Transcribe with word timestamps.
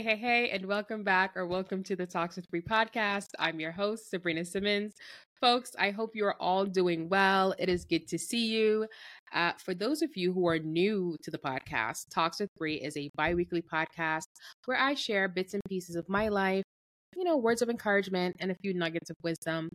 Hey, 0.00 0.16
hey, 0.16 0.16
hey, 0.16 0.48
and 0.48 0.64
welcome 0.64 1.04
back 1.04 1.36
or 1.36 1.46
welcome 1.46 1.82
to 1.82 1.94
the 1.94 2.06
Talks 2.06 2.36
with 2.36 2.50
Bri 2.50 2.62
podcast. 2.62 3.26
I'm 3.38 3.60
your 3.60 3.72
host, 3.72 4.08
Sabrina 4.08 4.46
Simmons. 4.46 4.94
Folks, 5.38 5.76
I 5.78 5.90
hope 5.90 6.16
you 6.16 6.24
are 6.24 6.40
all 6.40 6.64
doing 6.64 7.10
well. 7.10 7.54
It 7.58 7.68
is 7.68 7.84
good 7.84 8.08
to 8.08 8.18
see 8.18 8.46
you. 8.46 8.86
Uh, 9.34 9.52
for 9.62 9.74
those 9.74 10.00
of 10.00 10.08
you 10.16 10.32
who 10.32 10.48
are 10.48 10.58
new 10.58 11.18
to 11.22 11.30
the 11.30 11.36
podcast, 11.36 12.06
Talks 12.14 12.40
with 12.40 12.48
Bri 12.56 12.76
is 12.76 12.96
a 12.96 13.10
bi 13.14 13.34
weekly 13.34 13.60
podcast 13.60 14.24
where 14.64 14.78
I 14.78 14.94
share 14.94 15.28
bits 15.28 15.52
and 15.52 15.62
pieces 15.68 15.96
of 15.96 16.08
my 16.08 16.28
life, 16.28 16.64
you 17.14 17.22
know, 17.22 17.36
words 17.36 17.60
of 17.60 17.68
encouragement 17.68 18.36
and 18.40 18.50
a 18.50 18.56
few 18.62 18.72
nuggets 18.72 19.10
of 19.10 19.16
wisdom. 19.22 19.68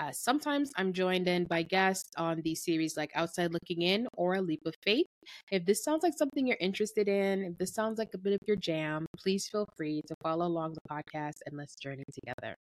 Uh, 0.00 0.10
sometimes 0.12 0.72
I'm 0.76 0.94
joined 0.94 1.28
in 1.28 1.44
by 1.44 1.62
guests 1.62 2.10
on 2.16 2.40
these 2.42 2.64
series 2.64 2.96
like 2.96 3.10
Outside 3.14 3.52
Looking 3.52 3.82
In 3.82 4.08
or 4.14 4.36
A 4.36 4.40
Leap 4.40 4.62
of 4.64 4.74
Faith. 4.82 5.04
If 5.50 5.66
this 5.66 5.84
sounds 5.84 6.02
like 6.02 6.14
something 6.16 6.46
you're 6.46 6.56
interested 6.58 7.06
in, 7.06 7.44
if 7.44 7.58
this 7.58 7.74
sounds 7.74 7.98
like 7.98 8.08
a 8.14 8.18
bit 8.18 8.32
of 8.32 8.38
your 8.46 8.56
jam, 8.56 9.04
please 9.18 9.46
feel 9.46 9.68
free 9.76 10.00
to 10.08 10.14
follow 10.22 10.46
along 10.46 10.72
the 10.72 10.80
podcast 10.90 11.40
and 11.44 11.54
let's 11.58 11.74
journey 11.74 12.04
together. 12.14 12.56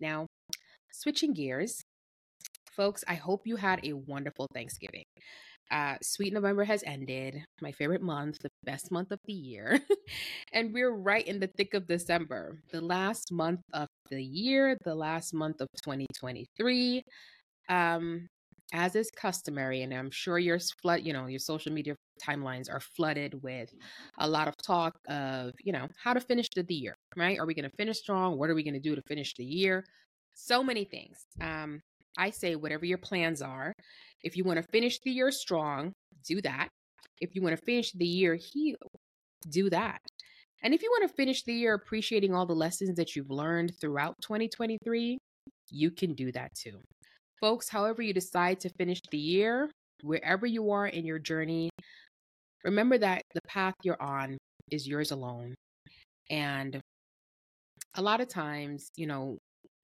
Now, 0.00 0.26
switching 0.90 1.32
gears, 1.32 1.80
folks, 2.72 3.04
I 3.06 3.14
hope 3.14 3.46
you 3.46 3.54
had 3.54 3.86
a 3.86 3.92
wonderful 3.92 4.48
Thanksgiving. 4.52 5.04
Uh, 5.70 5.94
Sweet 6.02 6.32
November 6.32 6.64
has 6.64 6.82
ended, 6.84 7.44
my 7.60 7.70
favorite 7.72 8.02
month, 8.02 8.38
the 8.42 8.50
best 8.64 8.90
month 8.90 9.12
of 9.12 9.18
the 9.26 9.32
year. 9.32 9.80
and 10.52 10.72
we're 10.72 10.90
right 10.90 11.26
in 11.26 11.38
the 11.38 11.46
thick 11.56 11.74
of 11.74 11.86
December, 11.86 12.60
the 12.72 12.80
last 12.80 13.30
month 13.32 13.60
of 13.72 13.86
the 14.10 14.22
year, 14.22 14.76
the 14.84 14.94
last 14.94 15.32
month 15.32 15.60
of 15.60 15.68
2023. 15.84 17.02
Um, 17.68 18.26
as 18.72 18.94
is 18.94 19.10
customary, 19.10 19.82
and 19.82 19.92
I'm 19.92 20.10
sure 20.10 20.38
your 20.38 20.58
flood, 20.82 21.02
you 21.02 21.12
know, 21.12 21.26
your 21.26 21.40
social 21.40 21.72
media 21.72 21.96
timelines 22.22 22.72
are 22.72 22.80
flooded 22.80 23.42
with 23.42 23.72
a 24.18 24.28
lot 24.28 24.48
of 24.48 24.54
talk 24.64 24.92
of, 25.08 25.52
you 25.64 25.72
know, 25.72 25.88
how 26.02 26.12
to 26.12 26.20
finish 26.20 26.46
the 26.54 26.64
year, 26.68 26.94
right? 27.16 27.38
Are 27.38 27.46
we 27.46 27.54
going 27.54 27.68
to 27.68 27.76
finish 27.76 27.98
strong? 27.98 28.38
What 28.38 28.50
are 28.50 28.54
we 28.54 28.62
going 28.62 28.74
to 28.74 28.80
do 28.80 28.94
to 28.94 29.02
finish 29.08 29.34
the 29.34 29.44
year? 29.44 29.84
So 30.34 30.62
many 30.62 30.84
things. 30.84 31.18
Um, 31.40 31.80
I 32.16 32.30
say, 32.30 32.54
whatever 32.56 32.84
your 32.84 32.98
plans 32.98 33.42
are, 33.42 33.72
if 34.22 34.36
you 34.36 34.44
want 34.44 34.58
to 34.58 34.68
finish 34.70 34.98
the 35.00 35.10
year 35.10 35.30
strong, 35.30 35.92
do 36.26 36.40
that. 36.42 36.68
If 37.20 37.34
you 37.34 37.42
want 37.42 37.56
to 37.56 37.64
finish 37.64 37.92
the 37.92 38.06
year 38.06 38.34
heal, 38.34 38.76
do 39.48 39.70
that. 39.70 40.00
And 40.62 40.74
if 40.74 40.82
you 40.82 40.90
want 40.90 41.08
to 41.08 41.16
finish 41.16 41.42
the 41.42 41.54
year 41.54 41.74
appreciating 41.74 42.34
all 42.34 42.46
the 42.46 42.54
lessons 42.54 42.96
that 42.96 43.16
you've 43.16 43.30
learned 43.30 43.72
throughout 43.80 44.14
2023, 44.22 45.18
you 45.70 45.90
can 45.90 46.14
do 46.14 46.32
that 46.32 46.54
too. 46.54 46.80
Folks, 47.40 47.68
however 47.68 48.02
you 48.02 48.12
decide 48.12 48.60
to 48.60 48.70
finish 48.78 49.00
the 49.10 49.18
year, 49.18 49.70
wherever 50.02 50.46
you 50.46 50.70
are 50.70 50.86
in 50.86 51.06
your 51.06 51.18
journey, 51.18 51.70
remember 52.64 52.98
that 52.98 53.22
the 53.34 53.40
path 53.48 53.74
you're 53.82 54.00
on 54.00 54.36
is 54.70 54.86
yours 54.86 55.10
alone. 55.10 55.54
And 56.28 56.80
a 57.94 58.02
lot 58.02 58.20
of 58.20 58.28
times, 58.28 58.90
you 58.96 59.06
know, 59.06 59.38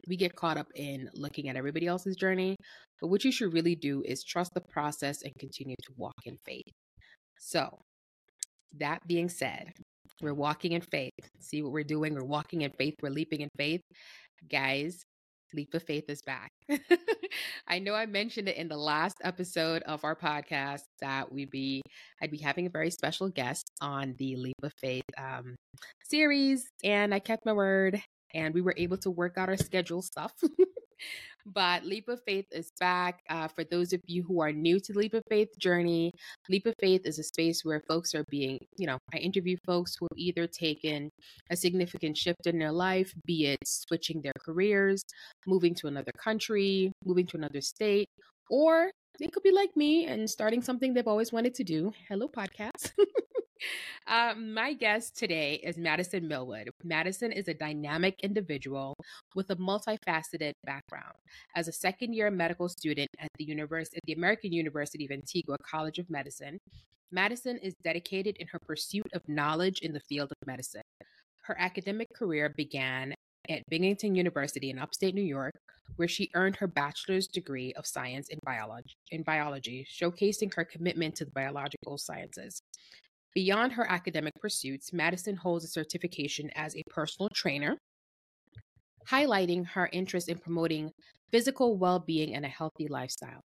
we 0.06 0.16
get 0.16 0.36
caught 0.36 0.56
up 0.56 0.68
in 0.74 1.08
looking 1.14 1.48
at 1.48 1.56
everybody 1.56 1.86
else's 1.86 2.16
journey. 2.16 2.56
But 3.00 3.08
what 3.08 3.24
you 3.24 3.32
should 3.32 3.52
really 3.52 3.74
do 3.74 4.02
is 4.04 4.24
trust 4.24 4.52
the 4.54 4.60
process 4.60 5.22
and 5.22 5.32
continue 5.38 5.76
to 5.82 5.92
walk 5.96 6.14
in 6.24 6.36
faith. 6.44 6.72
So, 7.38 7.78
that 8.78 9.06
being 9.06 9.28
said, 9.28 9.72
we're 10.22 10.34
walking 10.34 10.72
in 10.72 10.80
faith. 10.80 11.12
See 11.40 11.62
what 11.62 11.72
we're 11.72 11.84
doing? 11.84 12.14
We're 12.14 12.24
walking 12.24 12.62
in 12.62 12.72
faith. 12.78 12.94
We're 13.02 13.10
leaping 13.10 13.42
in 13.42 13.50
faith. 13.58 13.82
Guys, 14.50 15.04
Leap 15.54 15.74
of 15.74 15.82
Faith 15.82 16.04
is 16.08 16.22
back. 16.22 16.50
I 17.68 17.78
know 17.78 17.94
I 17.94 18.06
mentioned 18.06 18.48
it 18.48 18.56
in 18.56 18.68
the 18.68 18.76
last 18.76 19.16
episode 19.22 19.82
of 19.84 20.04
our 20.04 20.16
podcast 20.16 20.82
that 21.00 21.32
we'd 21.32 21.50
be 21.50 21.82
I'd 22.22 22.30
be 22.30 22.38
having 22.38 22.66
a 22.66 22.70
very 22.70 22.90
special 22.90 23.28
guest 23.28 23.70
on 23.80 24.14
the 24.18 24.36
Leap 24.36 24.56
of 24.62 24.72
Faith 24.80 25.04
um, 25.18 25.54
series, 26.04 26.66
and 26.84 27.14
I 27.14 27.18
kept 27.18 27.46
my 27.46 27.52
word 27.52 28.00
and 28.34 28.54
we 28.54 28.60
were 28.60 28.74
able 28.76 28.96
to 28.98 29.10
work 29.10 29.38
out 29.38 29.48
our 29.48 29.56
schedule 29.56 30.02
stuff. 30.02 30.32
but 31.46 31.84
Leap 31.84 32.08
of 32.08 32.20
Faith 32.24 32.46
is 32.50 32.72
back. 32.80 33.22
Uh, 33.28 33.48
for 33.48 33.64
those 33.64 33.92
of 33.92 34.00
you 34.06 34.22
who 34.22 34.40
are 34.40 34.52
new 34.52 34.80
to 34.80 34.92
the 34.92 34.98
Leap 34.98 35.14
of 35.14 35.22
Faith 35.28 35.56
journey, 35.58 36.12
Leap 36.48 36.66
of 36.66 36.74
Faith 36.80 37.02
is 37.04 37.18
a 37.18 37.22
space 37.22 37.64
where 37.64 37.82
folks 37.88 38.14
are 38.14 38.24
being, 38.30 38.58
you 38.76 38.86
know, 38.86 38.98
I 39.14 39.18
interview 39.18 39.56
folks 39.64 39.96
who 39.98 40.06
have 40.10 40.18
either 40.18 40.46
taken 40.46 41.10
a 41.50 41.56
significant 41.56 42.16
shift 42.16 42.46
in 42.46 42.58
their 42.58 42.72
life, 42.72 43.12
be 43.26 43.46
it 43.46 43.58
switching 43.64 44.22
their 44.22 44.32
careers, 44.44 45.02
moving 45.46 45.74
to 45.76 45.86
another 45.86 46.12
country, 46.18 46.92
moving 47.04 47.26
to 47.26 47.36
another 47.36 47.60
state, 47.60 48.08
or 48.50 48.90
they 49.18 49.28
could 49.28 49.42
be 49.42 49.52
like 49.52 49.76
me 49.76 50.06
and 50.06 50.28
starting 50.28 50.62
something 50.62 50.94
they've 50.94 51.08
always 51.08 51.32
wanted 51.32 51.54
to 51.54 51.64
do. 51.64 51.92
Hello, 52.08 52.28
podcast. 52.28 52.92
Uh, 54.06 54.34
my 54.36 54.72
guest 54.72 55.16
today 55.16 55.54
is 55.64 55.76
Madison 55.76 56.28
Millwood. 56.28 56.70
Madison 56.84 57.32
is 57.32 57.48
a 57.48 57.54
dynamic 57.54 58.14
individual 58.22 58.94
with 59.34 59.50
a 59.50 59.56
multifaceted 59.56 60.52
background. 60.64 61.14
As 61.56 61.66
a 61.66 61.72
second 61.72 62.12
year 62.12 62.30
medical 62.30 62.68
student 62.68 63.08
at 63.18 63.28
the, 63.36 63.44
University, 63.44 63.96
at 63.96 64.02
the 64.06 64.12
American 64.12 64.52
University 64.52 65.04
of 65.06 65.10
Antigua 65.10 65.56
College 65.68 65.98
of 65.98 66.08
Medicine, 66.08 66.58
Madison 67.10 67.58
is 67.58 67.74
dedicated 67.82 68.36
in 68.36 68.46
her 68.48 68.60
pursuit 68.60 69.06
of 69.12 69.28
knowledge 69.28 69.80
in 69.80 69.92
the 69.92 70.00
field 70.00 70.30
of 70.30 70.46
medicine. 70.46 70.82
Her 71.42 71.56
academic 71.58 72.08
career 72.14 72.52
began 72.56 73.14
at 73.48 73.62
Binghamton 73.68 74.14
University 74.14 74.70
in 74.70 74.78
upstate 74.78 75.14
New 75.14 75.22
York, 75.22 75.54
where 75.96 76.08
she 76.08 76.30
earned 76.34 76.56
her 76.56 76.66
bachelor's 76.66 77.26
degree 77.26 77.72
of 77.74 77.86
science 77.86 78.28
in 78.28 78.38
biology, 78.44 78.94
in 79.10 79.22
biology, 79.22 79.86
showcasing 79.90 80.52
her 80.54 80.64
commitment 80.64 81.14
to 81.16 81.24
the 81.24 81.30
biological 81.30 81.98
sciences. 81.98 82.60
Beyond 83.34 83.72
her 83.72 83.90
academic 83.90 84.32
pursuits, 84.40 84.92
Madison 84.92 85.36
holds 85.36 85.64
a 85.64 85.68
certification 85.68 86.50
as 86.54 86.74
a 86.74 86.82
personal 86.88 87.28
trainer, 87.34 87.76
highlighting 89.08 89.66
her 89.66 89.88
interest 89.92 90.28
in 90.28 90.38
promoting 90.38 90.90
physical 91.30 91.76
well 91.76 91.98
being 91.98 92.34
and 92.34 92.44
a 92.44 92.48
healthy 92.48 92.88
lifestyle. 92.88 93.40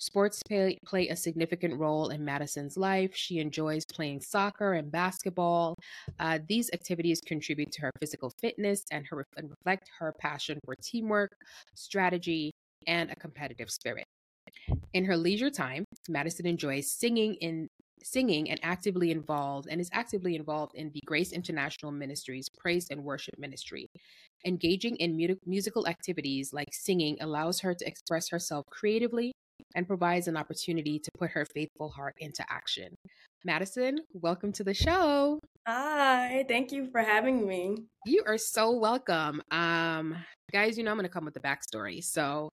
Sports 0.00 0.42
play, 0.44 0.78
play, 0.86 1.08
a 1.08 1.16
significant 1.16 1.78
role 1.78 2.08
in 2.08 2.24
Madison's 2.24 2.76
life. 2.76 3.14
She 3.14 3.38
enjoys 3.38 3.84
playing 3.92 4.20
soccer 4.20 4.74
and 4.74 4.90
basketball. 4.90 5.74
Uh, 6.20 6.38
these 6.48 6.70
activities 6.72 7.20
contribute 7.20 7.72
to 7.72 7.82
her 7.82 7.90
physical 8.00 8.32
fitness 8.40 8.84
and, 8.92 9.06
her, 9.06 9.24
and 9.36 9.50
reflect 9.50 9.90
her 9.98 10.14
passion 10.20 10.58
for 10.64 10.74
teamwork, 10.82 11.32
strategy, 11.74 12.52
and 12.86 13.10
a 13.10 13.16
competitive 13.16 13.70
spirit. 13.70 14.04
In 14.92 15.04
her 15.04 15.16
leisure 15.16 15.50
time, 15.50 15.84
Madison 16.08 16.46
enjoys 16.46 16.90
singing 16.90 17.34
in 17.34 17.68
singing 18.04 18.48
and 18.48 18.60
actively 18.62 19.10
involved 19.10 19.66
and 19.68 19.80
is 19.80 19.90
actively 19.92 20.36
involved 20.36 20.72
in 20.76 20.90
the 20.94 21.00
Grace 21.04 21.32
International 21.32 21.90
Ministries 21.90 22.48
Praise 22.48 22.86
and 22.90 23.02
Worship 23.02 23.34
Ministry. 23.38 23.88
Engaging 24.44 24.94
in 24.96 25.16
mu- 25.16 25.34
musical 25.44 25.88
activities 25.88 26.52
like 26.52 26.68
singing 26.72 27.16
allows 27.20 27.58
her 27.60 27.74
to 27.74 27.86
express 27.86 28.28
herself 28.28 28.64
creatively 28.70 29.32
and 29.74 29.86
provides 29.86 30.28
an 30.28 30.36
opportunity 30.36 30.98
to 30.98 31.10
put 31.18 31.30
her 31.30 31.44
faithful 31.54 31.88
heart 31.88 32.14
into 32.18 32.44
action. 32.50 32.94
Madison, 33.44 33.98
welcome 34.12 34.52
to 34.52 34.64
the 34.64 34.74
show. 34.74 35.38
Hi, 35.66 36.44
thank 36.48 36.72
you 36.72 36.90
for 36.90 37.00
having 37.00 37.46
me. 37.46 37.76
You 38.06 38.24
are 38.26 38.38
so 38.38 38.72
welcome. 38.72 39.42
Um, 39.50 40.16
guys, 40.52 40.76
you 40.76 40.84
know 40.84 40.90
I'm 40.90 40.96
going 40.96 41.04
to 41.04 41.12
come 41.12 41.24
with 41.24 41.34
the 41.34 41.40
backstory. 41.40 42.02
So, 42.02 42.48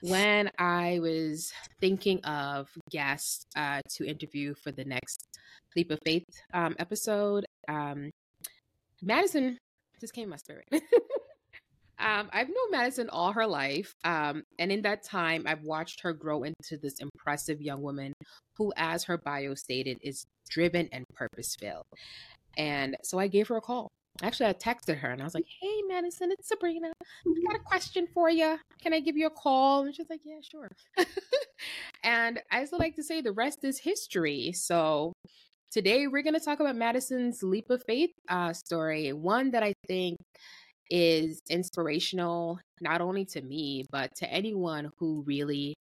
when 0.00 0.50
I 0.58 0.98
was 1.00 1.52
thinking 1.80 2.22
of 2.24 2.68
guests 2.90 3.46
uh, 3.56 3.80
to 3.96 4.06
interview 4.06 4.54
for 4.54 4.70
the 4.70 4.84
next 4.84 5.26
Leap 5.76 5.90
of 5.90 5.98
Faith 6.04 6.26
um, 6.52 6.76
episode, 6.78 7.46
um, 7.68 8.10
Madison 9.02 9.58
just 10.00 10.12
came 10.12 10.28
my 10.28 10.36
spirit. 10.36 10.66
um, 11.98 12.28
I've 12.32 12.48
known 12.48 12.70
Madison 12.70 13.08
all 13.10 13.32
her 13.32 13.46
life. 13.46 13.94
Um, 14.04 14.44
and 14.58 14.72
in 14.72 14.82
that 14.82 15.02
time, 15.02 15.44
I've 15.46 15.62
watched 15.62 16.00
her 16.00 16.12
grow 16.12 16.42
into 16.42 16.76
this 16.76 16.98
impressive 17.00 17.60
young 17.60 17.82
woman 17.82 18.12
who, 18.56 18.72
as 18.76 19.04
her 19.04 19.18
bio 19.18 19.54
stated, 19.54 19.98
is 20.02 20.24
driven 20.48 20.88
and 20.92 21.04
purpose 21.14 21.56
filled. 21.58 21.84
And 22.56 22.96
so 23.02 23.18
I 23.18 23.28
gave 23.28 23.48
her 23.48 23.56
a 23.56 23.60
call 23.60 23.90
Actually, 24.22 24.48
I 24.48 24.52
texted 24.52 24.98
her 24.98 25.10
and 25.10 25.20
I 25.20 25.24
was 25.24 25.34
like, 25.34 25.46
"Hey, 25.60 25.82
Madison, 25.88 26.30
it's 26.30 26.46
Sabrina. 26.46 26.92
I 27.02 27.52
got 27.52 27.60
a 27.60 27.64
question 27.64 28.06
for 28.14 28.30
you. 28.30 28.58
Can 28.80 28.92
I 28.92 29.00
give 29.00 29.16
you 29.16 29.26
a 29.26 29.30
call?" 29.30 29.84
And 29.84 29.94
she's 29.94 30.08
like, 30.08 30.20
"Yeah, 30.24 30.38
sure." 30.40 30.68
and 32.04 32.40
I 32.50 32.60
also 32.60 32.76
like 32.76 32.94
to 32.94 33.02
say 33.02 33.20
the 33.20 33.32
rest 33.32 33.64
is 33.64 33.80
history. 33.80 34.52
So 34.52 35.14
today 35.72 36.06
we're 36.06 36.22
going 36.22 36.38
to 36.38 36.44
talk 36.44 36.60
about 36.60 36.76
Madison's 36.76 37.42
leap 37.42 37.70
of 37.70 37.82
faith 37.88 38.10
uh, 38.28 38.52
story, 38.52 39.12
one 39.12 39.50
that 39.50 39.64
I 39.64 39.72
think 39.88 40.18
is 40.90 41.40
inspirational 41.50 42.58
not 42.80 43.00
only 43.00 43.24
to 43.26 43.42
me 43.42 43.84
but 43.90 44.14
to 44.16 44.30
anyone 44.32 44.90
who 44.98 45.22
really, 45.26 45.74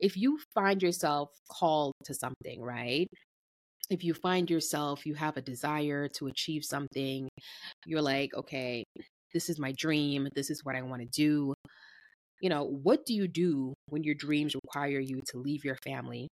if 0.00 0.16
you 0.16 0.38
find 0.54 0.82
yourself 0.82 1.30
called 1.50 1.94
to 2.04 2.14
something, 2.14 2.62
right? 2.62 3.08
if 3.90 4.04
you 4.04 4.14
find 4.14 4.50
yourself 4.50 5.06
you 5.06 5.14
have 5.14 5.36
a 5.36 5.42
desire 5.42 6.08
to 6.08 6.26
achieve 6.26 6.64
something 6.64 7.28
you're 7.86 8.02
like 8.02 8.34
okay 8.34 8.84
this 9.34 9.48
is 9.48 9.58
my 9.58 9.72
dream 9.72 10.28
this 10.34 10.50
is 10.50 10.64
what 10.64 10.76
i 10.76 10.82
want 10.82 11.02
to 11.02 11.08
do. 11.08 11.54
You 12.40 12.50
know 12.50 12.64
what 12.64 13.04
do 13.06 13.14
you 13.14 13.28
do 13.28 13.74
when 13.88 14.04
your 14.04 14.14
dreams 14.14 14.54
require 14.54 15.00
you 15.00 15.20
to 15.30 15.38
leave 15.38 15.64
your 15.64 15.76
family 15.84 16.28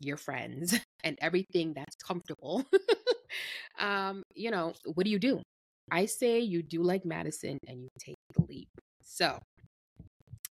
your 0.00 0.16
friends 0.16 0.78
and 1.04 1.18
everything 1.20 1.74
that's 1.74 1.96
comfortable? 1.96 2.64
Um 3.80 4.22
you 4.34 4.50
know 4.50 4.74
what 4.94 5.04
do 5.04 5.10
you 5.10 5.18
do 5.18 5.40
I 5.90 6.06
say 6.06 6.40
you 6.40 6.62
do 6.62 6.82
like 6.82 7.04
Madison 7.04 7.58
and 7.66 7.82
you 7.82 7.88
take 7.98 8.16
the 8.34 8.44
leap. 8.48 8.68
So, 9.02 9.38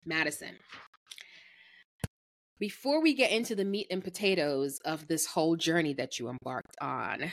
Madison, 0.05 0.57
before 2.59 3.03
we 3.03 3.15
get 3.15 3.31
into 3.31 3.55
the 3.55 3.65
meat 3.65 3.87
and 3.91 4.03
potatoes 4.03 4.79
of 4.85 5.07
this 5.09 5.27
whole 5.27 5.57
journey 5.57 5.95
that 5.95 6.19
you 6.19 6.29
embarked 6.29 6.77
on, 6.81 7.31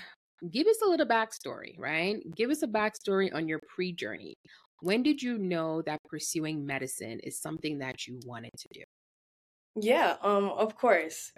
give 0.51 0.67
us 0.67 0.81
a 0.85 0.89
little 0.89 1.05
backstory, 1.05 1.77
right? 1.77 2.17
Give 2.35 2.49
us 2.49 2.61
a 2.61 2.67
backstory 2.67 3.33
on 3.33 3.47
your 3.47 3.59
pre 3.73 3.93
journey. 3.93 4.35
When 4.81 5.01
did 5.01 5.21
you 5.21 5.37
know 5.37 5.81
that 5.83 5.99
pursuing 6.09 6.65
medicine 6.65 7.19
is 7.23 7.39
something 7.39 7.79
that 7.79 8.05
you 8.05 8.19
wanted 8.25 8.51
to 8.57 8.67
do? 8.73 8.83
Yeah, 9.79 10.17
um, 10.21 10.49
of 10.49 10.75
course. 10.75 11.31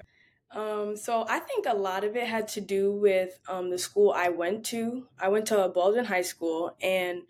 Um, 0.56 0.96
so 0.96 1.26
I 1.28 1.40
think 1.40 1.66
a 1.68 1.76
lot 1.76 2.06
of 2.06 2.16
it 2.16 2.28
had 2.28 2.48
to 2.50 2.62
do 2.62 2.94
with 2.94 3.38
um, 3.50 3.70
the 3.70 3.78
school 3.78 4.14
I 4.16 4.30
went 4.30 4.66
to. 4.68 5.08
I 5.20 5.28
went 5.28 5.48
to 5.48 5.68
Baldwin 5.68 6.06
High 6.06 6.22
School, 6.22 6.78
and 6.82 7.24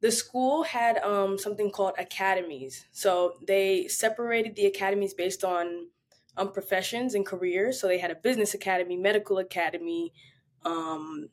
the 0.00 0.10
school 0.10 0.64
had 0.64 0.98
um, 0.98 1.38
something 1.38 1.70
called 1.70 1.94
academies. 1.96 2.86
So 2.90 3.34
they 3.46 3.86
separated 3.86 4.56
the 4.56 4.66
academies 4.66 5.14
based 5.14 5.44
on 5.44 5.86
um, 6.36 6.52
professions 6.52 7.14
and 7.14 7.24
careers. 7.24 7.80
So 7.80 7.86
they 7.86 7.98
had 7.98 8.10
a 8.10 8.16
business 8.16 8.52
academy, 8.52 8.96
medical 8.96 9.38
academy, 9.38 10.12
um, 10.64 11.28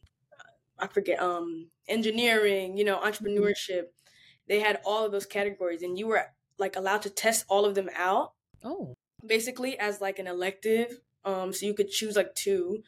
I 0.77 0.87
forget, 0.87 1.19
um, 1.19 1.69
engineering, 1.87 2.77
you 2.77 2.85
know, 2.85 2.97
mm-hmm. 2.97 3.07
entrepreneurship. 3.07 3.85
They 4.47 4.59
had 4.59 4.81
all 4.85 5.05
of 5.05 5.11
those 5.11 5.25
categories, 5.25 5.81
and 5.81 5.97
you 5.97 6.07
were 6.07 6.25
like 6.59 6.75
allowed 6.75 7.01
to 7.01 7.09
test 7.09 7.45
all 7.49 7.65
of 7.65 7.73
them 7.73 7.89
out. 7.97 8.33
Oh, 8.63 8.95
basically 9.25 9.77
as 9.79 10.01
like 10.01 10.19
an 10.19 10.27
elective. 10.27 10.99
Um, 11.25 11.53
so 11.53 11.65
you 11.65 11.73
could 11.73 11.89
choose 11.89 12.15
like 12.15 12.35
two, 12.35 12.83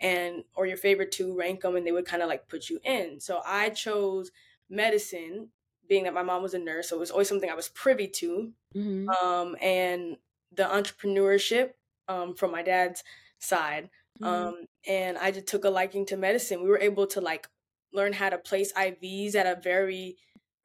and 0.00 0.44
or 0.54 0.66
your 0.66 0.76
favorite 0.76 1.12
two, 1.12 1.36
rank 1.36 1.62
them, 1.62 1.76
and 1.76 1.86
they 1.86 1.92
would 1.92 2.06
kind 2.06 2.22
of 2.22 2.28
like 2.28 2.48
put 2.48 2.68
you 2.68 2.80
in. 2.84 3.20
So 3.20 3.40
I 3.44 3.70
chose 3.70 4.30
medicine, 4.68 5.48
being 5.88 6.04
that 6.04 6.14
my 6.14 6.22
mom 6.22 6.42
was 6.42 6.54
a 6.54 6.58
nurse, 6.58 6.88
so 6.88 6.96
it 6.96 7.00
was 7.00 7.10
always 7.10 7.28
something 7.28 7.50
I 7.50 7.54
was 7.54 7.68
privy 7.68 8.08
to. 8.08 8.52
Mm-hmm. 8.74 9.08
Um, 9.08 9.56
and 9.60 10.16
the 10.54 10.64
entrepreneurship 10.64 11.70
um, 12.08 12.34
from 12.34 12.50
my 12.52 12.62
dad's 12.62 13.02
side. 13.38 13.90
Mm-hmm. 14.20 14.24
Um, 14.24 14.66
and 14.86 15.18
I 15.18 15.30
just 15.30 15.46
took 15.46 15.64
a 15.64 15.70
liking 15.70 16.06
to 16.06 16.16
medicine. 16.16 16.62
We 16.62 16.68
were 16.68 16.78
able 16.78 17.06
to 17.08 17.20
like 17.20 17.48
learn 17.92 18.12
how 18.12 18.30
to 18.30 18.38
place 18.38 18.72
IVs 18.72 19.34
at 19.34 19.46
a 19.46 19.60
very 19.60 20.16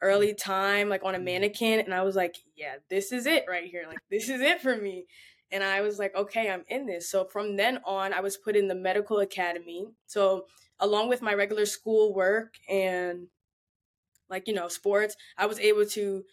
early 0.01 0.33
time, 0.33 0.89
like 0.89 1.03
on 1.03 1.15
a 1.15 1.19
mannequin. 1.19 1.79
And 1.79 1.93
I 1.93 2.03
was 2.03 2.15
like, 2.15 2.35
yeah, 2.55 2.75
this 2.89 3.11
is 3.11 3.25
it 3.25 3.45
right 3.47 3.65
here. 3.65 3.85
Like, 3.87 3.99
this 4.09 4.29
is 4.29 4.41
it 4.41 4.61
for 4.61 4.75
me. 4.75 5.05
And 5.51 5.63
I 5.63 5.81
was 5.81 5.97
like, 5.97 6.15
okay, 6.15 6.49
I'm 6.49 6.63
in 6.67 6.85
this. 6.85 7.09
So 7.09 7.25
from 7.25 7.55
then 7.55 7.79
on, 7.85 8.13
I 8.13 8.19
was 8.19 8.37
put 8.37 8.55
in 8.55 8.67
the 8.67 8.75
medical 8.75 9.19
academy. 9.19 9.87
So 10.05 10.45
along 10.79 11.09
with 11.09 11.21
my 11.21 11.33
regular 11.33 11.65
school 11.65 12.13
work 12.13 12.55
and 12.69 13.27
like, 14.29 14.47
you 14.47 14.53
know, 14.53 14.67
sports, 14.67 15.15
I 15.37 15.45
was 15.45 15.59
able 15.59 15.85
to 15.85 16.23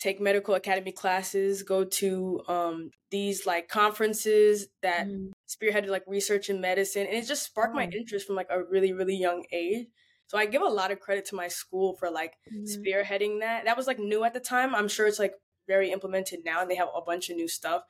take 0.00 0.20
medical 0.20 0.54
academy 0.54 0.90
classes, 0.90 1.62
go 1.62 1.84
to 1.84 2.42
um, 2.48 2.90
these 3.12 3.46
like 3.46 3.68
conferences 3.68 4.66
that 4.82 5.06
mm. 5.06 5.30
spearheaded 5.48 5.88
like 5.88 6.02
research 6.08 6.50
in 6.50 6.60
medicine. 6.60 7.06
And 7.06 7.16
it 7.16 7.26
just 7.26 7.44
sparked 7.44 7.72
oh. 7.72 7.76
my 7.76 7.84
interest 7.84 8.26
from 8.26 8.34
like 8.34 8.48
a 8.50 8.64
really, 8.64 8.92
really 8.92 9.16
young 9.16 9.44
age. 9.52 9.86
So 10.26 10.38
I 10.38 10.46
give 10.46 10.62
a 10.62 10.66
lot 10.66 10.90
of 10.90 10.98
credit 10.98 11.26
to 11.26 11.36
my 11.36 11.46
school 11.46 11.94
for 12.00 12.10
like 12.10 12.32
mm-hmm. 12.52 12.64
spearheading 12.64 13.40
that. 13.40 13.66
That 13.66 13.76
was 13.76 13.86
like 13.86 14.00
new 14.00 14.24
at 14.24 14.34
the 14.34 14.40
time. 14.40 14.74
I'm 14.74 14.88
sure 14.88 15.06
it's 15.06 15.18
like 15.20 15.34
very 15.68 15.92
implemented 15.92 16.40
now 16.44 16.60
and 16.60 16.70
they 16.70 16.74
have 16.74 16.88
a 16.96 17.00
bunch 17.00 17.30
of 17.30 17.36
new 17.36 17.48
stuff. 17.48 17.82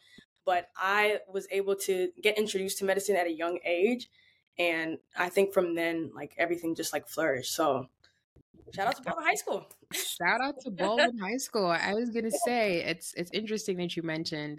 But 0.45 0.69
I 0.77 1.19
was 1.33 1.47
able 1.51 1.77
to 1.77 2.09
get 2.23 2.39
introduced 2.39 2.79
to 2.79 2.85
medicine 2.85 3.17
at 3.17 3.27
a 3.27 3.33
young 3.33 3.59
age. 3.65 4.09
And 4.59 4.99
I 5.17 5.29
think 5.29 5.53
from 5.53 5.75
then, 5.75 6.11
like 6.15 6.35
everything 6.37 6.75
just 6.75 6.93
like 6.93 7.09
flourished. 7.09 7.55
So 7.55 7.87
shout 8.75 8.89
out 8.89 8.97
to 8.97 9.03
Baldwin 9.03 9.27
High 9.27 9.35
School. 9.35 9.67
Shout 9.93 10.41
out 10.43 10.61
to 10.61 10.71
Baldwin 10.71 11.19
High 11.19 11.37
School. 11.39 11.67
I 11.67 11.95
was 11.95 12.11
gonna 12.11 12.31
say 12.45 12.83
it's 12.83 13.15
it's 13.15 13.31
interesting 13.33 13.77
that 13.79 13.97
you 13.97 14.03
mentioned 14.03 14.59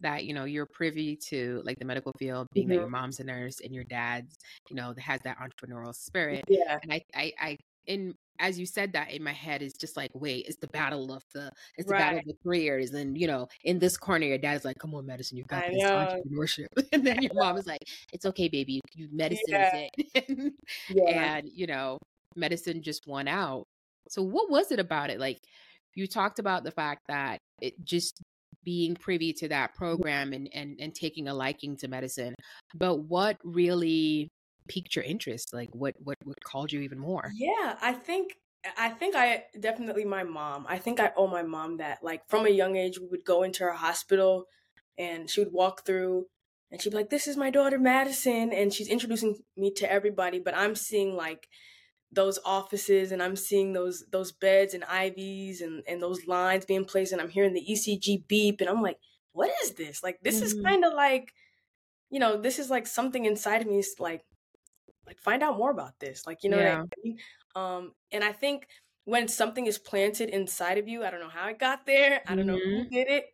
that 0.00 0.24
you 0.24 0.34
know 0.34 0.44
you're 0.44 0.66
privy 0.66 1.16
to 1.16 1.62
like 1.64 1.78
the 1.78 1.84
medical 1.84 2.12
field, 2.18 2.48
being 2.52 2.66
mm-hmm. 2.66 2.76
that 2.76 2.80
your 2.80 2.90
mom's 2.90 3.20
a 3.20 3.24
nurse 3.24 3.60
and 3.60 3.74
your 3.74 3.84
dad's 3.84 4.36
you 4.70 4.76
know 4.76 4.94
has 4.98 5.20
that 5.22 5.38
entrepreneurial 5.38 5.94
spirit. 5.94 6.44
Yeah, 6.48 6.78
and 6.82 6.92
I 6.92 7.02
I, 7.14 7.32
I 7.40 7.56
in 7.86 8.14
as 8.40 8.58
you 8.58 8.66
said 8.66 8.92
that 8.92 9.10
in 9.10 9.22
my 9.22 9.32
head 9.32 9.62
is 9.62 9.74
just 9.74 9.96
like 9.96 10.10
wait 10.14 10.46
it's 10.46 10.56
the 10.58 10.66
battle 10.68 11.12
of 11.12 11.22
the 11.32 11.50
it's 11.76 11.86
the 11.86 11.92
right. 11.92 11.98
battle 11.98 12.18
of 12.18 12.24
the 12.24 12.36
careers 12.42 12.92
and 12.92 13.18
you 13.18 13.26
know 13.26 13.46
in 13.64 13.78
this 13.78 13.96
corner 13.96 14.26
your 14.26 14.38
dad's 14.38 14.64
like 14.64 14.78
come 14.78 14.94
on 14.94 15.06
medicine 15.06 15.36
you 15.36 15.44
got 15.44 15.64
I 15.64 15.70
this 15.70 15.82
know. 15.82 16.20
entrepreneurship 16.28 16.66
and 16.92 17.06
then 17.06 17.22
your 17.22 17.34
mom 17.34 17.56
is 17.56 17.66
like 17.66 17.82
it's 18.12 18.26
okay 18.26 18.48
baby 18.48 18.80
you, 18.94 19.08
medicine 19.12 19.44
yeah. 19.48 19.76
is 19.76 19.90
it 20.14 20.52
yeah. 20.88 21.36
and 21.36 21.48
you 21.52 21.66
know 21.66 21.98
medicine 22.36 22.82
just 22.82 23.06
won 23.06 23.28
out 23.28 23.64
so 24.08 24.22
what 24.22 24.50
was 24.50 24.72
it 24.72 24.80
about 24.80 25.10
it 25.10 25.20
like 25.20 25.38
you 25.94 26.06
talked 26.06 26.38
about 26.38 26.64
the 26.64 26.72
fact 26.72 27.02
that 27.08 27.38
it 27.60 27.74
just 27.84 28.20
being 28.64 28.94
privy 28.94 29.32
to 29.32 29.46
that 29.48 29.74
program 29.74 30.32
and, 30.32 30.48
and 30.54 30.76
and 30.80 30.94
taking 30.94 31.28
a 31.28 31.34
liking 31.34 31.76
to 31.76 31.86
medicine 31.86 32.34
but 32.74 32.96
what 32.96 33.36
really 33.44 34.28
piqued 34.68 34.96
your 34.96 35.04
interest 35.04 35.52
like 35.52 35.70
what 35.72 35.94
what 35.98 36.16
what 36.24 36.42
called 36.44 36.72
you 36.72 36.80
even 36.80 36.98
more 36.98 37.30
yeah 37.34 37.76
i 37.82 37.92
think 37.92 38.36
i 38.78 38.88
think 38.88 39.14
i 39.14 39.44
definitely 39.60 40.04
my 40.04 40.22
mom 40.22 40.64
i 40.68 40.78
think 40.78 41.00
i 41.00 41.10
owe 41.16 41.26
my 41.26 41.42
mom 41.42 41.76
that 41.78 41.98
like 42.02 42.22
from 42.28 42.46
a 42.46 42.50
young 42.50 42.76
age 42.76 42.98
we 42.98 43.06
would 43.06 43.24
go 43.24 43.42
into 43.42 43.62
her 43.62 43.72
hospital 43.72 44.46
and 44.98 45.28
she 45.28 45.40
would 45.40 45.52
walk 45.52 45.84
through 45.84 46.24
and 46.70 46.80
she'd 46.80 46.90
be 46.90 46.96
like 46.96 47.10
this 47.10 47.26
is 47.26 47.36
my 47.36 47.50
daughter 47.50 47.78
madison 47.78 48.52
and 48.52 48.72
she's 48.72 48.88
introducing 48.88 49.36
me 49.56 49.70
to 49.70 49.90
everybody 49.90 50.38
but 50.38 50.56
i'm 50.56 50.74
seeing 50.74 51.14
like 51.14 51.48
those 52.14 52.38
offices 52.44 53.12
and 53.12 53.22
I'm 53.22 53.36
seeing 53.36 53.72
those 53.72 54.04
those 54.10 54.32
beds 54.32 54.74
and 54.74 54.82
IVs 54.84 55.60
and 55.60 55.82
and 55.86 56.00
those 56.00 56.26
lines 56.26 56.64
being 56.64 56.84
placed 56.84 57.12
and 57.12 57.20
I'm 57.20 57.28
hearing 57.28 57.52
the 57.52 57.66
ECG 57.68 58.26
beep 58.26 58.60
and 58.60 58.70
I'm 58.70 58.82
like, 58.82 58.98
what 59.32 59.50
is 59.64 59.72
this? 59.72 60.02
Like 60.02 60.18
this 60.22 60.36
mm-hmm. 60.36 60.44
is 60.44 60.54
kind 60.64 60.84
of 60.84 60.92
like, 60.94 61.32
you 62.10 62.20
know, 62.20 62.40
this 62.40 62.58
is 62.58 62.70
like 62.70 62.86
something 62.86 63.24
inside 63.24 63.62
of 63.62 63.68
me 63.68 63.78
is 63.78 63.96
like, 63.98 64.22
like 65.06 65.18
find 65.20 65.42
out 65.42 65.58
more 65.58 65.70
about 65.70 65.98
this. 66.00 66.26
Like 66.26 66.42
you 66.42 66.50
know 66.50 66.58
yeah. 66.58 66.80
what 66.80 66.88
I 66.92 67.00
mean? 67.04 67.18
Um, 67.54 67.92
and 68.12 68.24
I 68.24 68.32
think 68.32 68.66
when 69.04 69.28
something 69.28 69.66
is 69.66 69.78
planted 69.78 70.30
inside 70.30 70.78
of 70.78 70.88
you, 70.88 71.04
I 71.04 71.10
don't 71.10 71.20
know 71.20 71.28
how 71.28 71.48
it 71.48 71.58
got 71.58 71.86
there. 71.86 72.22
I 72.26 72.34
don't 72.34 72.46
mm-hmm. 72.46 72.48
know 72.48 72.58
who 72.58 72.84
mm-hmm. 72.84 72.94
did 72.94 73.08
it, 73.08 73.26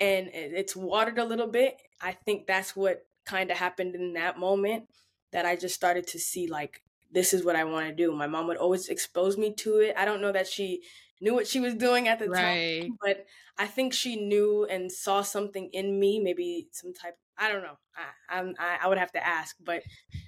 and 0.00 0.30
it's 0.32 0.74
watered 0.74 1.18
a 1.18 1.24
little 1.24 1.48
bit. 1.48 1.76
I 2.00 2.12
think 2.12 2.46
that's 2.46 2.74
what 2.74 3.06
kind 3.24 3.50
of 3.50 3.56
happened 3.56 3.94
in 3.94 4.14
that 4.14 4.38
moment 4.38 4.88
that 5.32 5.44
I 5.44 5.56
just 5.56 5.74
started 5.74 6.06
to 6.08 6.18
see 6.18 6.46
like 6.46 6.82
this 7.12 7.32
is 7.32 7.44
what 7.44 7.56
I 7.56 7.64
want 7.64 7.88
to 7.88 7.94
do. 7.94 8.12
My 8.12 8.26
mom 8.26 8.46
would 8.46 8.56
always 8.56 8.88
expose 8.88 9.36
me 9.36 9.52
to 9.54 9.78
it. 9.78 9.94
I 9.96 10.04
don't 10.04 10.20
know 10.20 10.32
that 10.32 10.46
she 10.46 10.82
knew 11.20 11.34
what 11.34 11.46
she 11.46 11.60
was 11.60 11.74
doing 11.74 12.08
at 12.08 12.18
the 12.18 12.28
right. 12.28 12.82
time, 12.82 12.96
but 13.00 13.26
I 13.58 13.66
think 13.66 13.92
she 13.92 14.16
knew 14.16 14.66
and 14.66 14.90
saw 14.90 15.22
something 15.22 15.70
in 15.72 15.98
me, 15.98 16.20
maybe 16.20 16.68
some 16.72 16.92
type. 16.92 17.16
I 17.38 17.50
don't 17.50 17.62
know. 17.62 17.78
I, 17.96 18.38
I'm, 18.38 18.54
I, 18.58 18.78
I 18.82 18.88
would 18.88 18.98
have 18.98 19.12
to 19.12 19.26
ask, 19.26 19.56
but 19.62 19.82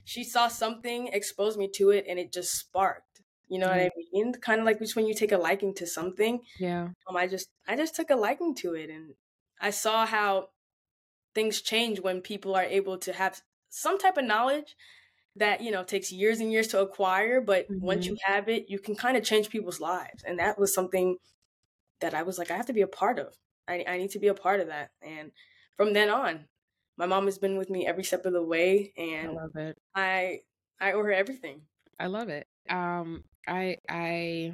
she 0.04 0.24
saw 0.24 0.48
something, 0.48 1.08
exposed 1.08 1.58
me 1.58 1.68
to 1.74 1.90
it, 1.90 2.04
and 2.08 2.18
it 2.18 2.32
just 2.32 2.54
sparked. 2.54 3.22
You 3.48 3.58
know 3.58 3.68
mm-hmm. 3.68 3.78
what 3.78 3.86
I 3.86 4.02
mean? 4.12 4.32
Kind 4.34 4.60
of 4.60 4.66
like 4.66 4.78
when 4.94 5.06
you 5.06 5.14
take 5.14 5.32
a 5.32 5.38
liking 5.38 5.74
to 5.74 5.86
something. 5.86 6.40
Yeah. 6.58 6.88
Um, 7.08 7.16
I 7.16 7.26
just, 7.26 7.48
I 7.66 7.76
just 7.76 7.94
took 7.94 8.10
a 8.10 8.16
liking 8.16 8.54
to 8.56 8.74
it, 8.74 8.90
and 8.90 9.14
I 9.60 9.70
saw 9.70 10.06
how 10.06 10.48
things 11.34 11.62
change 11.62 12.00
when 12.00 12.20
people 12.20 12.54
are 12.54 12.64
able 12.64 12.98
to 12.98 13.12
have 13.12 13.40
some 13.70 13.98
type 13.98 14.16
of 14.16 14.24
knowledge 14.24 14.76
that 15.36 15.60
you 15.60 15.70
know 15.70 15.84
takes 15.84 16.10
years 16.10 16.40
and 16.40 16.50
years 16.50 16.68
to 16.68 16.80
acquire 16.80 17.40
but 17.40 17.70
mm-hmm. 17.70 17.84
once 17.84 18.06
you 18.06 18.16
have 18.24 18.48
it 18.48 18.66
you 18.68 18.78
can 18.78 18.94
kind 18.94 19.16
of 19.16 19.22
change 19.22 19.48
people's 19.50 19.80
lives 19.80 20.24
and 20.26 20.38
that 20.38 20.58
was 20.58 20.74
something 20.74 21.16
that 22.00 22.14
i 22.14 22.22
was 22.22 22.38
like 22.38 22.50
i 22.50 22.56
have 22.56 22.66
to 22.66 22.72
be 22.72 22.80
a 22.80 22.88
part 22.88 23.18
of 23.18 23.34
I, 23.68 23.84
I 23.86 23.98
need 23.98 24.10
to 24.12 24.18
be 24.18 24.28
a 24.28 24.34
part 24.34 24.60
of 24.60 24.68
that 24.68 24.90
and 25.02 25.30
from 25.76 25.92
then 25.92 26.08
on 26.08 26.46
my 26.99 27.07
mom 27.07 27.25
has 27.26 27.38
been 27.38 27.57
with 27.57 27.71
me 27.71 27.87
every 27.87 28.05
step 28.05 28.26
of 28.26 28.33
the 28.33 28.43
way 28.43 28.93
and 28.97 29.31
i 29.31 29.33
love 29.33 29.57
it 29.57 29.78
i 29.95 30.38
i 30.81 30.93
owe 30.93 31.02
her 31.02 31.12
everything 31.12 31.61
i 31.99 32.07
love 32.07 32.28
it 32.28 32.47
um 32.71 33.23
i 33.47 33.76
i 33.88 34.52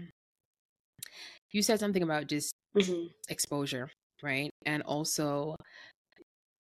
you 1.53 1.63
said 1.63 1.81
something 1.81 2.03
about 2.03 2.27
just 2.27 2.55
mm-hmm. 2.77 3.07
exposure 3.29 3.91
right 4.23 4.51
and 4.67 4.83
also 4.83 5.57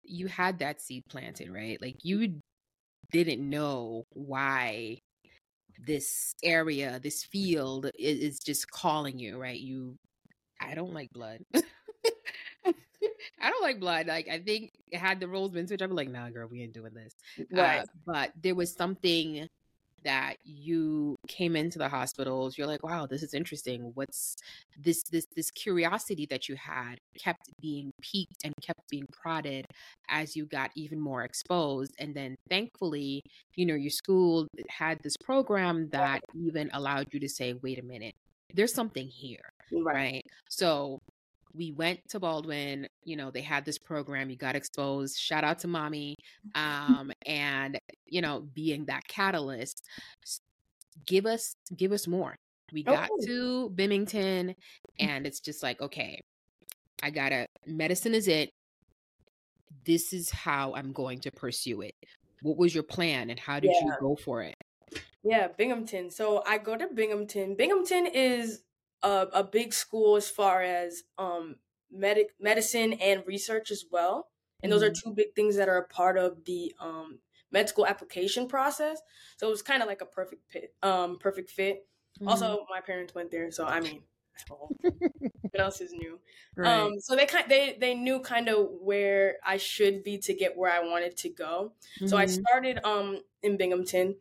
you 0.03 0.27
had 0.27 0.59
that 0.59 0.81
seed 0.81 1.03
planted 1.09 1.51
right 1.51 1.81
like 1.81 1.97
you 2.03 2.41
didn't 3.13 3.49
know 3.49 4.05
why 4.13 4.99
this 5.87 6.35
area, 6.43 7.01
this 7.03 7.25
field 7.25 7.91
is, 7.99 8.19
is 8.19 8.39
just 8.39 8.71
calling 8.71 9.19
you, 9.19 9.39
right? 9.39 9.59
You, 9.59 9.97
I 10.61 10.75
don't 10.75 10.95
like 10.95 11.11
blood. 11.13 11.41
I 13.41 13.51
don't 13.51 13.63
like 13.63 13.81
blood. 13.81 14.07
Like 14.07 14.29
I 14.29 14.39
think 14.39 14.73
had 14.93 15.21
the 15.21 15.29
roles 15.29 15.51
been 15.51 15.67
switched, 15.67 15.83
I'd 15.83 15.89
be 15.89 15.95
like, 15.95 16.11
nah, 16.11 16.31
girl, 16.31 16.49
we 16.51 16.63
ain't 16.63 16.75
doing 16.75 16.95
this. 16.95 17.15
Uh, 17.39 17.61
right. 17.61 17.81
Uh, 17.81 17.87
but 18.07 18.33
there 18.41 18.55
was 18.55 18.73
something 18.73 19.49
that 20.05 20.37
you 20.45 21.17
came 21.29 21.57
into 21.57 21.79
the 21.79 21.89
hospitals 21.89 22.57
you're 22.57 22.67
like 22.67 22.83
wow 22.83 23.07
this 23.07 23.23
is 23.23 23.35
interesting 23.35 23.93
what's 23.95 24.37
this 24.79 25.03
this 25.05 25.27
this 25.37 25.51
curiosity 25.51 26.27
that 26.27 26.49
you 26.49 26.57
had 26.57 26.99
kept 27.19 27.51
being 27.61 27.93
piqued 28.01 28.45
and 28.45 28.55
kept 28.63 28.81
being 28.89 29.07
prodded 29.13 29.67
as 30.09 30.35
you 30.35 30.47
got 30.47 30.71
even 30.75 30.99
more 30.99 31.25
exposed 31.25 31.95
and 31.99 32.15
then 32.15 32.37
thankfully 32.49 33.23
you 33.55 33.67
know 33.67 33.75
your 33.75 33.91
school 33.91 34.47
had 34.69 34.99
this 35.03 35.17
program 35.17 35.89
that 35.91 36.23
even 36.35 36.71
allowed 36.73 37.07
you 37.13 37.21
to 37.21 37.29
say 37.29 37.55
wait 37.63 37.79
a 37.79 37.85
minute 37.85 38.15
there's 38.55 38.75
something 38.75 39.07
here 39.07 39.53
right, 39.73 39.95
right? 39.95 40.23
so 40.49 40.99
we 41.55 41.73
went 41.73 42.01
to 42.09 42.21
Baldwin, 42.21 42.89
you 43.05 43.17
know, 43.17 43.31
they 43.31 43.41
had 43.41 43.65
this 43.65 43.79
program, 43.79 44.31
you 44.31 44.37
got 44.37 44.57
exposed. 44.57 45.19
Shout 45.19 45.45
out 45.45 45.59
to 45.61 45.69
mommy. 45.69 46.17
Um, 46.55 47.13
and 47.27 47.79
you 48.07 48.21
know, 48.21 48.41
being 48.55 48.87
that 48.87 49.07
catalyst, 49.07 49.85
give 51.07 51.27
us 51.27 51.55
give 51.77 51.93
us 51.93 52.07
more. 52.07 52.37
We 52.73 52.83
got 52.83 53.09
oh. 53.13 53.27
to 53.27 53.71
Binghamton 53.71 54.49
mm. 54.49 54.55
and 54.99 55.27
it's 55.27 55.41
just 55.41 55.63
like, 55.63 55.81
okay, 55.81 56.21
I 57.03 57.11
gotta 57.11 57.47
medicine 57.67 58.15
is 58.15 58.27
it. 58.27 58.51
This 59.85 60.13
is 60.13 60.31
how 60.31 60.75
I'm 60.75 60.93
going 60.93 61.21
to 61.21 61.31
pursue 61.31 61.83
it. 61.83 61.95
What 62.43 62.57
was 62.57 62.75
your 62.75 62.85
plan 62.85 63.31
and 63.31 63.39
how 63.39 63.61
did 63.61 63.71
yeah. 63.73 63.87
you 63.87 63.95
go 64.01 64.17
for 64.17 64.43
it? 64.43 64.57
Yeah, 65.23 65.49
Binghamton. 65.49 66.11
So 66.11 66.43
I 66.47 66.59
go 66.59 66.77
to 66.77 66.89
Binghamton. 66.89 67.55
Binghamton 67.55 68.07
is 68.07 68.63
a, 69.03 69.27
a 69.33 69.45
big 69.45 69.73
school 69.73 70.17
as 70.17 70.29
far 70.29 70.63
as 70.63 71.03
um 71.19 71.57
medic 71.91 72.31
medicine 72.41 72.93
and 72.95 73.23
research 73.27 73.71
as 73.71 73.85
well. 73.91 74.29
And 74.63 74.71
those 74.71 74.83
mm-hmm. 74.83 74.91
are 74.91 74.95
two 74.95 75.15
big 75.15 75.35
things 75.35 75.57
that 75.57 75.69
are 75.69 75.79
a 75.79 75.89
part 75.89 76.19
of 76.19 76.45
the 76.45 76.75
um 76.81 77.19
med 77.53 77.69
school 77.69 77.87
application 77.87 78.47
process. 78.47 79.01
So 79.37 79.49
it 79.49 79.51
was 79.51 79.63
kind 79.63 79.83
of 79.83 79.89
like 79.89 80.01
a 80.01 80.07
perfect 80.07 80.51
fit. 80.51 80.75
Um, 80.83 81.19
perfect 81.19 81.51
fit. 81.51 81.87
Mm-hmm. 82.19 82.29
Also, 82.29 82.67
my 82.71 82.81
parents 82.81 83.15
went 83.15 83.31
there, 83.31 83.51
so 83.51 83.65
I 83.65 83.81
mean, 83.81 84.03
what 84.81 85.61
else 85.61 85.81
is 85.81 85.93
new? 85.93 86.19
Right. 86.57 86.81
Um, 86.81 87.01
so 87.01 87.17
they 87.17 87.27
kind 87.27 87.47
they 87.49 87.77
they 87.81 87.95
knew 87.95 88.21
kind 88.21 88.49
of 88.49 88.69
where 88.81 89.37
I 89.45 89.57
should 89.57 90.03
be 90.05 90.19
to 90.19 90.35
get 90.35 90.57
where 90.57 90.73
I 90.73 90.81
wanted 90.81 91.17
to 91.19 91.29
go. 91.29 91.73
Mm-hmm. 91.97 92.07
So 92.09 92.17
I 92.17 92.27
mm-hmm. 92.27 92.43
started 92.43 92.81
um 92.85 93.21
in 93.43 93.57
Binghamton 93.57 94.17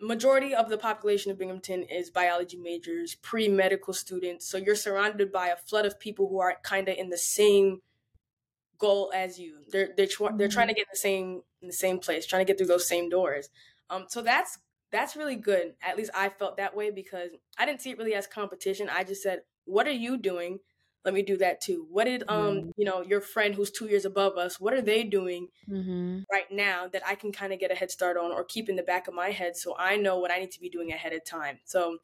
majority 0.00 0.54
of 0.54 0.68
the 0.68 0.78
population 0.78 1.30
of 1.30 1.38
Binghamton 1.38 1.82
is 1.84 2.10
biology 2.10 2.56
majors, 2.56 3.14
pre-medical 3.16 3.94
students. 3.94 4.46
So 4.46 4.58
you're 4.58 4.74
surrounded 4.74 5.32
by 5.32 5.48
a 5.48 5.56
flood 5.56 5.86
of 5.86 5.98
people 5.98 6.28
who 6.28 6.40
are 6.40 6.56
kind 6.62 6.88
of 6.88 6.96
in 6.96 7.10
the 7.10 7.18
same 7.18 7.80
goal 8.78 9.10
as 9.14 9.38
you. 9.38 9.58
They're 9.70 9.90
they're 9.96 10.06
tr- 10.06 10.36
they're 10.36 10.48
trying 10.48 10.68
to 10.68 10.74
mm-hmm. 10.74 10.80
get 10.80 10.88
the 10.90 10.98
same 10.98 11.42
in 11.62 11.68
the 11.68 11.74
same 11.74 11.98
place, 11.98 12.26
trying 12.26 12.44
to 12.44 12.50
get 12.50 12.58
through 12.58 12.68
those 12.68 12.88
same 12.88 13.08
doors. 13.08 13.48
Um, 13.90 14.06
so 14.08 14.22
that's 14.22 14.58
that's 14.90 15.16
really 15.16 15.36
good. 15.36 15.74
At 15.82 15.96
least 15.96 16.10
I 16.14 16.28
felt 16.28 16.56
that 16.58 16.76
way 16.76 16.90
because 16.90 17.30
I 17.58 17.66
didn't 17.66 17.82
see 17.82 17.90
it 17.90 17.98
really 17.98 18.14
as 18.14 18.26
competition. 18.26 18.88
I 18.88 19.04
just 19.04 19.22
said, 19.22 19.40
"What 19.64 19.86
are 19.86 19.92
you 19.92 20.16
doing? 20.16 20.58
Let 21.06 21.14
me 21.14 21.22
do 21.22 21.36
that 21.36 21.60
too 21.60 21.86
what 21.90 22.04
did 22.04 22.24
um 22.28 22.56
mm-hmm. 22.56 22.70
you 22.76 22.84
know 22.84 23.00
your 23.00 23.20
friend 23.20 23.54
who's 23.54 23.70
two 23.70 23.86
years 23.86 24.04
above 24.04 24.36
us 24.36 24.60
what 24.60 24.74
are 24.74 24.82
they 24.82 25.04
doing 25.04 25.48
mm-hmm. 25.70 26.18
right 26.30 26.50
now 26.50 26.88
that 26.88 27.02
i 27.06 27.14
can 27.14 27.32
kind 27.32 27.52
of 27.52 27.60
get 27.60 27.70
a 27.70 27.74
head 27.74 27.90
start 27.90 28.16
on 28.16 28.32
or 28.32 28.44
keep 28.44 28.68
in 28.68 28.76
the 28.76 28.82
back 28.82 29.08
of 29.08 29.14
my 29.14 29.30
head 29.30 29.56
so 29.56 29.74
i 29.78 29.96
know 29.96 30.18
what 30.18 30.32
i 30.32 30.38
need 30.38 30.50
to 30.50 30.60
be 30.60 30.68
doing 30.68 30.92
ahead 30.92 31.12
of 31.12 31.24
time 31.24 31.58
so 31.64 31.98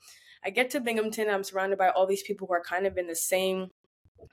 i 0.44 0.48
get 0.48 0.70
to 0.70 0.80
binghamton 0.80 1.28
i'm 1.28 1.44
surrounded 1.44 1.76
by 1.76 1.88
all 1.88 2.06
these 2.06 2.22
people 2.22 2.46
who 2.46 2.54
are 2.54 2.62
kind 2.62 2.86
of 2.86 2.96
in 2.96 3.08
the 3.08 3.16
same 3.16 3.70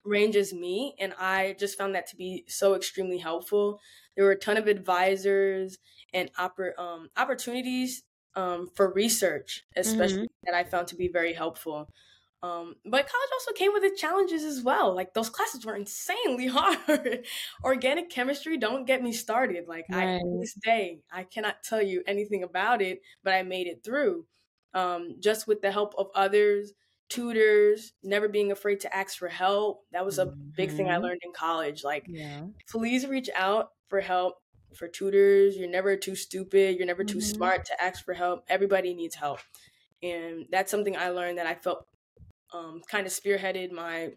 range 0.05 0.35
as 0.35 0.53
me 0.53 0.95
and 0.99 1.13
i 1.19 1.55
just 1.59 1.77
found 1.77 1.95
that 1.95 2.07
to 2.07 2.15
be 2.15 2.45
so 2.47 2.75
extremely 2.75 3.17
helpful 3.17 3.81
there 4.15 4.23
were 4.23 4.31
a 4.31 4.39
ton 4.39 4.55
of 4.55 4.67
advisors 4.67 5.79
and 6.13 6.31
oppor- 6.33 6.77
um, 6.77 7.09
opportunities 7.17 8.03
um, 8.35 8.69
for 8.75 8.93
research 8.93 9.63
especially 9.75 10.27
mm-hmm. 10.27 10.45
that 10.45 10.53
i 10.53 10.63
found 10.63 10.87
to 10.87 10.95
be 10.95 11.07
very 11.07 11.33
helpful 11.33 11.89
um, 12.41 12.75
but 12.85 13.09
college 13.09 13.29
also 13.33 13.51
came 13.51 13.73
with 13.73 13.83
its 13.83 13.99
challenges 13.99 14.43
as 14.43 14.61
well. 14.61 14.95
Like 14.95 15.13
those 15.13 15.29
classes 15.29 15.65
were 15.65 15.75
insanely 15.75 16.47
hard. 16.51 17.25
Organic 17.63 18.09
chemistry, 18.09 18.57
don't 18.57 18.85
get 18.85 19.03
me 19.03 19.11
started. 19.11 19.67
Like 19.67 19.85
right. 19.91 20.15
I 20.15 20.39
this 20.39 20.53
day, 20.53 21.01
I 21.11 21.23
cannot 21.23 21.63
tell 21.63 21.81
you 21.81 22.01
anything 22.07 22.43
about 22.43 22.81
it, 22.81 23.01
but 23.23 23.33
I 23.33 23.43
made 23.43 23.67
it 23.67 23.83
through. 23.83 24.25
Um, 24.73 25.15
just 25.19 25.47
with 25.47 25.61
the 25.61 25.71
help 25.71 25.95
of 25.97 26.07
others, 26.15 26.73
tutors, 27.09 27.93
never 28.03 28.29
being 28.29 28.51
afraid 28.51 28.79
to 28.81 28.95
ask 28.95 29.17
for 29.17 29.27
help. 29.27 29.81
That 29.91 30.05
was 30.05 30.19
a 30.19 30.27
mm-hmm. 30.27 30.49
big 30.55 30.71
thing 30.71 30.87
I 30.87 30.93
mm-hmm. 30.93 31.03
learned 31.03 31.21
in 31.23 31.33
college. 31.33 31.83
Like, 31.83 32.05
yeah. 32.07 32.41
please 32.69 33.05
reach 33.05 33.29
out 33.35 33.71
for 33.89 33.99
help 33.99 34.35
for 34.75 34.87
tutors. 34.87 35.57
You're 35.57 35.69
never 35.69 35.97
too 35.97 36.15
stupid. 36.15 36.77
You're 36.77 36.87
never 36.87 37.03
too 37.03 37.17
mm-hmm. 37.17 37.35
smart 37.35 37.65
to 37.65 37.83
ask 37.83 38.05
for 38.05 38.13
help. 38.13 38.45
Everybody 38.47 38.93
needs 38.93 39.15
help. 39.15 39.39
And 40.01 40.45
that's 40.51 40.71
something 40.71 40.95
I 40.95 41.09
learned 41.09 41.39
that 41.39 41.47
I 41.47 41.55
felt 41.55 41.85
um, 42.53 42.81
kind 42.89 43.05
of 43.05 43.13
spearheaded 43.13 43.71
my 43.71 44.11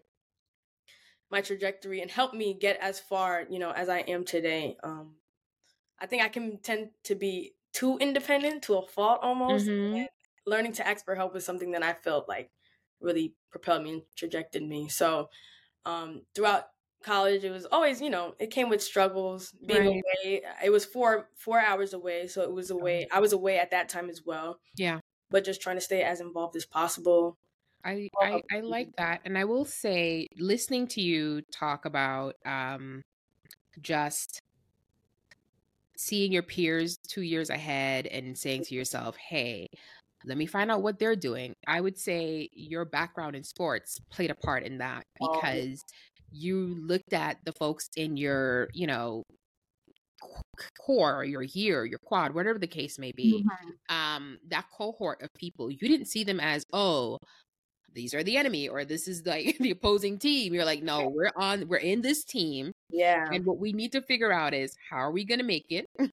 my 1.31 1.41
trajectory 1.41 2.01
and 2.01 2.11
helped 2.11 2.35
me 2.35 2.53
get 2.53 2.77
as 2.79 2.99
far, 2.99 3.45
you 3.49 3.57
know, 3.57 3.71
as 3.71 3.89
I 3.89 3.99
am 3.99 4.23
today. 4.23 4.77
Um, 4.83 5.15
I 5.99 6.05
think 6.05 6.23
I 6.23 6.27
can 6.27 6.59
tend 6.59 6.89
to 7.05 7.15
be 7.15 7.55
too 7.73 7.97
independent 7.97 8.61
to 8.63 8.75
a 8.75 8.87
fault 8.87 9.19
almost. 9.23 9.67
Mm-hmm. 9.67 10.03
learning 10.45 10.73
to 10.73 10.87
ask 10.87 11.05
for 11.05 11.15
help 11.15 11.35
is 11.35 11.45
something 11.45 11.71
that 11.71 11.81
I 11.81 11.93
felt 11.93 12.27
like 12.27 12.51
really 13.01 13.33
propelled 13.49 13.83
me 13.83 13.93
and 13.93 14.01
trajected 14.15 14.61
me. 14.61 14.89
So 14.89 15.29
um, 15.85 16.21
throughout 16.35 16.65
college, 17.03 17.43
it 17.43 17.51
was 17.51 17.65
always, 17.65 18.01
you 18.01 18.09
know, 18.09 18.35
it 18.39 18.51
came 18.51 18.69
with 18.69 18.81
struggles. 18.83 19.53
Being 19.65 19.79
right. 19.79 20.03
away, 20.25 20.41
it 20.63 20.69
was 20.71 20.85
four 20.85 21.29
four 21.35 21.59
hours 21.59 21.93
away, 21.93 22.27
so 22.27 22.41
it 22.41 22.51
was 22.51 22.71
away. 22.71 23.07
I 23.11 23.19
was 23.19 23.33
away 23.33 23.59
at 23.59 23.71
that 23.71 23.89
time 23.89 24.09
as 24.09 24.21
well. 24.25 24.59
Yeah, 24.75 24.99
but 25.29 25.43
just 25.43 25.61
trying 25.61 25.77
to 25.77 25.81
stay 25.81 26.03
as 26.03 26.21
involved 26.21 26.55
as 26.55 26.65
possible. 26.65 27.37
I, 27.85 28.09
I, 28.21 28.41
I 28.51 28.59
like 28.61 28.89
that. 28.97 29.21
And 29.25 29.37
I 29.37 29.45
will 29.45 29.65
say, 29.65 30.27
listening 30.37 30.87
to 30.89 31.01
you 31.01 31.41
talk 31.51 31.85
about 31.85 32.35
um, 32.45 33.01
just 33.81 34.39
seeing 35.97 36.31
your 36.31 36.43
peers 36.43 36.97
two 37.07 37.21
years 37.21 37.49
ahead 37.49 38.07
and 38.07 38.37
saying 38.37 38.63
to 38.65 38.75
yourself, 38.75 39.15
hey, 39.17 39.67
let 40.25 40.37
me 40.37 40.45
find 40.45 40.71
out 40.71 40.81
what 40.81 40.99
they're 40.99 41.15
doing. 41.15 41.53
I 41.67 41.81
would 41.81 41.97
say 41.97 42.49
your 42.53 42.85
background 42.85 43.35
in 43.35 43.43
sports 43.43 43.99
played 44.09 44.31
a 44.31 44.35
part 44.35 44.63
in 44.63 44.77
that 44.77 45.03
because 45.19 45.83
you 46.31 46.77
looked 46.87 47.13
at 47.13 47.37
the 47.45 47.51
folks 47.53 47.89
in 47.95 48.17
your, 48.17 48.69
you 48.73 48.87
know, 48.87 49.23
core 50.79 51.15
or 51.15 51.25
your 51.25 51.43
year, 51.43 51.85
your 51.85 51.99
quad, 51.99 52.33
whatever 52.33 52.57
the 52.57 52.67
case 52.67 52.97
may 52.97 53.11
be, 53.11 53.43
mm-hmm. 53.43 53.95
um, 53.95 54.37
that 54.47 54.65
cohort 54.75 55.21
of 55.21 55.29
people, 55.37 55.69
you 55.69 55.77
didn't 55.77 56.07
see 56.07 56.23
them 56.23 56.39
as, 56.39 56.63
oh, 56.71 57.17
these 57.93 58.13
are 58.13 58.23
the 58.23 58.37
enemy 58.37 58.67
or 58.67 58.85
this 58.85 59.07
is 59.07 59.25
like 59.25 59.57
the 59.59 59.71
opposing 59.71 60.17
team. 60.17 60.53
You're 60.53 60.65
like, 60.65 60.83
no, 60.83 61.07
we're 61.07 61.31
on, 61.35 61.67
we're 61.67 61.77
in 61.77 62.01
this 62.01 62.23
team. 62.23 62.71
Yeah. 62.89 63.27
And 63.31 63.45
what 63.45 63.57
we 63.57 63.73
need 63.73 63.91
to 63.93 64.01
figure 64.01 64.31
out 64.31 64.53
is 64.53 64.75
how 64.89 64.97
are 64.97 65.11
we 65.11 65.25
going 65.25 65.39
to 65.39 65.45
make 65.45 65.65
it? 65.69 65.87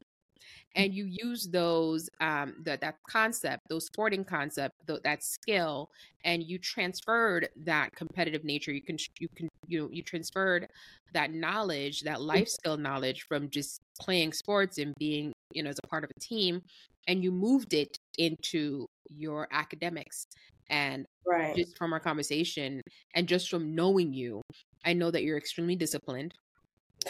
and 0.76 0.94
you 0.94 1.04
use 1.04 1.48
those 1.48 2.08
um 2.20 2.54
that 2.62 2.80
that 2.80 2.96
concept 3.08 3.62
those 3.68 3.86
sporting 3.86 4.24
concept 4.24 4.74
th- 4.86 5.00
that 5.02 5.22
skill 5.22 5.90
and 6.24 6.42
you 6.44 6.58
transferred 6.58 7.48
that 7.56 7.94
competitive 7.96 8.44
nature 8.44 8.72
you 8.72 8.82
can 8.82 8.96
you 9.18 9.28
can 9.34 9.48
you 9.66 9.80
know 9.80 9.88
you 9.90 10.02
transferred 10.02 10.68
that 11.12 11.32
knowledge 11.32 12.02
that 12.02 12.20
life 12.20 12.48
skill 12.58 12.76
knowledge 12.76 13.26
from 13.28 13.50
just 13.50 13.80
playing 13.98 14.32
sports 14.32 14.78
and 14.78 14.94
being 14.98 15.32
you 15.52 15.62
know 15.62 15.70
as 15.70 15.78
a 15.82 15.86
part 15.88 16.04
of 16.04 16.10
a 16.16 16.20
team 16.20 16.62
and 17.08 17.24
you 17.24 17.32
moved 17.32 17.74
it 17.74 17.98
into 18.18 18.86
your 19.16 19.48
academics 19.52 20.26
and 20.68 21.06
right. 21.26 21.54
just 21.56 21.76
from 21.76 21.92
our 21.92 22.00
conversation 22.00 22.80
and 23.14 23.28
just 23.28 23.48
from 23.48 23.74
knowing 23.74 24.12
you, 24.12 24.40
I 24.84 24.92
know 24.92 25.10
that 25.10 25.24
you're 25.24 25.36
extremely 25.36 25.76
disciplined. 25.76 26.32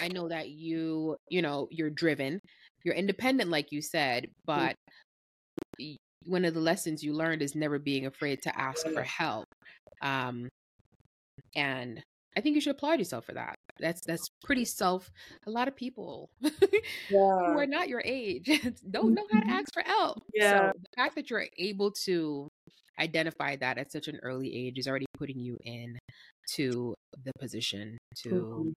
I 0.00 0.08
know 0.08 0.28
that 0.28 0.50
you, 0.50 1.16
you 1.28 1.42
know, 1.42 1.68
you're 1.70 1.90
driven, 1.90 2.40
you're 2.84 2.94
independent, 2.94 3.50
like 3.50 3.72
you 3.72 3.82
said, 3.82 4.26
but 4.46 4.74
one 6.24 6.44
of 6.44 6.54
the 6.54 6.60
lessons 6.60 7.02
you 7.02 7.12
learned 7.12 7.42
is 7.42 7.54
never 7.54 7.78
being 7.78 8.06
afraid 8.06 8.42
to 8.42 8.58
ask 8.58 8.86
for 8.88 9.02
help. 9.02 9.46
Um, 10.02 10.48
and 11.56 12.02
I 12.36 12.40
think 12.40 12.54
you 12.54 12.60
should 12.60 12.76
applaud 12.76 12.98
yourself 12.98 13.24
for 13.24 13.32
that. 13.34 13.56
That's 13.78 14.00
that's 14.06 14.28
pretty 14.44 14.64
self. 14.64 15.10
A 15.46 15.50
lot 15.50 15.68
of 15.68 15.74
people 15.74 16.30
yeah. 16.42 16.50
who 17.08 17.58
are 17.58 17.66
not 17.66 17.88
your 17.88 18.02
age 18.04 18.46
don't 18.90 19.14
know 19.14 19.24
how 19.32 19.40
to 19.40 19.46
mm-hmm. 19.46 19.58
ask 19.58 19.72
for 19.72 19.82
help. 19.82 20.22
Yeah. 20.34 20.50
So 20.50 20.72
the 20.78 20.96
fact 20.96 21.14
that 21.16 21.30
you're 21.30 21.46
able 21.58 21.90
to 22.04 22.48
identify 22.98 23.56
that 23.56 23.78
at 23.78 23.90
such 23.90 24.08
an 24.08 24.18
early 24.22 24.54
age 24.54 24.78
is 24.78 24.86
already 24.86 25.06
putting 25.16 25.38
you 25.38 25.56
in 25.64 25.98
to 26.52 26.94
the 27.24 27.32
position 27.40 27.98
to 28.16 28.28
mm-hmm. 28.28 28.68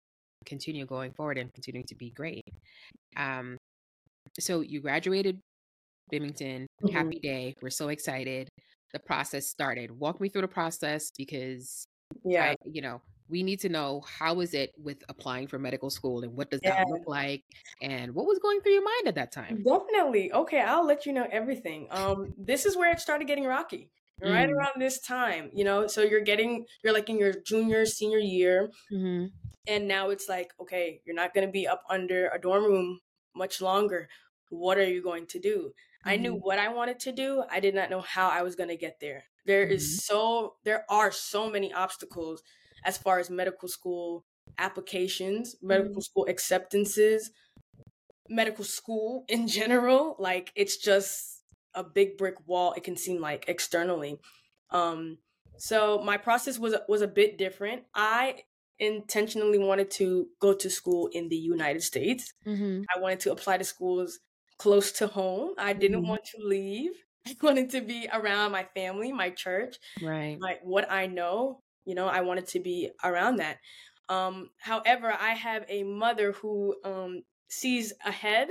continue 0.46 0.86
going 0.86 1.12
forward 1.12 1.38
and 1.38 1.54
continuing 1.54 1.86
to 1.88 1.96
be 1.96 2.12
great. 2.12 2.48
Um, 3.18 3.58
so 4.40 4.62
you 4.62 4.82
graduated 4.82 5.40
Binghamton, 6.10 6.68
mm-hmm. 6.84 6.96
happy 6.96 7.20
day. 7.20 7.54
We're 7.62 7.70
so 7.70 7.90
excited. 7.90 8.50
The 8.94 9.00
process 9.00 9.48
started. 9.48 9.92
Walk 9.92 10.22
me 10.22 10.30
through 10.30 10.44
the 10.44 10.48
process 10.48 11.12
because 11.18 11.86
yeah, 12.24 12.52
I, 12.52 12.56
you 12.64 12.82
know, 12.82 13.02
we 13.30 13.44
need 13.44 13.60
to 13.62 13.70
know 13.70 14.02
how 14.02 14.40
is 14.42 14.54
it 14.54 14.74
with 14.78 15.04
applying 15.10 15.48
for 15.48 15.60
medical 15.60 15.90
school 15.90 16.24
and 16.24 16.34
what 16.34 16.52
does 16.52 16.62
that 16.62 16.80
look 16.84 17.04
like 17.08 17.44
and 17.82 18.14
what 18.16 18.26
was 18.26 18.40
going 18.40 18.62
through 18.62 18.74
your 18.74 18.84
mind 18.84 19.08
at 19.08 19.16
that 19.16 19.32
time? 19.32 19.62
Definitely. 19.64 20.32
Okay, 20.32 20.62
I'll 20.62 20.86
let 20.86 21.06
you 21.06 21.14
know 21.14 21.28
everything. 21.30 21.88
Um, 21.92 22.34
this 22.38 22.66
is 22.66 22.78
where 22.78 22.92
it 22.92 23.00
started 23.00 23.28
getting 23.28 23.46
rocky. 23.46 23.92
Right 24.22 24.48
Mm. 24.48 24.50
around 24.50 24.80
this 24.82 25.02
time, 25.02 25.52
you 25.54 25.66
know, 25.66 25.86
so 25.88 26.02
you're 26.02 26.22
getting 26.22 26.66
you're 26.82 26.94
like 26.94 27.10
in 27.10 27.18
your 27.20 27.34
junior, 27.42 27.86
senior 27.86 28.20
year, 28.20 28.72
Mm-hmm. 28.92 29.34
and 29.68 29.88
now 29.88 30.10
it's 30.10 30.30
like, 30.30 30.54
okay, 30.60 31.02
you're 31.06 31.16
not 31.16 31.34
gonna 31.34 31.52
be 31.52 31.68
up 31.68 31.84
under 31.90 32.30
a 32.30 32.40
dorm 32.40 32.66
room 32.66 33.00
much 33.36 33.62
longer. 33.62 34.10
What 34.50 34.78
are 34.78 34.86
you 34.88 35.02
going 35.04 35.28
to 35.28 35.40
do? 35.40 35.74
I 36.06 36.18
knew 36.18 36.34
Mhm. 36.34 36.42
what 36.42 36.60
I 36.60 36.70
wanted 36.70 37.00
to 37.02 37.12
do. 37.12 37.44
I 37.50 37.60
did 37.60 37.76
not 37.76 37.90
know 37.90 38.02
how 38.02 38.30
I 38.30 38.44
was 38.44 38.56
gonna 38.56 38.76
get 38.78 39.00
there. 39.00 39.26
There 39.46 39.64
is 39.66 39.90
so 39.90 40.58
there 40.64 40.86
are 40.90 41.12
so 41.12 41.50
many 41.50 41.74
obstacles 41.74 42.44
as 42.86 42.98
far 42.98 43.20
as 43.20 43.30
medical 43.30 43.68
school 43.68 44.26
applications, 44.58 45.56
medical 45.62 46.02
school 46.02 46.26
acceptances, 46.30 47.32
medical 48.30 48.64
school 48.64 49.26
in 49.30 49.48
general. 49.48 50.16
Like 50.20 50.52
it's 50.56 50.78
just 50.78 51.42
a 51.74 51.84
big 51.84 52.18
brick 52.18 52.36
wall. 52.48 52.74
It 52.74 52.84
can 52.84 52.98
seem 52.98 53.22
like 53.22 53.46
externally. 53.48 54.20
Um, 54.70 55.20
so 55.58 56.00
my 56.04 56.18
process 56.18 56.58
was 56.60 56.76
was 56.88 57.02
a 57.02 57.08
bit 57.08 57.38
different. 57.38 57.84
I 57.94 58.44
intentionally 58.80 59.60
wanted 59.60 59.92
to 59.92 60.28
go 60.40 60.54
to 60.54 60.70
school 60.70 61.08
in 61.14 61.30
the 61.30 61.36
United 61.38 61.84
States. 61.84 62.34
Mm-hmm. 62.46 62.82
I 62.96 63.00
wanted 63.00 63.20
to 63.22 63.32
apply 63.32 63.58
to 63.58 63.64
schools 63.64 64.20
close 64.58 64.92
to 64.94 65.08
home. 65.08 65.54
I 65.58 65.74
didn't 65.74 66.04
Mhm. 66.04 66.08
want 66.08 66.24
to 66.26 66.38
leave. 66.44 66.92
I 67.28 67.36
wanted 67.42 67.70
to 67.72 67.82
be 67.82 68.10
around 68.12 68.52
my 68.52 68.66
family, 68.76 69.12
my 69.14 69.30
church, 69.30 69.78
Right. 70.02 70.38
my 70.40 70.58
what 70.64 70.92
I 70.92 71.06
know. 71.08 71.60
You 71.86 71.96
know, 71.96 72.08
I 72.08 72.22
wanted 72.22 72.48
to 72.50 72.60
be 72.60 72.92
around 73.04 73.38
that. 73.38 73.60
Um, 74.10 74.52
however, 74.60 75.12
I 75.12 75.32
have 75.34 75.66
a 75.68 75.84
mother 75.84 76.34
who 76.34 76.78
um, 76.84 77.24
sees 77.50 77.94
ahead, 78.06 78.50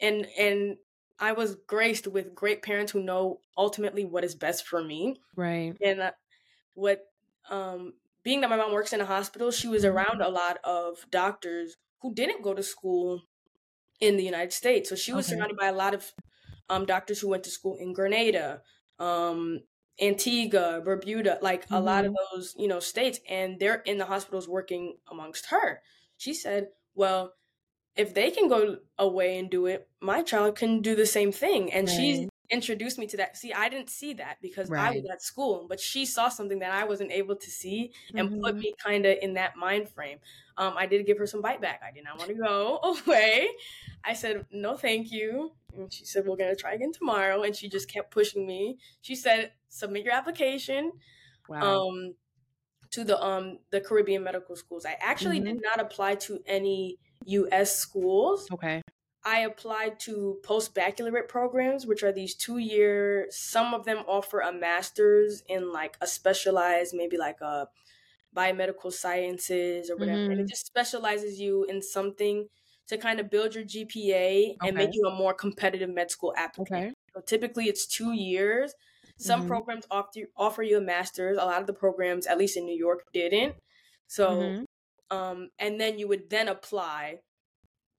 and 0.00 0.26
and 0.38 0.78
I 1.18 1.32
was 1.32 1.56
graced 1.56 2.06
with 2.06 2.34
great 2.34 2.62
parents 2.62 2.92
who 2.92 3.02
know 3.02 3.40
ultimately 3.56 4.04
what 4.04 4.24
is 4.24 4.34
best 4.34 4.66
for 4.66 4.82
me. 4.82 5.16
Right. 5.36 5.78
And 5.84 6.00
uh, 6.00 6.12
what, 6.74 7.06
um, 7.50 7.94
being 8.24 8.42
that 8.42 8.50
my 8.50 8.56
mom 8.56 8.72
works 8.72 8.92
in 8.92 9.00
a 9.00 9.06
hospital, 9.06 9.50
she 9.50 9.68
was 9.68 9.84
Mhm. 9.84 9.86
around 9.86 10.22
a 10.22 10.30
lot 10.30 10.58
of 10.64 11.06
doctors 11.10 11.76
who 12.02 12.14
didn't 12.14 12.42
go 12.42 12.54
to 12.54 12.62
school 12.62 13.22
in 14.00 14.16
the 14.16 14.24
United 14.24 14.52
States. 14.52 14.88
So 14.88 14.96
she 14.96 15.12
was 15.12 15.28
Okay. 15.28 15.28
surrounded 15.28 15.56
by 15.58 15.66
a 15.66 15.72
lot 15.74 15.94
of 15.94 16.12
um, 16.68 16.86
doctors 16.86 17.20
who 17.20 17.28
went 17.28 17.44
to 17.44 17.50
school 17.50 17.76
in 17.78 17.92
Grenada, 17.92 18.62
um, 18.98 19.62
Antigua, 20.02 20.82
Bermuda, 20.84 21.38
like 21.42 21.66
a 21.72 21.80
lot 21.80 22.04
of 22.06 22.12
those, 22.32 22.54
you 22.58 22.68
know, 22.68 22.80
states, 22.80 23.20
and 23.28 23.60
they're 23.60 23.82
in 23.82 23.98
the 23.98 24.06
hospitals 24.06 24.48
working 24.48 24.98
amongst 25.10 25.46
her. 25.46 25.82
She 26.18 26.34
said, 26.34 26.70
"Well, 26.94 27.34
if 27.96 28.14
they 28.14 28.30
can 28.30 28.48
go 28.48 28.78
away 28.98 29.38
and 29.38 29.50
do 29.50 29.66
it, 29.66 29.90
my 30.00 30.22
child 30.22 30.56
can 30.56 30.80
do 30.82 30.94
the 30.96 31.06
same 31.06 31.32
thing." 31.32 31.72
And 31.72 31.88
she 31.88 32.16
Right. 32.16 32.28
introduced 32.50 32.98
me 32.98 33.06
to 33.08 33.16
that. 33.18 33.36
See, 33.36 33.52
I 33.52 33.68
didn't 33.70 33.90
see 33.90 34.12
that 34.14 34.38
because 34.42 34.70
I 34.76 34.90
was 34.90 35.04
at 35.10 35.22
school, 35.22 35.66
but 35.68 35.80
she 35.80 36.04
saw 36.06 36.28
something 36.28 36.58
that 36.60 36.70
I 36.72 36.84
wasn't 36.84 37.12
able 37.12 37.36
to 37.36 37.50
see 37.50 37.92
and 38.16 38.30
put 38.42 38.54
Mhm. 38.54 38.62
me 38.62 38.74
kind 38.84 39.06
of 39.06 39.18
in 39.22 39.34
that 39.34 39.56
mind 39.56 39.88
frame. 39.90 40.18
Um, 40.58 40.74
I 40.76 40.86
did 40.86 41.06
give 41.06 41.18
her 41.18 41.26
some 41.26 41.40
bite 41.42 41.62
back. 41.62 41.80
I 41.82 41.92
did 41.92 42.04
not 42.04 42.18
want 42.18 42.30
to 42.30 42.36
go 42.36 42.78
away. 43.06 43.48
I 44.04 44.12
said, 44.14 44.46
no, 44.50 44.76
thank 44.76 45.10
you. 45.10 45.56
And 45.74 45.92
she 45.92 46.04
said, 46.04 46.26
we're 46.26 46.36
going 46.36 46.54
to 46.54 46.60
try 46.60 46.74
again 46.74 46.92
tomorrow. 46.92 47.42
And 47.42 47.54
she 47.56 47.68
just 47.68 47.90
kept 47.90 48.10
pushing 48.10 48.46
me. 48.46 48.78
She 49.00 49.14
said, 49.14 49.52
submit 49.72 50.04
your 50.04 50.14
application 50.14 50.92
Wow. 51.48 51.84
um, 51.86 52.14
to 52.90 53.04
the 53.04 53.22
um, 53.22 53.60
the 53.70 53.80
Caribbean 53.80 54.22
medical 54.24 54.56
schools. 54.56 54.84
I 54.86 54.96
actually 55.00 55.40
Mm-hmm. 55.40 55.54
did 55.54 55.60
not 55.62 55.80
apply 55.80 56.16
to 56.26 56.40
any 56.46 56.98
U.S. 57.24 57.76
schools. 57.76 58.50
okay. 58.50 58.82
I 59.24 59.40
applied 59.40 60.00
to 60.00 60.40
post 60.44 60.74
baccalaureate 60.74 61.28
programs, 61.28 61.86
which 61.86 62.02
are 62.02 62.12
these 62.12 62.34
two 62.34 62.58
year. 62.58 63.28
Some 63.30 63.74
of 63.74 63.84
them 63.84 63.98
offer 64.08 64.40
a 64.40 64.52
master's 64.52 65.42
in 65.48 65.72
like 65.72 65.96
a 66.00 66.06
specialized, 66.08 66.94
maybe 66.94 67.16
like 67.18 67.40
a 67.40 67.68
biomedical 68.36 68.92
sciences 68.92 69.90
or 69.90 69.96
whatever. 69.96 70.22
And 70.30 70.40
it 70.40 70.48
Mhm. 70.48 70.48
just 70.48 70.66
specializes 70.66 71.40
you 71.40 71.64
in 71.64 71.82
something 71.82 72.48
to 72.88 72.98
kind 72.98 73.20
of 73.20 73.30
build 73.30 73.54
your 73.54 73.64
GPA 73.64 74.58
and 74.64 74.76
make 74.76 74.90
you 74.94 75.06
a 75.06 75.14
more 75.14 75.34
competitive 75.34 75.90
med 75.90 76.10
school 76.10 76.34
applicant. 76.36 76.58
Okay. 76.58 76.94
So 77.14 77.20
typically 77.22 77.66
it's 77.68 77.86
two 77.86 78.12
years. 78.12 78.74
Some 79.22 79.44
Mhm. 79.44 79.46
programs 79.46 79.86
offer 79.90 80.10
you, 80.16 80.28
offer 80.36 80.62
you 80.62 80.78
a 80.78 80.80
master's. 80.80 81.38
A 81.38 81.44
lot 81.44 81.60
of 81.60 81.66
the 81.66 81.74
programs, 81.74 82.26
at 82.26 82.38
least 82.38 82.56
in 82.56 82.64
New 82.66 82.76
York, 82.76 83.04
didn't. 83.12 83.56
So, 84.08 84.56
Mhm. 84.56 84.64
um, 85.10 85.50
and 85.58 85.80
then 85.80 85.98
you 85.98 86.08
would 86.08 86.30
then 86.30 86.48
apply 86.48 87.20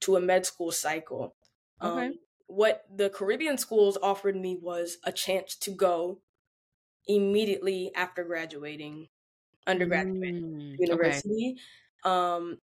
to 0.02 0.16
a 0.16 0.22
med 0.22 0.46
school 0.46 0.72
cycle. 0.72 1.36
Okay. 1.82 2.10
Um, 2.10 2.20
what 2.48 2.86
the 2.94 3.10
Caribbean 3.10 3.58
schools 3.58 3.98
offered 4.02 4.36
me 4.36 4.58
was 4.58 4.98
a 5.04 5.12
chance 5.12 5.56
to 5.58 5.72
go 5.72 6.22
immediately 7.08 7.94
after 7.96 8.24
graduating 8.24 9.10
undergraduate 9.68 10.36
Mm, 10.40 10.80
okay. 10.90 11.22
university. 11.24 11.58
Um, 12.06 12.62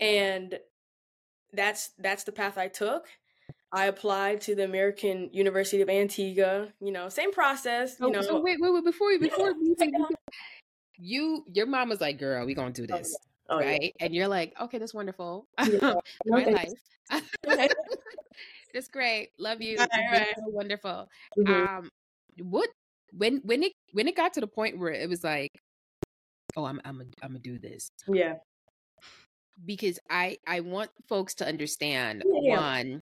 and 0.00 0.60
that's 1.52 1.90
that's 1.98 2.24
the 2.24 2.32
path 2.32 2.58
I 2.58 2.68
took. 2.68 3.08
I 3.72 3.86
applied 3.86 4.40
to 4.42 4.54
the 4.54 4.64
American 4.64 5.30
University 5.32 5.82
of 5.82 5.88
Antigua. 5.88 6.72
You 6.80 6.92
know, 6.92 7.08
same 7.08 7.32
process. 7.32 7.98
You 8.00 8.06
So, 8.06 8.12
know, 8.12 8.22
so 8.22 8.40
wait, 8.40 8.58
wait, 8.60 8.72
wait, 8.72 8.84
before 8.84 9.12
you, 9.12 9.18
before 9.20 9.50
you, 9.50 9.74
Take 9.78 9.90
it 9.90 10.00
off. 10.00 10.10
you, 10.98 11.44
your 11.52 11.66
mom 11.66 11.88
was 11.88 12.00
like, 12.00 12.18
"Girl, 12.18 12.46
we 12.46 12.54
gonna 12.54 12.72
do 12.72 12.86
Oh, 12.90 12.98
this, 12.98 13.18
oh, 13.48 13.60
yeah. 13.60 13.70
right?" 13.72 13.94
And 14.00 14.14
you're 14.14 14.28
like, 14.28 14.54
"Okay, 14.60 14.78
that's 14.78 14.94
wonderful. 14.94 15.46
Yeah. 15.64 15.94
Thanks. 16.44 16.74
life. 17.44 17.70
that's 18.74 18.88
great. 18.88 19.30
Love 19.38 19.62
you. 19.62 19.76
Right, 19.78 20.34
so 20.36 20.48
wonderful." 20.48 21.08
Mhm. 21.38 21.66
Um, 21.68 21.90
what 22.42 22.70
when 23.12 23.38
when 23.44 23.62
it 23.62 23.72
when 23.92 24.08
it 24.08 24.16
got 24.16 24.34
to 24.34 24.40
the 24.40 24.46
point 24.48 24.78
where 24.78 24.92
it 24.92 25.08
was 25.08 25.24
like, 25.24 25.50
"Oh, 26.56 26.64
I'm 26.64 26.80
I'm 26.84 27.00
I'm 27.22 27.28
gonna 27.30 27.38
do 27.38 27.58
this," 27.58 27.90
Yeah. 28.08 28.36
because 29.64 29.98
I 30.10 30.38
I 30.46 30.60
want 30.60 30.90
folks 31.08 31.34
to 31.36 31.46
understand 31.46 32.24
Yeah, 32.24 32.40
yeah. 32.42 32.56
one, 32.56 33.00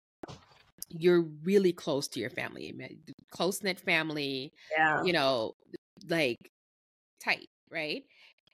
you're 0.98 1.22
really 1.44 1.72
close 1.72 2.08
to 2.08 2.20
your 2.20 2.30
family, 2.30 2.72
close 3.30 3.62
knit 3.62 3.80
family. 3.80 4.52
Yeah. 4.76 5.02
you 5.04 5.12
know, 5.12 5.52
like 6.08 6.38
tight, 7.24 7.48
right? 7.70 8.04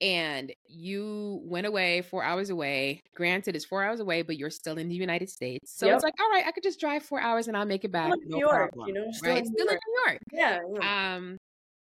And 0.00 0.52
you 0.68 1.40
went 1.44 1.66
away 1.66 2.02
four 2.02 2.22
hours 2.22 2.50
away. 2.50 3.00
Granted, 3.16 3.56
it's 3.56 3.64
four 3.64 3.82
hours 3.82 3.98
away, 3.98 4.22
but 4.22 4.36
you're 4.36 4.50
still 4.50 4.78
in 4.78 4.88
the 4.88 4.94
United 4.94 5.28
States. 5.28 5.72
So 5.76 5.86
Yep. 5.86 5.94
it's 5.96 6.04
like, 6.04 6.14
all 6.20 6.30
right, 6.30 6.44
I 6.46 6.52
could 6.52 6.62
just 6.62 6.78
drive 6.78 7.02
four 7.02 7.20
hours 7.20 7.48
and 7.48 7.56
I'll 7.56 7.64
make 7.66 7.84
it 7.84 7.90
back. 7.90 8.12
In 8.12 8.20
No 8.28 8.36
New 8.36 8.40
York, 8.46 8.72
problem. 8.74 8.88
you 8.88 8.94
know, 8.94 9.10
still 9.10 9.30
right? 9.32 9.38
in 9.44 9.50
New 9.50 9.58
Still 9.58 9.66
in 9.66 9.72
York. 9.72 9.80
New 9.88 10.00
York. 10.06 10.18
Yeah. 10.32 10.58
yeah. 10.80 11.14
Um, 11.16 11.36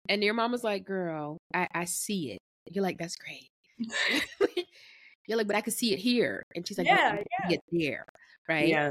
and 0.07 0.23
your 0.23 0.35
mom 0.35 0.51
was 0.51 0.63
like, 0.63 0.85
girl, 0.85 1.37
I, 1.53 1.67
I 1.73 1.85
see 1.85 2.31
it. 2.33 2.37
You're 2.71 2.83
like, 2.83 2.99
that's 2.99 3.15
great. 3.15 3.47
you're 5.27 5.37
like, 5.37 5.47
but 5.47 5.55
I 5.55 5.61
could 5.61 5.73
see 5.73 5.91
it 5.93 5.99
here. 5.99 6.43
And 6.55 6.67
she's 6.67 6.77
like, 6.77 6.85
Yeah, 6.87 7.13
"No, 7.15 7.19
I 7.19 7.47
see 7.49 7.55
it 7.55 7.61
there. 7.71 8.05
Right. 8.47 8.67
yeah. 8.67 8.89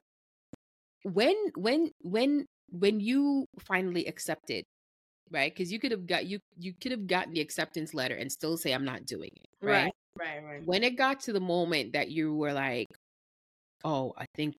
When 1.04 1.36
when 1.56 1.90
when 2.02 2.46
when 2.70 2.98
you 3.00 3.46
finally 3.60 4.06
accepted 4.06 4.64
right 5.30 5.54
because 5.54 5.70
you 5.70 5.78
could 5.78 5.92
have 5.92 6.06
got 6.06 6.26
you 6.26 6.38
you 6.58 6.72
could 6.80 6.92
have 6.92 7.06
gotten 7.06 7.32
the 7.32 7.40
acceptance 7.40 7.94
letter 7.94 8.14
and 8.14 8.32
still 8.32 8.56
say 8.56 8.72
i'm 8.72 8.84
not 8.84 9.06
doing 9.06 9.30
it 9.36 9.46
right? 9.60 9.84
Right. 9.84 9.92
Right. 10.18 10.44
Right. 10.44 10.66
when 10.66 10.82
it 10.82 10.96
got 10.96 11.20
to 11.20 11.32
the 11.32 11.40
moment 11.40 11.92
that 11.92 12.10
you 12.10 12.34
were 12.34 12.52
like 12.52 12.88
oh 13.84 14.12
i 14.16 14.24
think 14.34 14.54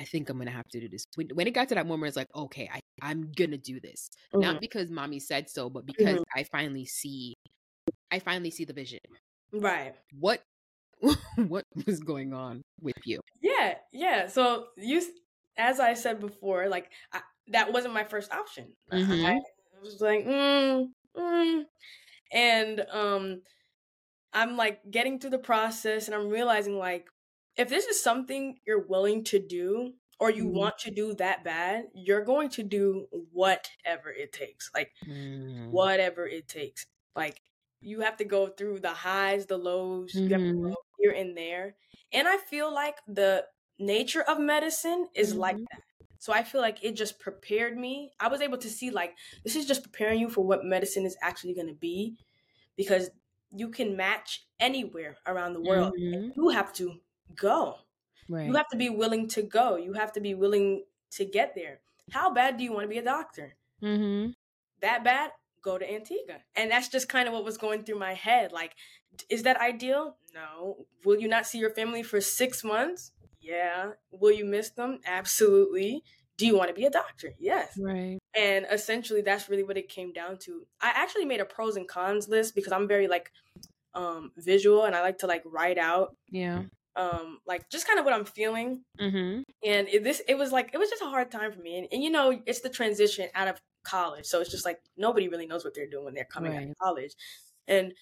i 0.00 0.04
think 0.04 0.30
i'm 0.30 0.38
gonna 0.38 0.50
have 0.50 0.68
to 0.68 0.80
do 0.80 0.88
this 0.88 1.04
when, 1.16 1.28
when 1.34 1.46
it 1.46 1.52
got 1.52 1.68
to 1.68 1.74
that 1.74 1.86
moment 1.86 2.08
it's 2.08 2.16
like 2.16 2.34
okay 2.34 2.68
I, 2.72 2.80
i'm 3.02 3.30
gonna 3.36 3.58
do 3.58 3.78
this 3.80 4.08
Mhm. 4.34 4.40
not 4.40 4.60
because 4.60 4.90
mommy 4.90 5.20
said 5.20 5.50
so 5.50 5.68
but 5.68 5.84
because 5.86 6.18
i 6.34 6.44
finally 6.44 6.86
see 6.86 7.34
i 8.10 8.18
finally 8.18 8.50
see 8.50 8.64
the 8.64 8.72
vision 8.72 9.00
Right. 9.52 9.94
what 10.18 10.40
what 11.36 11.64
was 11.86 12.00
going 12.00 12.32
on 12.32 12.62
with 12.80 12.96
you 13.04 13.20
Yeah, 13.42 13.74
yeah. 13.92 14.28
So 14.28 14.68
you, 14.76 15.02
as 15.56 15.80
I 15.80 15.94
said 15.94 16.20
before, 16.20 16.68
like 16.68 16.92
I, 17.12 17.22
that 17.48 17.72
wasn't 17.72 17.94
my 17.94 18.04
first 18.04 18.32
option. 18.32 18.76
I- 18.90 18.96
Mhm. 18.96 19.24
I 19.24 19.80
was 19.80 20.00
like, 20.00 20.24
mm, 20.24 20.86
mm. 21.16 21.64
and 22.32 22.80
um, 22.90 23.42
I'm 24.32 24.56
like 24.56 24.80
getting 24.90 25.18
through 25.20 25.30
the 25.30 25.38
process, 25.38 26.06
and 26.08 26.14
I'm 26.14 26.28
realizing 26.28 26.78
like, 26.78 27.08
if 27.56 27.68
this 27.68 27.86
is 27.86 28.02
something 28.02 28.58
you're 28.66 28.86
willing 28.86 29.24
to 29.24 29.38
do, 29.38 29.94
or 30.20 30.30
you 30.30 30.46
Mhm. 30.46 30.52
want 30.52 30.78
to 30.80 30.90
do 30.92 31.14
that 31.14 31.44
bad, 31.44 31.86
you're 31.94 32.24
going 32.24 32.48
to 32.50 32.62
do 32.62 33.08
whatever 33.32 34.10
it 34.10 34.32
takes. 34.32 34.70
Like 34.74 34.92
Mm. 35.04 35.70
whatever 35.70 36.26
it 36.26 36.48
takes. 36.48 36.86
Like 37.16 37.42
you 37.80 38.00
have 38.00 38.16
to 38.18 38.24
go 38.24 38.48
through 38.48 38.80
the 38.80 38.94
highs, 38.94 39.46
the 39.46 39.58
lows, 39.58 40.22
you 40.26 40.34
have 40.34 40.42
to 40.44 40.54
go 40.70 40.76
here 40.98 41.12
and 41.12 41.36
there. 41.36 41.76
And 42.12 42.28
I 42.28 42.38
feel 42.38 42.72
like 42.72 42.98
the 43.06 43.48
nature 43.82 44.22
of 44.22 44.38
medicine 44.40 45.08
is 45.14 45.34
like 45.34 45.56
Mhm. 45.56 45.66
that. 45.72 45.82
So 46.18 46.32
I 46.32 46.42
feel 46.44 46.60
like 46.60 46.82
it 46.84 46.92
just 46.92 47.18
prepared 47.18 47.76
me. 47.76 48.12
I 48.20 48.28
was 48.28 48.40
able 48.40 48.58
to 48.58 48.70
see 48.70 48.90
like 48.90 49.16
this 49.44 49.56
is 49.56 49.66
just 49.66 49.82
preparing 49.82 50.20
you 50.20 50.30
for 50.30 50.44
what 50.44 50.64
medicine 50.64 51.04
is 51.06 51.16
actually 51.20 51.54
going 51.54 51.68
to 51.68 51.74
be 51.74 52.16
because 52.76 53.10
you 53.50 53.68
can 53.70 53.96
match 53.96 54.46
anywhere 54.60 55.18
around 55.26 55.52
the 55.54 55.60
world. 55.60 55.94
Mhm. 55.98 56.34
You 56.36 56.48
have 56.50 56.72
to 56.74 57.00
go. 57.34 57.80
Right. 58.28 58.46
You 58.46 58.54
have 58.54 58.68
to 58.68 58.76
be 58.76 58.88
willing 58.90 59.28
to 59.28 59.42
go. 59.42 59.76
You 59.76 59.94
have 59.94 60.12
to 60.12 60.20
be 60.20 60.34
willing 60.34 60.86
to 61.12 61.24
get 61.24 61.54
there. 61.54 61.80
How 62.12 62.30
bad 62.32 62.56
do 62.56 62.64
you 62.64 62.72
want 62.72 62.84
to 62.84 62.88
be 62.88 62.98
a 62.98 63.02
doctor? 63.02 63.56
mm-hmm. 63.82 64.30
That 64.80 65.04
bad? 65.04 65.32
Go 65.60 65.78
to 65.78 65.88
Antigua. 65.92 66.42
And 66.56 66.70
that's 66.70 66.88
just 66.88 67.08
kind 67.08 67.28
of 67.28 67.34
what 67.34 67.44
was 67.44 67.58
going 67.58 67.84
through 67.84 67.98
my 67.98 68.14
head. 68.14 68.52
Like, 68.52 68.74
is 69.28 69.42
that 69.44 69.56
ideal? 69.58 70.16
No. 70.34 70.86
Will 71.04 71.20
you 71.20 71.28
not 71.28 71.46
see 71.46 71.58
your 71.58 71.70
family 71.70 72.02
for 72.02 72.20
six 72.20 72.64
months? 72.64 73.12
Yeah. 73.42 73.90
Will 74.10 74.32
you 74.32 74.44
miss 74.44 74.70
them? 74.70 75.00
Absolutely. 75.06 76.02
Do 76.38 76.46
you 76.46 76.56
want 76.56 76.68
to 76.68 76.74
be 76.74 76.84
a 76.86 76.90
doctor? 76.90 77.34
Yes. 77.38 77.78
Right. 77.78 78.18
And 78.34 78.66
essentially, 78.70 79.20
that's 79.20 79.48
really 79.48 79.62
what 79.62 79.76
it 79.76 79.88
came 79.88 80.12
down 80.12 80.38
to. 80.38 80.66
I 80.80 80.90
actually 80.94 81.24
made 81.26 81.40
a 81.40 81.44
pros 81.44 81.76
and 81.76 81.86
cons 81.86 82.28
list 82.28 82.54
because 82.54 82.72
I'm 82.72 82.88
very 82.88 83.06
like 83.08 83.30
um 83.94 84.32
visual 84.38 84.84
and 84.84 84.94
I 84.96 85.02
like 85.02 85.18
to 85.18 85.26
like 85.26 85.42
write 85.44 85.76
out 85.76 86.16
Yeah. 86.30 86.62
um 86.96 87.40
like 87.46 87.68
just 87.68 87.86
kind 87.86 87.98
of 87.98 88.06
what 88.06 88.14
I'm 88.14 88.24
feeling 88.24 88.84
Mm-hmm. 88.98 89.42
and 89.62 89.88
it, 89.88 90.02
this 90.02 90.22
it 90.26 90.38
was 90.38 90.50
like 90.50 90.70
it 90.72 90.78
was 90.78 90.88
just 90.88 91.02
a 91.02 91.06
hard 91.10 91.30
time 91.30 91.52
for 91.52 91.60
me 91.60 91.76
and, 91.76 91.88
and 91.92 92.02
you 92.02 92.08
know 92.08 92.40
it's 92.46 92.60
the 92.62 92.70
transition 92.70 93.28
out 93.34 93.48
of 93.48 93.60
college 93.84 94.24
so 94.24 94.40
it's 94.40 94.50
just 94.50 94.64
like 94.64 94.80
nobody 94.96 95.28
really 95.28 95.46
knows 95.46 95.62
what 95.62 95.74
they're 95.74 95.86
doing 95.90 96.06
when 96.06 96.14
they're 96.14 96.24
coming 96.24 96.56
out 96.56 96.62
of 96.62 96.78
college 96.82 97.12
and 97.68 97.92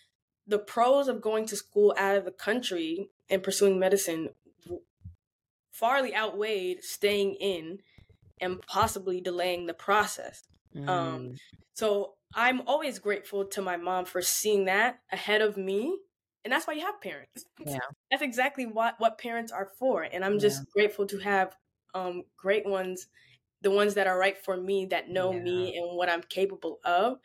the 0.47 0.61
pros 0.61 1.09
of 1.09 1.21
going 1.21 1.45
to 1.47 1.57
school 1.57 1.93
out 1.99 2.17
of 2.17 2.25
the 2.25 2.31
country 2.31 3.11
and 3.29 3.43
pursuing 3.43 3.79
medicine 3.81 4.29
farly 5.81 6.15
outweighed 6.15 6.83
staying 6.85 7.35
in 7.37 7.79
and 8.41 8.63
possibly 8.67 9.21
delaying 9.21 9.67
the 9.67 9.75
process 9.75 10.43
Mm. 10.75 10.87
um 10.93 11.33
so 11.75 12.15
i'm 12.35 12.61
always 12.67 12.99
grateful 12.99 13.45
to 13.45 13.63
my 13.63 13.77
mom 13.77 14.05
for 14.05 14.23
seeing 14.23 14.65
that 14.67 15.01
ahead 15.13 15.43
of 15.43 15.57
me 15.57 15.99
and 16.45 16.53
that's 16.53 16.67
why 16.67 16.73
you 16.75 16.81
have 16.83 17.01
parents 17.01 17.45
Yeah. 17.65 17.79
that's 18.11 18.23
exactly 18.23 18.67
what 18.67 18.95
what 18.99 19.19
parents 19.19 19.53
are 19.53 19.71
for 19.79 20.03
and 20.03 20.25
i'm 20.25 20.39
just 20.39 20.71
grateful 20.71 21.07
to 21.07 21.19
have 21.19 21.55
um 21.95 22.25
great 22.37 22.67
ones 22.67 23.09
the 23.63 23.71
ones 23.71 23.95
that 23.95 24.07
are 24.07 24.19
right 24.19 24.39
for 24.39 24.57
me 24.57 24.87
that 24.87 25.09
know 25.11 25.33
me 25.33 25.77
and 25.77 25.97
what 25.97 26.09
i'm 26.11 26.23
capable 26.23 26.79
of 26.85 27.19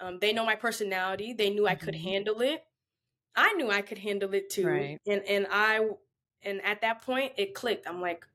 um 0.00 0.18
they 0.20 0.32
know 0.32 0.44
my 0.44 0.56
personality 0.56 1.32
they 1.32 1.50
knew 1.50 1.66
i 1.66 1.74
could 1.74 1.94
Mhm. 1.94 2.02
handle 2.04 2.40
it 2.42 2.62
i 3.36 3.52
knew 3.54 3.70
i 3.70 3.82
could 3.82 3.98
handle 3.98 4.32
it 4.34 4.50
too 4.50 4.66
Right. 4.68 4.98
and 5.06 5.22
and 5.24 5.46
i 5.50 5.86
and 6.44 6.64
at 6.64 6.80
that 6.80 7.02
point 7.02 7.32
it 7.36 7.54
clicked 7.54 7.86
i'm 7.88 8.00
like 8.00 8.26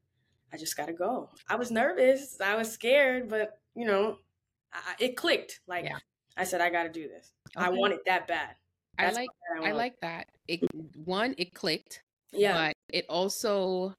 i 0.53 0.57
just 0.57 0.75
gotta 0.77 0.93
go 0.93 1.29
i 1.47 1.55
was 1.55 1.71
nervous 1.71 2.39
i 2.41 2.55
was 2.55 2.71
scared 2.71 3.29
but 3.29 3.59
you 3.75 3.85
know 3.85 4.17
I, 4.73 4.95
it 4.99 5.17
clicked 5.17 5.61
like 5.67 5.85
Yeah. 5.85 5.97
i 6.37 6.43
said 6.43 6.61
i 6.61 6.69
gotta 6.69 6.89
do 6.89 7.07
this 7.07 7.31
i 7.55 7.69
want 7.69 7.93
it 7.93 8.05
that 8.05 8.27
bad 8.27 8.55
I 8.97 9.11
like 9.11 9.29
what 9.57 9.65
I 9.69 9.71
like 9.71 9.93
that. 10.01 10.25
It 10.49 10.59
one, 11.05 11.33
it 11.37 11.53
clicked, 11.53 12.01
yeah 12.33 12.53
but 12.53 12.73
it 12.91 13.05
also 13.07 13.93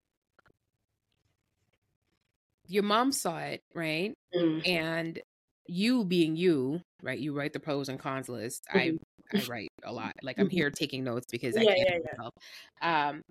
your 2.68 2.82
mom 2.82 3.12
saw 3.12 3.38
it, 3.38 3.60
right? 3.74 4.12
Mm. 4.34 4.68
And 4.68 5.20
you 5.66 6.04
being 6.04 6.36
you, 6.36 6.80
right? 7.02 7.18
You 7.18 7.32
write 7.32 7.52
the 7.52 7.60
pros 7.60 7.88
and 7.88 7.98
cons 7.98 8.28
list. 8.28 8.66
I 8.70 8.92
I 9.32 9.42
write 9.48 9.68
a 9.84 9.92
lot. 9.92 10.12
Like 10.22 10.38
I'm 10.38 10.48
Mhm. 10.48 10.52
here 10.52 10.70
taking 10.70 11.04
notes 11.04 11.26
because 11.30 11.56
I 11.56 11.62
Yeah, 11.62 11.74
can't 11.74 11.88
yeah, 11.88 11.98
myself. 12.12 12.34
Um, 12.82 13.22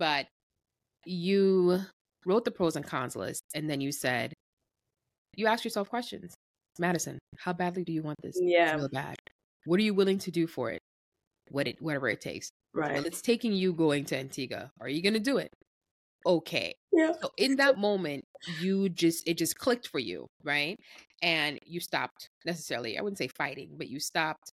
but 0.00 0.26
you 1.04 1.78
wrote 2.26 2.44
the 2.44 2.50
pros 2.50 2.74
and 2.74 2.84
cons 2.84 3.14
list, 3.14 3.42
and 3.54 3.70
then 3.70 3.80
you 3.80 3.92
said 3.92 4.32
you 5.36 5.46
asked 5.46 5.64
yourself 5.64 5.88
questions. 5.88 6.34
Madison, 6.78 7.18
how 7.38 7.52
badly 7.52 7.84
do 7.84 7.92
you 7.92 8.02
want 8.02 8.16
this? 8.22 8.36
yeah 8.40 8.74
Real 8.74 8.88
bad. 8.88 9.16
What 9.66 9.78
are 9.78 9.82
you 9.82 9.94
willing 9.94 10.18
to 10.20 10.30
do 10.32 10.46
for 10.48 10.70
it? 10.70 10.80
What 11.50 11.68
it 11.68 11.76
whatever 11.80 12.08
it 12.08 12.20
takes. 12.20 12.50
right 12.74 12.94
Well, 12.94 13.04
it's 13.04 13.22
taking 13.22 13.52
you 13.52 13.72
going 13.72 14.04
to 14.06 14.16
Antigua. 14.18 14.70
Are 14.80 14.88
you 14.88 15.02
gonna 15.02 15.20
do 15.20 15.36
it? 15.36 15.50
Okay. 16.26 16.74
yeah 16.92 17.12
So 17.20 17.30
in 17.36 17.56
that 17.56 17.78
moment, 17.78 18.24
you 18.60 18.88
just 18.88 19.28
it 19.28 19.38
just 19.38 19.56
clicked 19.56 19.86
for 19.86 19.98
you, 19.98 20.26
right? 20.42 20.76
And 21.22 21.58
you 21.66 21.80
stopped 21.80 22.28
necessarily, 22.46 22.98
I 22.98 23.02
wouldn't 23.02 23.18
say 23.18 23.28
fighting, 23.28 23.74
but 23.76 23.88
you 23.88 24.00
stopped 24.00 24.50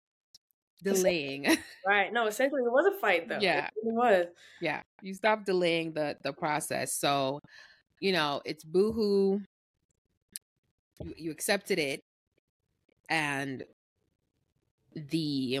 delaying. 0.82 1.46
right 1.86 2.12
no 2.12 2.26
essentially 2.26 2.62
it 2.62 2.70
was 2.72 2.86
a 2.86 2.98
fight 3.00 3.28
though 3.28 3.38
Yeah. 3.40 3.66
it 3.66 3.72
was 3.84 4.26
yeah. 4.60 4.82
You 5.02 5.14
stopped 5.14 5.46
delaying 5.46 5.92
the 5.92 6.16
the 6.22 6.32
process. 6.32 6.92
So, 6.94 7.40
you 8.00 8.12
know, 8.12 8.40
it's 8.44 8.64
boohoo. 8.64 9.40
You, 11.02 11.14
you 11.16 11.30
accepted 11.30 11.78
it 11.78 12.00
and 13.08 13.62
the 14.94 15.60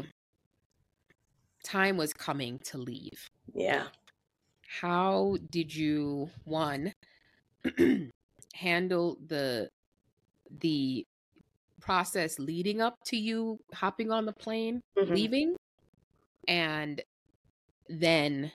time 1.62 1.96
was 1.96 2.12
coming 2.12 2.58
to 2.60 2.78
leave. 2.78 3.28
yeah 3.54 3.88
how 4.80 5.36
did 5.50 5.74
you 5.74 6.28
one 6.44 6.92
handle 8.54 9.16
the 9.26 9.68
the 10.60 11.06
process 11.86 12.38
leading 12.38 12.82
up 12.82 12.94
to 13.06 13.16
you 13.16 13.58
hopping 13.74 14.12
on 14.12 14.26
the 14.26 14.34
plane 14.34 14.80
Mhm. 14.96 15.14
leaving 15.14 15.56
and 16.48 17.02
then 17.88 18.52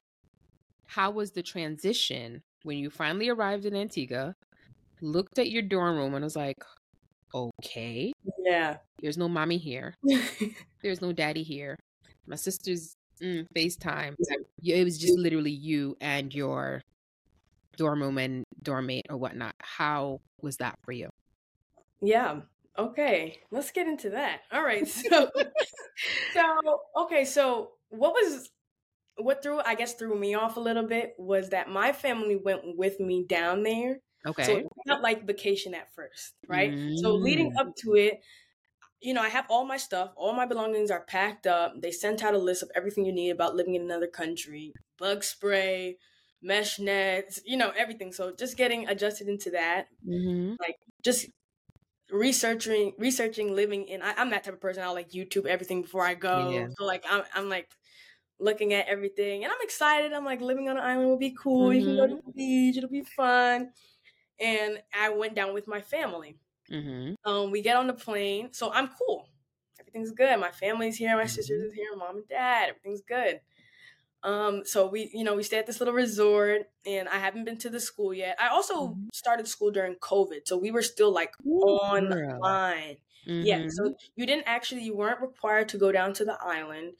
how 0.87 1.11
was 1.11 1.31
the 1.31 1.43
transition 1.43 2.41
when 2.63 2.77
you 2.77 2.89
finally 2.89 3.29
arrived 3.29 3.65
in 3.65 3.75
antigua 3.75 4.33
looked 5.01 5.39
at 5.39 5.51
your 5.51 5.63
dorm 5.63 5.97
room 5.97 6.13
and 6.15 6.23
was 6.23 6.35
like 6.35 6.57
okay 7.35 8.13
yeah 8.45 8.77
there's 9.01 9.17
no 9.17 9.29
mommy 9.29 9.57
here 9.57 9.95
there's 10.83 11.01
no 11.01 11.13
daddy 11.13 11.43
here 11.43 11.77
my 12.27 12.35
sister's 12.35 12.93
mm, 13.21 13.45
facetime 13.55 14.15
it 14.63 14.83
was 14.83 14.97
just 14.99 15.17
literally 15.17 15.51
you 15.51 15.95
and 16.01 16.33
your 16.33 16.81
dorm 17.77 18.01
room 18.01 18.17
and 18.17 18.43
dorm 18.61 18.87
mate 18.87 19.07
or 19.09 19.17
whatnot. 19.17 19.55
How 19.61 20.19
was 20.41 20.57
that 20.57 20.75
for 20.85 20.91
you? 20.91 21.09
Yeah. 22.01 22.41
Okay. 22.77 23.41
Let's 23.51 23.71
get 23.71 23.87
into 23.87 24.11
that. 24.11 24.41
All 24.51 24.63
right. 24.63 24.87
So, 25.09 25.29
so 26.29 26.79
okay. 26.97 27.25
So, 27.25 27.73
what 27.89 28.13
was 28.13 28.49
what 29.17 29.43
threw 29.43 29.59
I 29.61 29.75
guess 29.75 29.95
threw 29.95 30.17
me 30.17 30.35
off 30.35 30.57
a 30.57 30.61
little 30.61 30.87
bit 30.87 31.15
was 31.19 31.49
that 31.51 31.69
my 31.69 31.93
family 31.93 32.35
went 32.37 32.77
with 32.77 32.99
me 32.99 33.25
down 33.25 33.63
there, 33.63 34.01
Okay. 34.25 34.41
so 34.41 34.57
it 34.57 34.65
felt 34.87 35.01
like 35.03 35.25
vacation 35.27 35.73
at 35.75 35.93
first, 35.95 36.35
right? 36.47 36.75
So 36.95 37.15
leading 37.15 37.51
up 37.59 37.75
to 37.83 37.95
it, 37.95 38.21
you 39.01 39.13
know, 39.13 39.21
I 39.21 39.29
have 39.29 39.47
all 39.49 39.65
my 39.65 39.77
stuff, 39.77 40.13
all 40.17 40.33
my 40.33 40.45
belongings 40.45 40.91
are 40.91 41.05
packed 41.05 41.47
up. 41.47 41.75
They 41.81 41.91
sent 41.91 42.23
out 42.23 42.35
a 42.35 42.39
list 42.39 42.63
of 42.63 42.71
everything 42.75 43.05
you 43.05 43.13
need 43.13 43.31
about 43.31 43.55
living 43.55 43.75
in 43.75 43.83
another 43.83 44.07
country, 44.07 44.75
bug 44.97 45.23
spray, 45.23 45.97
mesh 46.41 46.79
nets, 46.79 47.41
you 47.45 47.57
know, 47.57 47.71
everything. 47.71 48.13
So 48.13 48.33
just 48.35 48.57
getting 48.57 48.87
adjusted 48.89 49.27
into 49.29 49.51
that 49.51 49.87
hmm 50.03 50.55
just 51.03 51.27
researching 52.11 52.93
researching 52.97 53.55
living 53.55 53.87
in 53.87 54.01
I, 54.01 54.13
i'm 54.17 54.29
that 54.31 54.43
type 54.43 54.53
of 54.53 54.61
person 54.61 54.83
i'll 54.83 54.93
like 54.93 55.11
youtube 55.11 55.45
everything 55.45 55.81
before 55.81 56.05
i 56.05 56.13
go. 56.13 56.51
Yeah. 56.51 56.67
so 56.77 56.85
like 56.85 57.03
I'm, 57.09 57.23
I'm 57.33 57.49
like 57.49 57.69
looking 58.39 58.73
at 58.73 58.87
everything 58.87 59.43
and 59.43 59.51
i'm 59.51 59.59
excited 59.61 60.13
i'm 60.13 60.25
like 60.25 60.41
living 60.41 60.67
on 60.67 60.77
an 60.77 60.83
island 60.83 61.09
will 61.09 61.17
be 61.17 61.35
cool 61.39 61.73
you 61.73 61.83
can 61.83 61.95
go 61.95 62.07
to 62.07 62.21
the 62.25 62.31
beach 62.33 62.77
it'll 62.77 62.89
be 62.89 63.03
fun. 63.03 63.71
And 64.39 64.79
i 64.99 65.09
went 65.09 65.35
down 65.35 65.53
with 65.53 65.67
my 65.67 65.81
family. 65.81 66.37
Hmm 66.69 67.13
um 67.25 67.51
we 67.51 67.61
get 67.61 67.77
on 67.77 67.87
the 67.87 67.93
plane 67.93 68.53
so 68.53 68.71
i'm 68.71 68.89
cool. 68.89 69.27
Everything's 69.79 70.11
good 70.11 70.39
my 70.39 70.51
family's 70.51 70.97
here 70.97 71.15
my 71.17 71.25
sisters 71.25 71.63
is 71.63 71.73
here 71.73 71.95
mom 71.97 72.17
and 72.17 72.27
dad 72.27 72.69
everything's 72.69 73.01
good 73.01 73.39
um 74.23 74.63
so 74.65 74.87
we 74.87 75.09
you 75.13 75.23
know 75.23 75.35
we 75.35 75.43
stay 75.43 75.57
at 75.59 75.65
this 75.65 75.79
little 75.79 75.93
resort 75.93 76.69
and 76.85 77.09
i 77.09 77.17
haven't 77.17 77.43
been 77.45 77.57
to 77.57 77.69
the 77.69 77.79
school 77.79 78.13
yet. 78.13 78.35
I 78.39 78.49
also 78.49 78.97
Mhm. 78.97 79.09
started 79.13 79.47
school 79.47 79.71
during 79.71 79.95
covid 79.95 80.41
so 80.45 80.57
we 80.57 80.71
were 80.71 80.81
still 80.83 81.11
like 81.11 81.33
online 81.61 82.97
yeah 83.39 83.63
so 83.67 83.95
you 84.15 84.25
didn't 84.25 84.47
actually 84.47 84.83
you 84.83 84.95
weren't 84.95 85.21
required 85.21 85.69
to 85.69 85.77
go 85.77 85.91
down 85.91 86.13
to 86.13 86.25
the 86.25 86.37
island 86.41 86.93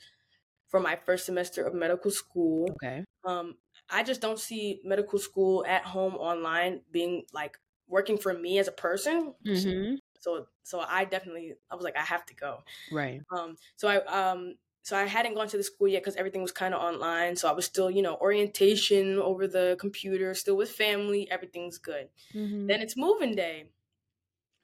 for 0.69 0.79
my 0.79 0.95
first 0.95 1.25
semester 1.25 1.65
of 1.65 1.73
medical 1.73 2.11
school. 2.11 2.67
Okay. 2.69 3.05
um 3.25 3.57
i 3.89 4.03
just 4.03 4.21
don't 4.21 4.39
see 4.39 4.81
medical 4.83 5.19
school 5.19 5.65
at 5.67 5.83
home 5.85 6.15
online 6.15 6.81
being 6.91 7.25
like 7.33 7.57
working 7.87 8.17
for 8.17 8.33
me 8.33 8.57
as 8.59 8.67
a 8.67 8.71
person. 8.71 9.35
Hmm 9.45 9.95
so 10.19 10.47
so 10.63 10.79
i 10.81 11.05
definitely 11.05 11.55
i 11.71 11.75
was 11.75 11.83
like 11.83 11.97
i 11.97 12.01
have 12.03 12.25
to 12.25 12.35
go. 12.35 12.63
Right. 12.89 13.23
um 13.35 13.57
so 13.77 13.87
i 13.87 13.97
um 14.05 14.55
so 14.83 14.97
i 14.97 15.03
hadn't 15.05 15.35
gone 15.35 15.47
to 15.47 15.57
the 15.57 15.63
school 15.63 15.87
yet 15.87 16.01
because 16.01 16.15
everything 16.15 16.41
was 16.41 16.51
kind 16.51 16.73
of 16.73 16.81
online 16.81 17.35
so 17.35 17.49
i 17.49 17.53
was 17.53 17.65
still 17.65 17.89
you 17.91 18.01
know 18.01 18.15
orientation 18.17 19.17
over 19.19 19.47
the 19.47 19.77
computer 19.79 20.33
still 20.33 20.57
with 20.57 20.71
family 20.71 21.29
everything's 21.31 21.77
good 21.77 22.09
hmm 22.33 22.71
then 22.71 22.81
it's 22.81 22.97
moving 22.97 23.35
day 23.35 23.65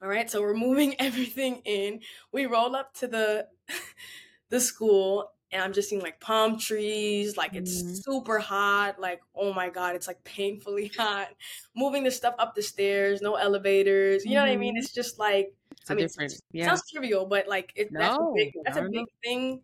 all 0.01 0.09
right 0.09 0.29
so 0.29 0.41
we're 0.41 0.53
moving 0.53 0.95
everything 0.99 1.61
in 1.65 2.01
we 2.31 2.45
roll 2.45 2.75
up 2.75 2.93
to 2.93 3.07
the 3.07 3.47
the 4.49 4.59
school 4.59 5.31
and 5.51 5.61
i'm 5.61 5.73
just 5.73 5.89
seeing 5.89 6.01
like 6.01 6.19
palm 6.19 6.57
trees 6.59 7.37
like 7.37 7.55
it's 7.55 7.71
Mhm. 7.71 8.03
super 8.03 8.39
hot 8.39 8.99
like 8.99 9.21
oh 9.35 9.53
my 9.53 9.69
god 9.69 9.95
it's 9.95 10.07
like 10.07 10.23
painfully 10.23 10.87
hot 10.97 11.29
moving 11.75 12.03
the 12.03 12.11
stuff 12.11 12.35
up 12.39 12.55
the 12.55 12.61
stairs 12.61 13.21
no 13.21 13.35
elevators 13.35 14.25
you 14.25 14.35
know 14.35 14.41
what 14.41 14.49
i 14.51 14.57
mean 14.57 14.75
Mhm. 14.75 14.77
it's 14.77 14.93
just 14.93 15.19
like 15.19 15.55
It's 15.81 15.89
a 15.89 15.93
I 15.93 15.95
mean, 15.95 16.05
different. 16.07 16.33
it 16.33 16.41
Yeah. 16.51 16.69
sounds 16.69 16.83
trivial 16.91 17.25
but 17.25 17.47
like 17.47 17.73
it, 17.75 17.95
that's 17.97 18.19
a 18.19 18.23
No, 18.23 18.35
big 18.35 18.53
that's 18.65 18.77
a 18.77 18.83
big 18.91 19.05
know. 19.05 19.07
thing 19.23 19.63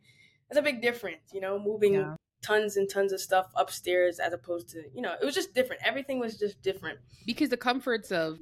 it's 0.53 0.59
a 0.59 0.61
big 0.61 0.81
difference, 0.81 1.21
you 1.33 1.41
know, 1.41 1.57
moving 1.59 1.93
Yeah. 1.93 2.15
tons 2.43 2.77
and 2.77 2.87
tons 2.89 3.11
of 3.11 3.19
stuff 3.19 3.51
upstairs 3.55 4.19
as 4.19 4.33
opposed 4.33 4.69
to, 4.69 4.83
you 4.93 5.01
know, 5.01 5.15
it 5.19 5.25
was 5.25 5.33
just 5.33 5.53
different. 5.53 5.81
Everything 5.83 6.19
was 6.19 6.37
just 6.37 6.61
different. 6.61 6.99
because 7.25 7.49
the 7.49 7.57
comforts 7.57 8.11
of 8.11 8.39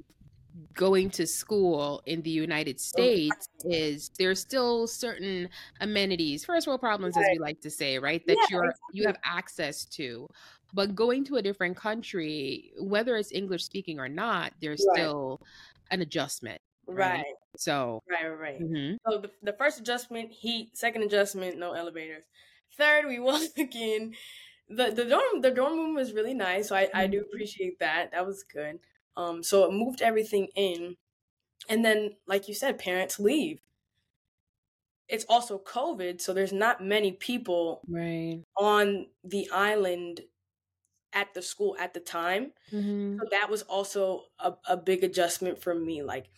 going 0.74 1.08
to 1.10 1.26
school 1.26 2.02
in 2.06 2.20
the 2.22 2.30
United 2.30 2.76
Oh, 2.76 2.78
States 2.82 3.48
is 3.64 4.10
there's 4.18 4.40
still 4.40 4.86
certain 4.86 5.48
amenities, 5.80 6.44
first 6.44 6.66
world 6.66 6.80
problems 6.80 7.16
as 7.16 7.24
we 7.32 7.38
like 7.38 7.60
to 7.62 7.70
say, 7.70 7.98
right? 7.98 8.22
That 8.26 8.36
Yeah, 8.38 8.46
you're 8.50 8.74
you 8.92 9.06
have 9.06 9.16
access 9.24 9.84
to. 9.96 10.26
But 10.74 10.94
going 10.94 11.24
to 11.26 11.36
a 11.36 11.42
different 11.42 11.76
country, 11.76 12.72
whether 12.78 13.16
it's 13.16 13.32
English 13.32 13.64
speaking 13.64 13.98
or 14.00 14.08
not, 14.08 14.52
there's 14.60 14.84
Right. 14.86 14.98
still 14.98 15.40
an 15.90 16.02
adjustment. 16.02 16.60
Right. 16.94 17.22
Right. 17.22 17.34
So 17.56 18.00
Right, 18.08 18.26
right, 18.28 18.38
right. 18.38 18.60
mhm. 18.60 18.98
So 19.08 19.18
the, 19.20 19.32
the 19.42 19.52
first 19.54 19.80
adjustment, 19.80 20.32
heat. 20.32 20.76
Second 20.76 21.02
adjustment, 21.04 21.58
no 21.58 21.72
elevators. 21.72 22.24
Third, 22.76 23.06
we 23.06 23.18
walk 23.20 23.42
in. 23.58 24.14
The 24.68 24.90
the 24.92 25.04
dorm 25.06 25.42
the 25.42 25.50
dorm 25.50 25.78
room 25.78 25.94
was 25.94 26.12
really 26.14 26.34
nice, 26.34 26.68
so 26.68 26.76
I, 26.76 26.88
I 26.94 27.06
do 27.08 27.20
appreciate 27.20 27.78
that. 27.80 28.12
That 28.12 28.26
was 28.26 28.44
good. 28.44 28.80
Um, 29.16 29.42
so 29.42 29.64
it 29.66 29.72
moved 29.72 30.02
everything 30.02 30.48
in, 30.56 30.96
and 31.68 31.84
then 31.84 32.16
like 32.26 32.48
you 32.48 32.54
said, 32.54 32.78
parents 32.78 33.20
leave. 33.20 33.60
It's 35.08 35.24
also 35.28 35.58
COVID, 35.58 36.20
so 36.20 36.32
there's 36.32 36.52
not 36.52 36.82
many 36.82 37.12
people 37.12 37.84
right. 37.88 38.44
on 38.56 39.08
the 39.24 39.50
island 39.50 40.22
at 41.12 41.34
the 41.34 41.42
school 41.42 41.76
at 41.78 41.94
the 41.94 42.00
time. 42.00 42.54
Mhm. 42.72 43.22
So 43.22 43.28
that 43.30 43.50
was 43.50 43.62
also 43.62 44.26
a, 44.38 44.54
a 44.68 44.76
big 44.76 45.04
adjustment 45.04 45.62
for 45.62 45.74
me. 45.74 46.02
Like 46.02 46.30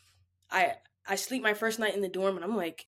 I 0.50 0.74
I 1.06 1.16
sleep 1.16 1.42
my 1.42 1.54
first 1.54 1.78
night 1.78 1.94
in 1.94 2.00
the 2.02 2.08
dorm 2.08 2.36
and 2.36 2.44
I'm 2.44 2.56
like, 2.56 2.86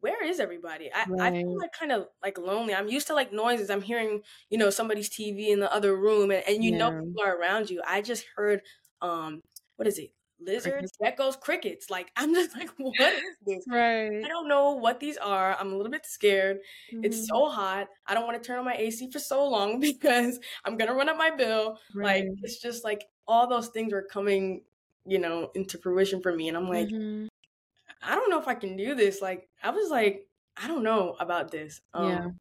where 0.00 0.24
is 0.24 0.40
everybody? 0.40 0.90
I, 0.92 1.06
I 1.20 1.30
feel 1.30 1.58
like 1.60 1.72
kind 1.72 1.92
of 1.92 2.08
like 2.22 2.38
lonely. 2.38 2.74
I'm 2.74 2.88
used 2.88 3.06
to 3.08 3.14
like 3.14 3.32
noises. 3.32 3.70
I'm 3.70 3.82
hearing, 3.82 4.22
you 4.50 4.58
know, 4.58 4.70
somebody's 4.70 5.08
TV 5.08 5.50
in 5.52 5.60
the 5.60 5.72
other 5.72 5.96
room 5.96 6.30
and, 6.30 6.44
and 6.48 6.64
you 6.64 6.72
know 6.72 6.90
people 7.02 7.22
are 7.24 7.36
around 7.36 7.70
you. 7.70 7.82
I 7.86 8.02
just 8.02 8.26
heard 8.36 8.62
um 9.00 9.42
what 9.76 9.88
is 9.88 9.98
it? 9.98 10.12
Lizards, 10.40 10.92
geckos, 11.02 11.40
crickets. 11.40 11.90
Like 11.90 12.10
I'm 12.16 12.34
just 12.34 12.56
like, 12.56 12.70
what 12.78 13.14
is 13.14 13.36
this? 13.46 13.66
Right. 13.70 14.24
I 14.24 14.28
don't 14.28 14.48
know 14.48 14.72
what 14.72 15.00
these 15.00 15.16
are. 15.18 15.56
I'm 15.58 15.72
a 15.72 15.76
little 15.76 15.90
bit 15.92 16.06
scared. 16.06 16.58
Mhm. 16.92 17.04
It's 17.04 17.26
so 17.26 17.48
hot. 17.48 17.88
I 18.06 18.14
don't 18.14 18.26
want 18.26 18.42
to 18.42 18.46
turn 18.46 18.58
on 18.58 18.64
my 18.64 18.74
AC 18.76 19.10
for 19.10 19.18
so 19.18 19.46
long 19.48 19.80
because 19.80 20.38
I'm 20.64 20.76
gonna 20.76 20.94
run 20.94 21.08
up 21.08 21.16
my 21.16 21.30
bill. 21.30 21.78
Like 22.00 22.32
it's 22.42 22.60
just 22.60 22.84
like 22.84 23.04
all 23.26 23.46
those 23.48 23.68
things 23.68 23.92
are 23.92 24.02
coming, 24.02 24.64
you 25.06 25.18
know, 25.18 25.50
into 25.54 25.78
fruition 25.78 26.22
for 26.22 26.34
me, 26.34 26.48
and 26.48 26.56
I'm 26.56 26.68
like, 26.68 26.90
Mhm. 26.90 27.28
I 28.02 28.14
don't 28.14 28.30
know 28.30 28.40
if 28.40 28.48
I 28.48 28.54
can 28.54 28.76
do 28.76 28.94
this. 28.94 29.20
Like 29.22 29.48
I 29.62 29.70
was 29.70 29.90
like, 29.90 30.28
I 30.56 30.68
don't 30.68 30.82
know 30.82 31.16
about 31.20 31.50
this. 31.50 31.80
Um, 31.94 32.20
Yeah. 32.20 32.32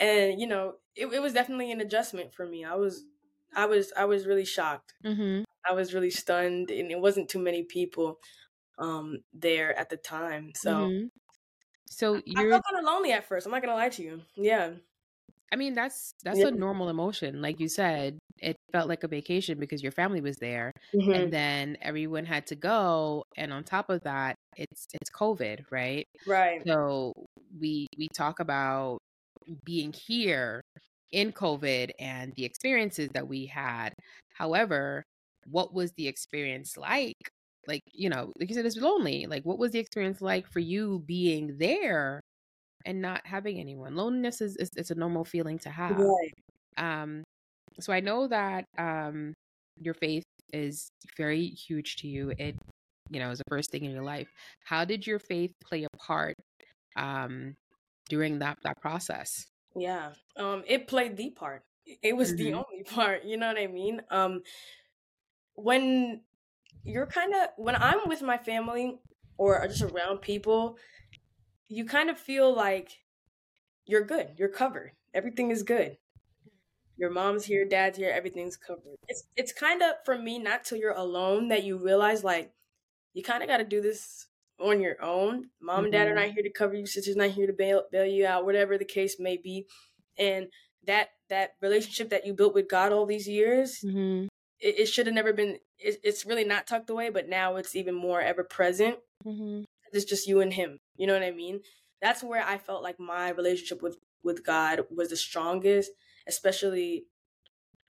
And 0.00 0.40
you 0.40 0.46
know, 0.48 0.78
it, 0.96 1.06
it 1.08 1.20
was 1.22 1.34
definitely 1.34 1.72
an 1.72 1.80
adjustment 1.82 2.34
for 2.34 2.46
me. 2.46 2.64
I 2.64 2.74
was, 2.76 3.06
I 3.54 3.66
was, 3.66 3.92
I 3.96 4.06
was 4.06 4.26
really 4.26 4.44
shocked. 4.46 4.94
Mhm. 5.04 5.44
I 5.68 5.74
was 5.74 5.94
really 5.94 6.10
stunned, 6.10 6.70
and 6.70 6.90
it 6.92 7.00
wasn't 7.00 7.30
too 7.30 7.40
many 7.40 7.64
people 7.64 8.20
um 8.78 9.24
there 9.34 9.76
at 9.78 9.90
the 9.90 9.96
time. 9.98 10.52
So 10.56 10.88
Mhm. 10.88 11.10
So 11.86 12.22
you're 12.26 12.50
felt 12.50 12.62
kind 12.68 12.78
of 12.78 12.84
lonely 12.84 13.12
at 13.12 13.24
first. 13.24 13.46
I'm 13.46 13.52
not 13.52 13.62
gonna 13.62 13.74
lie 13.74 13.88
to 13.90 14.02
you. 14.02 14.22
Yeah. 14.36 14.74
I 15.52 15.56
mean, 15.56 15.74
that's 15.74 16.12
that's 16.22 16.42
Yeah. 16.42 16.44
a 16.44 16.50
normal 16.50 16.88
emotion. 16.88 17.40
Like 17.42 17.60
you 17.60 17.68
said, 17.68 18.18
it 18.40 18.56
felt 18.72 18.88
like 18.88 19.04
a 19.04 19.08
vacation 19.08 19.58
because 19.58 19.82
your 19.82 19.92
family 19.92 20.20
was 20.20 20.36
there, 20.38 20.72
Mhm. 20.92 21.12
and 21.12 21.32
then 21.32 21.76
everyone 21.82 22.24
had 22.26 22.46
to 22.48 22.56
go. 22.56 23.24
And 23.36 23.52
on 23.52 23.64
top 23.64 23.90
of 23.90 24.02
that, 24.04 24.36
it's 24.56 24.86
it's 24.94 25.10
COVID, 25.10 25.66
right? 25.70 26.06
Right. 26.26 26.66
So 26.66 27.12
we 27.60 27.86
we 27.98 28.08
talk 28.14 28.40
about 28.40 28.98
being 29.64 29.92
here 29.92 30.62
in 31.12 31.32
COVID 31.32 31.90
and 32.00 32.32
the 32.34 32.44
experiences 32.44 33.10
that 33.14 33.28
we 33.28 33.46
had. 33.46 33.94
However, 34.34 35.02
what 35.46 35.72
was 35.74 35.92
the 35.96 36.08
experience 36.08 36.76
like? 36.76 37.16
Like, 37.66 37.82
you 37.92 38.08
know, 38.10 38.32
like 38.38 38.48
you 38.48 38.54
said, 38.54 38.66
it's 38.66 38.76
lonely. 38.76 39.26
Like, 39.26 39.44
what 39.44 39.58
was 39.58 39.72
the 39.72 39.78
experience 39.80 40.20
like 40.20 40.46
for 40.52 40.60
you 40.60 41.00
being 41.06 41.58
there 41.58 42.20
and 42.84 43.00
not 43.02 43.26
having 43.26 43.58
anyone? 43.60 43.96
Loneliness 43.96 44.40
is, 44.40 44.56
is 44.58 44.70
it's 44.76 44.90
a 44.90 44.94
normal 44.96 45.24
feeling 45.24 45.58
to 45.60 45.70
have. 45.70 45.96
Right. 45.96 46.32
Um, 46.78 47.24
so 47.80 47.92
I 47.92 48.00
know 48.00 48.28
that 48.28 48.64
um 48.78 49.34
your 49.80 49.94
faith 49.94 50.24
is 50.52 50.88
very 51.16 51.46
huge 51.46 51.96
to 51.96 52.08
you. 52.08 52.32
It, 52.38 52.56
you 53.10 53.20
know, 53.20 53.30
is 53.30 53.38
the 53.38 53.44
first 53.48 53.70
thing 53.70 53.84
in 53.84 53.90
your 53.92 54.02
life. 54.04 54.28
How 54.64 54.84
did 54.84 55.06
your 55.06 55.18
faith 55.18 55.52
play 55.64 55.84
a 55.84 55.96
part 55.98 56.34
um 56.96 57.54
during 58.08 58.38
that 58.40 58.58
that 58.64 58.80
process? 58.80 59.46
Yeah. 59.74 60.12
Um, 60.36 60.64
it 60.66 60.88
played 60.88 61.16
the 61.16 61.30
part. 61.30 61.62
It 62.02 62.16
was 62.16 62.34
the 62.36 62.52
Mhm. 62.52 62.54
only 62.54 62.82
part. 62.86 63.24
You 63.24 63.36
know 63.36 63.48
what 63.48 63.58
I 63.58 63.66
mean? 63.66 64.02
Um, 64.10 64.42
when 65.54 66.22
you're 66.84 67.06
kind 67.06 67.34
of 67.34 67.48
when 67.56 67.76
I'm 67.76 68.08
with 68.08 68.22
my 68.22 68.38
family 68.38 68.98
or 69.38 69.66
just 69.68 69.82
around 69.82 70.18
people, 70.18 70.78
you 71.68 71.84
kind 71.84 72.10
of 72.10 72.18
feel 72.18 72.54
like 72.54 73.00
you're 73.86 74.04
good. 74.04 74.34
You're 74.38 74.48
covered. 74.50 74.92
Everything 75.14 75.50
is 75.50 75.62
good. 75.62 75.98
Your 76.98 77.10
mom's 77.10 77.44
here, 77.44 77.64
dad's 77.66 77.98
here, 77.98 78.10
everything's 78.10 78.56
covered. 78.56 78.96
It's 79.08 79.24
it's 79.36 79.52
kind 79.52 79.82
of 79.82 79.94
for 80.04 80.16
me 80.18 80.38
not 80.38 80.64
till 80.64 80.78
you're 80.78 80.92
alone 80.92 81.48
that 81.48 81.62
you 81.64 81.76
realize 81.78 82.24
like 82.24 82.52
you 83.12 83.22
kind 83.22 83.42
of 83.42 83.48
got 83.48 83.58
to 83.58 83.64
do 83.64 83.80
this 83.80 84.26
on 84.58 84.80
your 84.80 85.02
own. 85.02 85.50
Mom 85.60 85.84
and 85.84 85.92
dad 85.92 86.08
are 86.08 86.12
Mhm. 86.12 86.14
not 86.26 86.30
here 86.34 86.42
to 86.42 86.50
cover 86.52 86.74
you. 86.74 86.86
Sister's 86.86 87.16
not 87.16 87.30
here 87.30 87.46
to 87.46 87.52
bail 87.52 87.82
bail 87.92 88.06
you 88.06 88.26
out. 88.26 88.44
Whatever 88.46 88.78
the 88.78 88.84
case 88.86 89.16
may 89.20 89.36
be, 89.36 89.66
and 90.18 90.48
that 90.86 91.10
that 91.28 91.50
relationship 91.60 92.08
that 92.10 92.24
you 92.26 92.32
built 92.32 92.54
with 92.54 92.68
God 92.68 92.92
all 92.92 93.04
these 93.06 93.28
years, 93.28 93.80
Mm-hmm. 93.84 94.26
it, 94.60 94.78
it 94.80 94.86
should 94.86 95.06
have 95.06 95.14
never 95.14 95.32
been. 95.34 95.58
It, 95.78 96.00
it's 96.02 96.24
really 96.24 96.44
not 96.44 96.66
tucked 96.66 96.88
away, 96.88 97.10
but 97.10 97.28
now 97.28 97.56
it's 97.56 97.76
even 97.76 97.94
more 97.94 98.22
ever 98.22 98.42
present. 98.44 98.96
Mm-hmm. 99.26 99.64
It's 99.92 100.04
just 100.06 100.26
you 100.26 100.40
and 100.40 100.52
Him. 100.54 100.78
You 100.96 101.06
know 101.06 101.12
what 101.14 101.22
I 101.22 101.30
mean? 101.32 101.60
That's 102.00 102.22
where 102.22 102.42
I 102.42 102.56
felt 102.58 102.82
like 102.82 102.98
my 102.98 103.28
relationship 103.30 103.82
with 103.82 103.98
with 104.22 104.44
God 104.44 104.86
was 104.90 105.10
the 105.10 105.16
strongest, 105.16 105.90
especially 106.28 107.06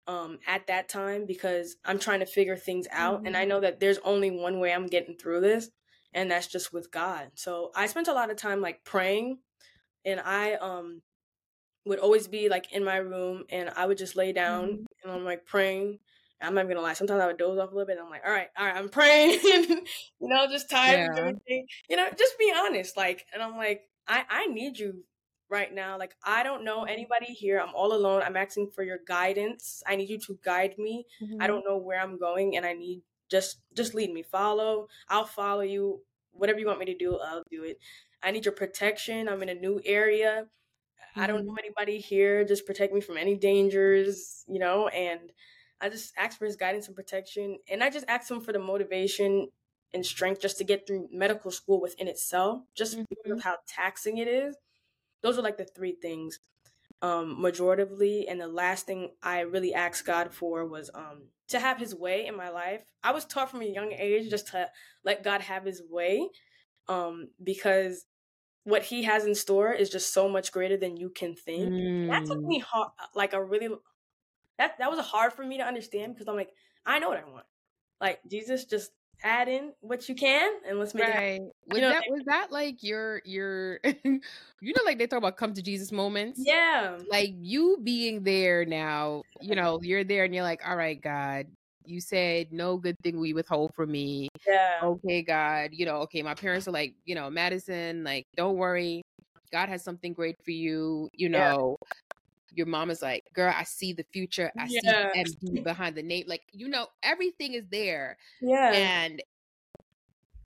um 0.07 0.39
at 0.47 0.67
that 0.67 0.87
time 0.89 1.25
because 1.25 1.77
I'm 1.85 1.99
trying 1.99 2.19
to 2.19 2.25
figure 2.27 2.57
things 2.57 2.87
out 2.91 3.23
and 3.25 3.35
I 3.35 3.45
know 3.45 3.59
that 3.61 3.79
there's 3.79 3.97
only 3.99 4.31
one 4.31 4.59
way 4.59 4.73
I'm 4.73 4.87
getting 4.87 5.17
through 5.17 5.41
this 5.41 5.69
and 6.13 6.29
that's 6.31 6.47
just 6.47 6.71
with 6.73 6.91
God. 6.91 7.31
So 7.35 7.71
I 7.75 7.87
spent 7.87 8.07
a 8.07 8.13
lot 8.13 8.29
of 8.29 8.37
time 8.37 8.61
like 8.61 8.83
praying 8.83 9.39
and 10.05 10.19
I 10.21 10.55
um 10.55 11.01
would 11.85 11.99
always 11.99 12.27
be 12.27 12.49
like 12.49 12.71
in 12.73 12.83
my 12.83 12.97
room 12.97 13.43
and 13.49 13.69
I 13.69 13.85
would 13.85 13.97
just 13.97 14.15
lay 14.15 14.33
down 14.33 14.69
Mhm. 14.69 14.85
and 15.03 15.11
I'm 15.11 15.23
like 15.25 15.45
praying. 15.45 15.99
I'm 16.41 16.53
not 16.55 16.67
gonna 16.67 16.81
lie. 16.81 16.93
Sometimes 16.93 17.21
I 17.21 17.27
would 17.27 17.37
doze 17.37 17.57
off 17.57 17.71
a 17.71 17.73
little 17.73 17.87
bit. 17.87 17.97
And 17.97 18.05
I'm 18.05 18.11
like, 18.11 18.25
all 18.25 18.31
right, 18.31 18.49
all 18.57 18.65
right, 18.65 18.75
I'm 18.75 18.89
praying. 18.89 19.39
you 19.43 20.29
know, 20.29 20.47
just 20.47 20.69
tired 20.69 20.99
of 21.01 21.35
Yeah. 21.47 21.59
You 21.89 21.95
know, 21.97 22.09
just 22.17 22.37
be 22.37 22.53
honest. 22.55 22.97
Like, 22.97 23.25
and 23.33 23.41
I'm 23.41 23.57
like, 23.57 23.83
I 24.07 24.25
I 24.29 24.45
need 24.47 24.77
you 24.77 25.03
right 25.49 25.73
now. 25.73 25.97
Like, 25.97 26.15
I 26.23 26.43
don't 26.43 26.63
know 26.63 26.79
mm-hmm. 26.79 26.89
anybody 26.89 27.33
here. 27.33 27.59
I'm 27.59 27.73
all 27.75 27.93
alone. 27.93 28.21
I'm 28.23 28.37
asking 28.37 28.71
for 28.73 28.83
your 28.83 28.99
guidance. 29.07 29.83
I 29.87 29.95
need 29.95 30.09
you 30.09 30.19
to 30.19 30.39
guide 30.43 30.75
me. 30.77 31.05
I 31.21 31.25
mm-hmm. 31.25 31.47
don't 31.47 31.65
know 31.65 31.77
where 31.77 32.01
I'm 32.01 32.17
going, 32.17 32.57
and 32.57 32.65
I 32.65 32.73
need 32.73 33.01
just 33.29 33.59
just 33.75 33.93
lead 33.93 34.13
me. 34.13 34.23
Follow. 34.23 34.87
I'll 35.09 35.25
follow 35.25 35.61
you. 35.61 36.01
Whatever 36.31 36.59
you 36.59 36.67
want 36.67 36.79
me 36.79 36.85
to 36.85 36.97
do, 36.97 37.17
I'll 37.17 37.43
do 37.49 37.63
it. 37.63 37.79
I 38.21 38.31
need 38.31 38.45
your 38.45 38.53
protection. 38.53 39.29
I'm 39.29 39.41
in 39.43 39.49
a 39.49 39.55
new 39.55 39.81
area. 39.85 40.47
I 41.15 41.27
don't 41.27 41.39
mm-hmm. 41.39 41.47
know 41.47 41.55
anybody 41.57 41.99
here. 41.99 42.43
Just 42.43 42.65
protect 42.65 42.93
me 42.93 43.01
from 43.01 43.17
any 43.17 43.35
dangers, 43.35 44.43
you 44.47 44.59
know. 44.59 44.87
And 44.89 45.31
I 45.79 45.89
just 45.89 46.13
ask 46.17 46.37
for 46.37 46.45
his 46.45 46.55
guidance 46.55 46.87
and 46.87 46.95
protection, 46.95 47.59
and 47.69 47.83
I 47.83 47.89
just 47.89 48.05
ask 48.07 48.29
him 48.29 48.41
for 48.41 48.51
the 48.51 48.59
motivation 48.59 49.49
and 49.93 50.05
strength 50.05 50.41
just 50.41 50.57
to 50.57 50.63
get 50.63 50.85
through 50.85 51.07
medical 51.11 51.51
school 51.51 51.79
within 51.81 52.07
itself, 52.07 52.61
just 52.75 52.97
because 52.97 53.31
of 53.31 53.43
how 53.43 53.57
taxing 53.67 54.17
it 54.17 54.27
is. 54.27 54.55
Those 55.25 55.39
are 55.39 55.41
like 55.41 55.57
the 55.57 55.65
three 55.65 55.95
things, 55.99 56.39
um, 57.01 57.41
majoritively. 57.41 58.27
And 58.29 58.39
the 58.39 58.47
last 58.47 58.85
thing 58.85 59.09
I 59.23 59.39
really 59.41 59.73
asked 59.73 60.05
God 60.05 60.31
for 60.33 60.65
was 60.67 60.91
um 60.93 61.23
to 61.49 61.59
have 61.59 61.79
His 61.79 61.95
way 61.95 62.27
in 62.27 62.37
my 62.37 62.49
life. 62.49 62.81
I 63.03 63.11
was 63.11 63.25
taught 63.25 63.49
from 63.49 63.61
a 63.63 63.65
young 63.65 63.91
age 63.91 64.29
just 64.29 64.47
to 64.49 64.69
let 65.03 65.23
God 65.23 65.41
have 65.41 65.65
His 65.65 65.81
way, 65.89 66.29
um, 66.87 67.29
because 67.43 68.05
what 68.65 68.83
He 68.83 69.03
has 69.03 69.25
in 69.25 69.33
store 69.35 69.73
is 69.73 69.89
just 69.89 70.13
so 70.13 70.29
much 70.29 70.51
greater 70.51 70.77
than 70.77 70.97
you 70.97 71.09
can 71.09 71.35
think. 71.35 71.73
That 72.09 72.23
took 72.27 72.43
Mm. 72.43 72.47
me 72.47 72.59
hard, 72.59 72.91
like 73.15 73.33
a 73.33 73.43
really 73.43 73.69
that 74.59 74.77
that 74.79 74.91
was 74.91 74.99
hard 74.99 75.33
for 75.33 75.43
me 75.45 75.57
to 75.57 75.63
understand 75.65 76.13
because 76.13 76.27
I'm 76.27 76.35
like, 76.35 76.53
I 76.85 76.99
know 76.99 77.09
what 77.09 77.19
I 77.19 77.29
want. 77.29 77.45
Like 77.99 78.19
Jesus, 78.29 78.65
just 78.65 78.91
add 79.23 79.47
in 79.47 79.73
what 79.81 80.07
you 80.09 80.15
can 80.15 80.51
and 80.67 80.79
let's 80.79 80.93
make 80.93 81.07
it. 81.07 81.13
happen. 81.13 81.23
Right. 81.23 81.41
Was 81.67 81.79
that 81.81 82.03
was 82.09 82.21
that 82.25 82.51
like 82.51 82.83
your 82.83 83.21
your 83.25 83.79
you 84.03 84.73
know 84.75 84.83
like 84.85 84.97
they 84.97 85.07
talk 85.07 85.17
about 85.17 85.37
come 85.37 85.53
to 85.53 85.61
Jesus 85.61 85.91
moments? 85.91 86.41
Yeah, 86.43 86.97
Like 87.09 87.33
you 87.39 87.79
being 87.83 88.23
there 88.23 88.65
now, 88.65 89.23
you 89.41 89.55
know, 89.55 89.79
you're 89.81 90.03
there 90.03 90.23
and 90.25 90.33
you're 90.33 90.43
like, 90.43 90.61
all 90.67 90.75
right, 90.75 90.99
God, 91.01 91.47
you 91.85 92.01
said 92.01 92.51
no 92.51 92.77
good 92.77 92.95
thing 93.03 93.19
we 93.19 93.33
withhold 93.33 93.73
from 93.75 93.91
me. 93.91 94.27
yeah, 94.47 94.79
Okay, 94.83 95.21
God, 95.23 95.69
you 95.73 95.85
know, 95.85 95.97
okay, 96.01 96.21
my 96.21 96.33
parents 96.35 96.67
are 96.67 96.71
like, 96.71 96.93
you 97.05 97.15
know, 97.15 97.29
Madison, 97.29 98.03
like, 98.03 98.25
don't 98.35 98.57
worry. 98.57 99.01
God 99.51 99.69
has 99.69 99.83
something 99.83 100.13
great 100.13 100.35
for 100.43 100.51
you. 100.51 101.09
You 101.13 101.29
know, 101.29 101.77
your 102.55 102.65
mom 102.67 102.89
is 102.89 103.01
like, 103.01 103.25
girl, 103.33 103.53
I 103.55 103.63
see 103.63 103.93
the 103.93 104.05
future. 104.11 104.51
I 104.57 104.67
see 104.67 104.79
Yeah. 104.83 105.11
the 105.13 105.19
MD 105.19 105.63
behind 105.63 105.95
the 105.95 106.03
name. 106.03 106.25
Like, 106.27 106.43
you 106.51 106.67
know, 106.67 106.87
everything 107.03 107.53
is 107.53 107.65
there. 107.69 108.17
Yeah. 108.41 108.71
And 108.71 109.21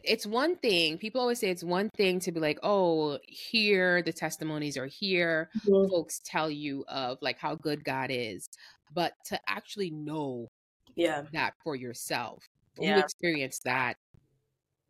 it's 0.03 0.25
one 0.25 0.55
thing, 0.55 0.97
people 0.97 1.21
always 1.21 1.39
say 1.39 1.49
it's 1.49 1.63
one 1.63 1.89
thing 1.89 2.19
to 2.21 2.31
be 2.31 2.39
like, 2.39 2.57
oh, 2.63 3.19
here, 3.27 4.01
the 4.01 4.13
testimonies 4.13 4.77
are 4.77 4.85
here. 4.87 5.49
Folks 5.65 6.21
tell 6.23 6.49
you 6.49 6.85
of 6.87 7.17
like 7.21 7.37
how 7.37 7.55
good 7.55 7.83
God 7.83 8.09
is. 8.09 8.49
But 8.93 9.13
to 9.25 9.39
actually 9.47 9.91
know 9.91 10.49
Yeah. 10.95 11.23
that 11.33 11.53
for 11.63 11.75
yourself, 11.75 12.43
you 12.79 12.97
experienced 12.97 13.65
that 13.65 13.97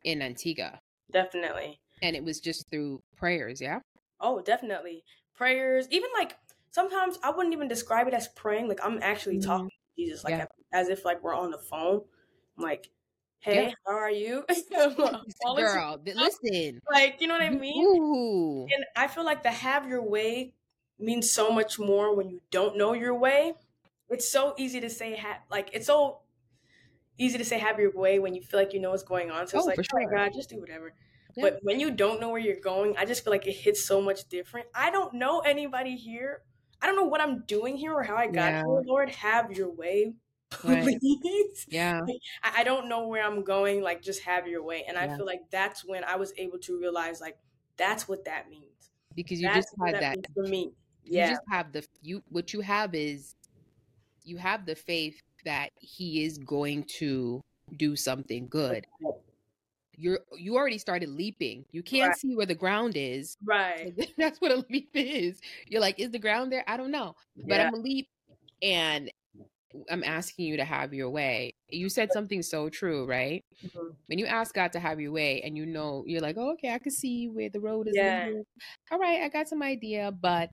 in 0.03 0.21
Antigua. 0.21 0.79
Definitely. 1.11 1.79
And 2.01 2.15
it 2.15 2.23
was 2.23 2.39
just 2.39 2.69
through 2.69 3.01
prayers, 3.17 3.59
yeah? 3.59 3.79
Oh, 4.21 4.41
definitely. 4.41 5.03
Prayers, 5.35 5.87
even 5.89 6.09
like 6.17 6.37
sometimes 6.71 7.17
I 7.23 7.31
wouldn't 7.31 7.53
even 7.53 7.67
describe 7.67 8.07
it 8.07 8.13
as 8.13 8.27
praying. 8.29 8.67
Like 8.67 8.79
I'm 8.83 9.01
actually 9.01 9.37
Mhm. 9.37 9.45
talking 9.45 9.69
to 9.69 10.01
Jesus, 10.03 10.23
like 10.23 10.33
Yeah. 10.33 10.45
as 10.73 10.89
if 10.89 11.05
like 11.05 11.21
we're 11.23 11.35
on 11.35 11.51
the 11.51 11.57
phone. 11.57 12.01
I'm 12.57 12.63
like, 12.63 12.89
hey, 13.39 13.73
how 13.85 13.93
are 13.93 14.11
you? 14.11 14.45
Girl, 15.55 15.99
listen. 16.05 16.79
like, 16.91 17.21
you 17.21 17.27
know 17.27 17.33
what 17.33 17.43
I 17.43 17.49
mean? 17.49 17.85
Ooh. 17.85 18.67
And 18.73 18.85
I 18.95 19.07
feel 19.07 19.25
like 19.25 19.43
the 19.43 19.51
have 19.51 19.87
your 19.87 20.03
way 20.03 20.53
means 20.99 21.31
so 21.31 21.51
much 21.51 21.79
more 21.79 22.15
when 22.15 22.29
you 22.29 22.41
don't 22.51 22.77
know 22.77 22.93
your 22.93 23.15
way. 23.15 23.53
It's 24.09 24.29
so 24.31 24.53
easy 24.57 24.81
to 24.81 24.89
say 24.89 25.15
ha- 25.15 25.43
like 25.49 25.69
it's 25.73 25.87
so 25.87 26.21
easy 27.17 27.37
to 27.37 27.45
say 27.45 27.59
have 27.59 27.79
your 27.79 27.91
way 27.91 28.19
when 28.19 28.33
you 28.33 28.41
feel 28.41 28.59
like 28.59 28.73
you 28.73 28.79
know 28.79 28.91
what's 28.91 29.03
going 29.03 29.29
on. 29.31 29.47
So 29.47 29.57
it's 29.57 29.65
Oh, 29.65 29.69
like, 29.69 29.75
for 29.77 29.83
oh 29.93 30.05
my 30.05 30.17
god, 30.17 30.31
just 30.33 30.49
do 30.49 30.59
whatever. 30.59 30.93
Yeah. 31.35 31.43
But 31.43 31.59
when 31.63 31.79
you 31.79 31.91
don't 31.91 32.19
know 32.19 32.29
where 32.29 32.39
you're 32.39 32.59
going, 32.59 32.97
I 32.97 33.05
just 33.05 33.23
feel 33.23 33.31
like 33.31 33.47
it 33.47 33.53
hits 33.53 33.83
so 33.85 34.01
much 34.01 34.27
different. 34.29 34.67
I 34.73 34.89
don't 34.91 35.13
know 35.13 35.39
anybody 35.41 35.95
here. 35.95 36.43
I 36.81 36.87
don't 36.87 36.95
know 36.95 37.03
what 37.03 37.21
I'm 37.21 37.41
doing 37.41 37.75
here 37.77 37.93
or 37.93 38.03
how 38.03 38.15
I 38.15 38.27
got 38.27 38.35
Yeah. 38.35 38.63
here. 38.65 38.81
Lord, 38.85 39.09
have 39.09 39.51
your 39.51 39.69
way, 39.69 40.13
Right. 40.63 40.97
please. 40.99 41.65
Yeah. 41.69 42.01
I, 42.43 42.59
I 42.59 42.63
don't 42.63 42.87
know 42.87 43.07
where 43.07 43.23
I'm 43.23 43.43
going. 43.43 43.81
Like, 43.81 44.01
just 44.01 44.21
have 44.23 44.47
your 44.47 44.63
way. 44.63 44.85
And 44.87 44.97
I 44.97 45.07
feel 45.15 45.25
like 45.25 45.41
that's 45.51 45.83
when 45.85 46.03
I 46.03 46.15
was 46.15 46.33
able 46.37 46.57
to 46.59 46.79
realize, 46.79 47.19
like, 47.21 47.37
that's 47.77 48.07
what 48.07 48.25
that 48.25 48.49
means. 48.49 48.91
Because 49.15 49.41
you 49.41 49.47
That's 49.47 49.71
just 49.71 49.75
had 49.83 49.95
that 49.95 50.15
means 50.15 50.25
for 50.33 50.43
me. 50.43 50.71
Yeah. 51.03 51.11
You 51.11 51.19
Yeah. 51.21 51.29
just 51.29 51.41
have 51.49 51.71
the 51.73 51.85
you 52.01 52.21
what 52.29 52.53
you 52.53 52.61
have 52.61 52.93
is 52.95 53.35
you 54.23 54.37
have 54.37 54.65
the 54.65 54.75
faith 54.75 55.19
that 55.45 55.69
he 55.79 56.23
is 56.23 56.37
going 56.37 56.83
to 56.99 57.41
do 57.77 57.95
something 57.95 58.47
good 58.47 58.85
you're 59.99 60.19
you 60.37 60.55
already 60.55 60.77
started 60.77 61.09
leaping 61.09 61.65
you 61.71 61.83
can't 61.83 62.09
Right. 62.09 62.15
see 62.15 62.35
where 62.35 62.45
the 62.45 62.55
ground 62.55 62.93
is 62.95 63.35
Right. 63.45 63.93
So 63.97 64.05
that's 64.17 64.39
what 64.41 64.51
a 64.51 64.65
leap 64.69 64.91
is 64.95 65.39
you're 65.67 65.81
like 65.81 65.99
is 65.99 66.11
the 66.11 66.19
ground 66.19 66.51
there 66.51 66.63
i 66.67 66.77
don't 66.77 66.91
know 66.91 67.15
but 67.45 67.59
Yeah. 67.59 67.67
i'm 67.67 67.73
a 67.73 67.77
leap 67.77 68.07
and 68.61 69.11
i'm 69.91 70.03
asking 70.03 70.45
you 70.47 70.57
to 70.57 70.65
have 70.65 70.93
your 70.93 71.09
way 71.09 71.51
you 71.69 71.89
said 71.89 72.11
something 72.11 72.41
so 72.41 72.69
true 72.69 73.05
right 73.05 73.41
Mhm. 73.63 73.95
when 74.07 74.19
you 74.19 74.25
ask 74.25 74.53
god 74.55 74.71
to 74.73 74.79
have 74.79 74.99
your 74.99 75.11
way 75.11 75.41
and 75.41 75.57
you 75.57 75.65
know 75.65 76.03
you're 76.07 76.21
like 76.21 76.37
oh, 76.37 76.51
okay 76.53 76.73
i 76.73 76.79
can 76.79 76.91
see 76.91 77.27
where 77.29 77.49
the 77.49 77.59
road 77.59 77.87
is 77.87 77.95
Yeah. 77.95 78.25
leading. 78.25 78.43
all 78.91 78.99
right 78.99 79.21
i 79.21 79.29
got 79.29 79.47
some 79.47 79.61
idea 79.63 80.11
but 80.11 80.49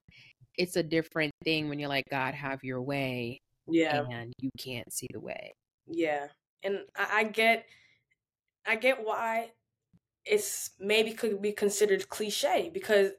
it's 0.57 0.75
a 0.75 0.83
different 0.83 1.31
thing 1.43 1.69
when 1.69 1.79
you're 1.79 1.89
like 1.89 2.05
god 2.09 2.33
have 2.35 2.59
your 2.63 2.81
way 2.81 3.37
Yeah. 3.67 4.03
and 4.09 4.33
you 4.39 4.49
can't 4.59 4.91
see 4.93 5.07
the 5.13 5.19
way 5.19 5.53
Yeah. 5.87 6.27
And 6.63 6.79
I, 6.95 7.19
I 7.19 7.23
get 7.25 7.65
I 8.67 8.75
get 8.75 9.03
why 9.05 9.53
it's 10.25 10.71
maybe 10.79 11.13
could 11.13 11.41
be 11.41 11.53
considered 11.53 12.09
cliche 12.09 12.69
because 12.73 13.13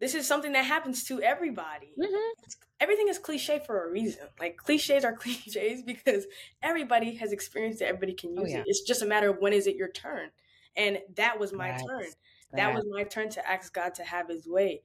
this 0.00 0.14
is 0.14 0.26
something 0.26 0.52
that 0.52 0.64
happens 0.64 1.04
to 1.04 1.22
everybody. 1.22 1.94
Mhm. 1.98 2.32
Everything 2.80 3.08
is 3.08 3.18
cliche 3.18 3.58
for 3.58 3.86
a 3.86 3.90
reason. 3.90 4.28
Like 4.38 4.56
cliches 4.58 5.04
are 5.04 5.16
cliches 5.16 5.82
because 5.82 6.26
everybody 6.62 7.14
has 7.16 7.32
experienced 7.32 7.80
it, 7.82 7.86
everybody 7.86 8.14
can 8.14 8.36
Oh, 8.36 8.42
use 8.42 8.52
yeah. 8.52 8.58
it. 8.60 8.64
It's 8.66 8.82
just 8.82 9.02
a 9.02 9.06
matter 9.06 9.30
of 9.30 9.38
when 9.38 9.52
is 9.52 9.66
it 9.66 9.76
your 9.76 9.90
turn. 9.90 10.30
And 10.76 11.00
that 11.14 11.38
was 11.40 11.52
my 11.52 11.68
That's 11.68 11.82
turn. 11.82 12.06
That 12.52 12.74
was 12.74 12.84
my 12.90 13.04
turn 13.04 13.30
to 13.30 13.48
ask 13.48 13.72
God 13.72 13.94
to 13.94 14.04
have 14.04 14.28
his 14.28 14.46
way. 14.46 14.82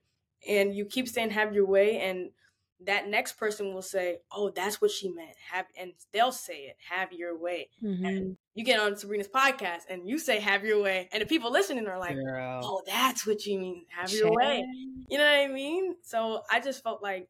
And 0.48 0.74
you 0.76 0.86
keep 0.86 1.08
saying 1.08 1.32
have 1.32 1.54
your 1.54 1.66
way 1.66 2.00
and 2.00 2.32
that 2.80 3.08
next 3.08 3.34
person 3.34 3.74
will 3.74 3.82
say, 3.84 4.20
"Oh, 4.32 4.50
that's 4.50 4.82
what 4.82 4.90
she 4.92 5.10
meant." 5.10 5.38
Have 5.52 5.68
and 5.78 5.94
they'll 6.12 6.32
say 6.32 6.66
it, 6.66 6.78
"Have 6.90 7.14
your 7.14 7.38
way." 7.38 7.70
Mhm. 7.82 8.06
And 8.06 8.38
you 8.54 8.64
get 8.66 8.80
on 8.80 8.96
Sabrina's 8.98 9.28
podcast 9.28 9.82
and 9.90 10.08
you 10.08 10.18
say 10.20 10.40
"Have 10.40 10.66
your 10.66 10.82
way," 10.82 11.10
and 11.12 11.22
the 11.22 11.26
people 11.26 11.52
listening 11.52 11.88
are 11.88 12.00
like, 12.00 12.16
Girl. 12.16 12.60
"Oh, 12.64 12.82
that's 12.86 13.26
what 13.26 13.46
you 13.46 13.60
mean, 13.60 13.86
have 13.90 14.12
your 14.14 14.34
way." 14.34 14.66
You 15.10 15.18
know 15.18 15.24
what 15.26 15.40
I 15.40 15.48
mean? 15.48 15.96
So 16.04 16.44
I 16.50 16.60
just 16.60 16.84
felt 16.84 17.02
like 17.04 17.28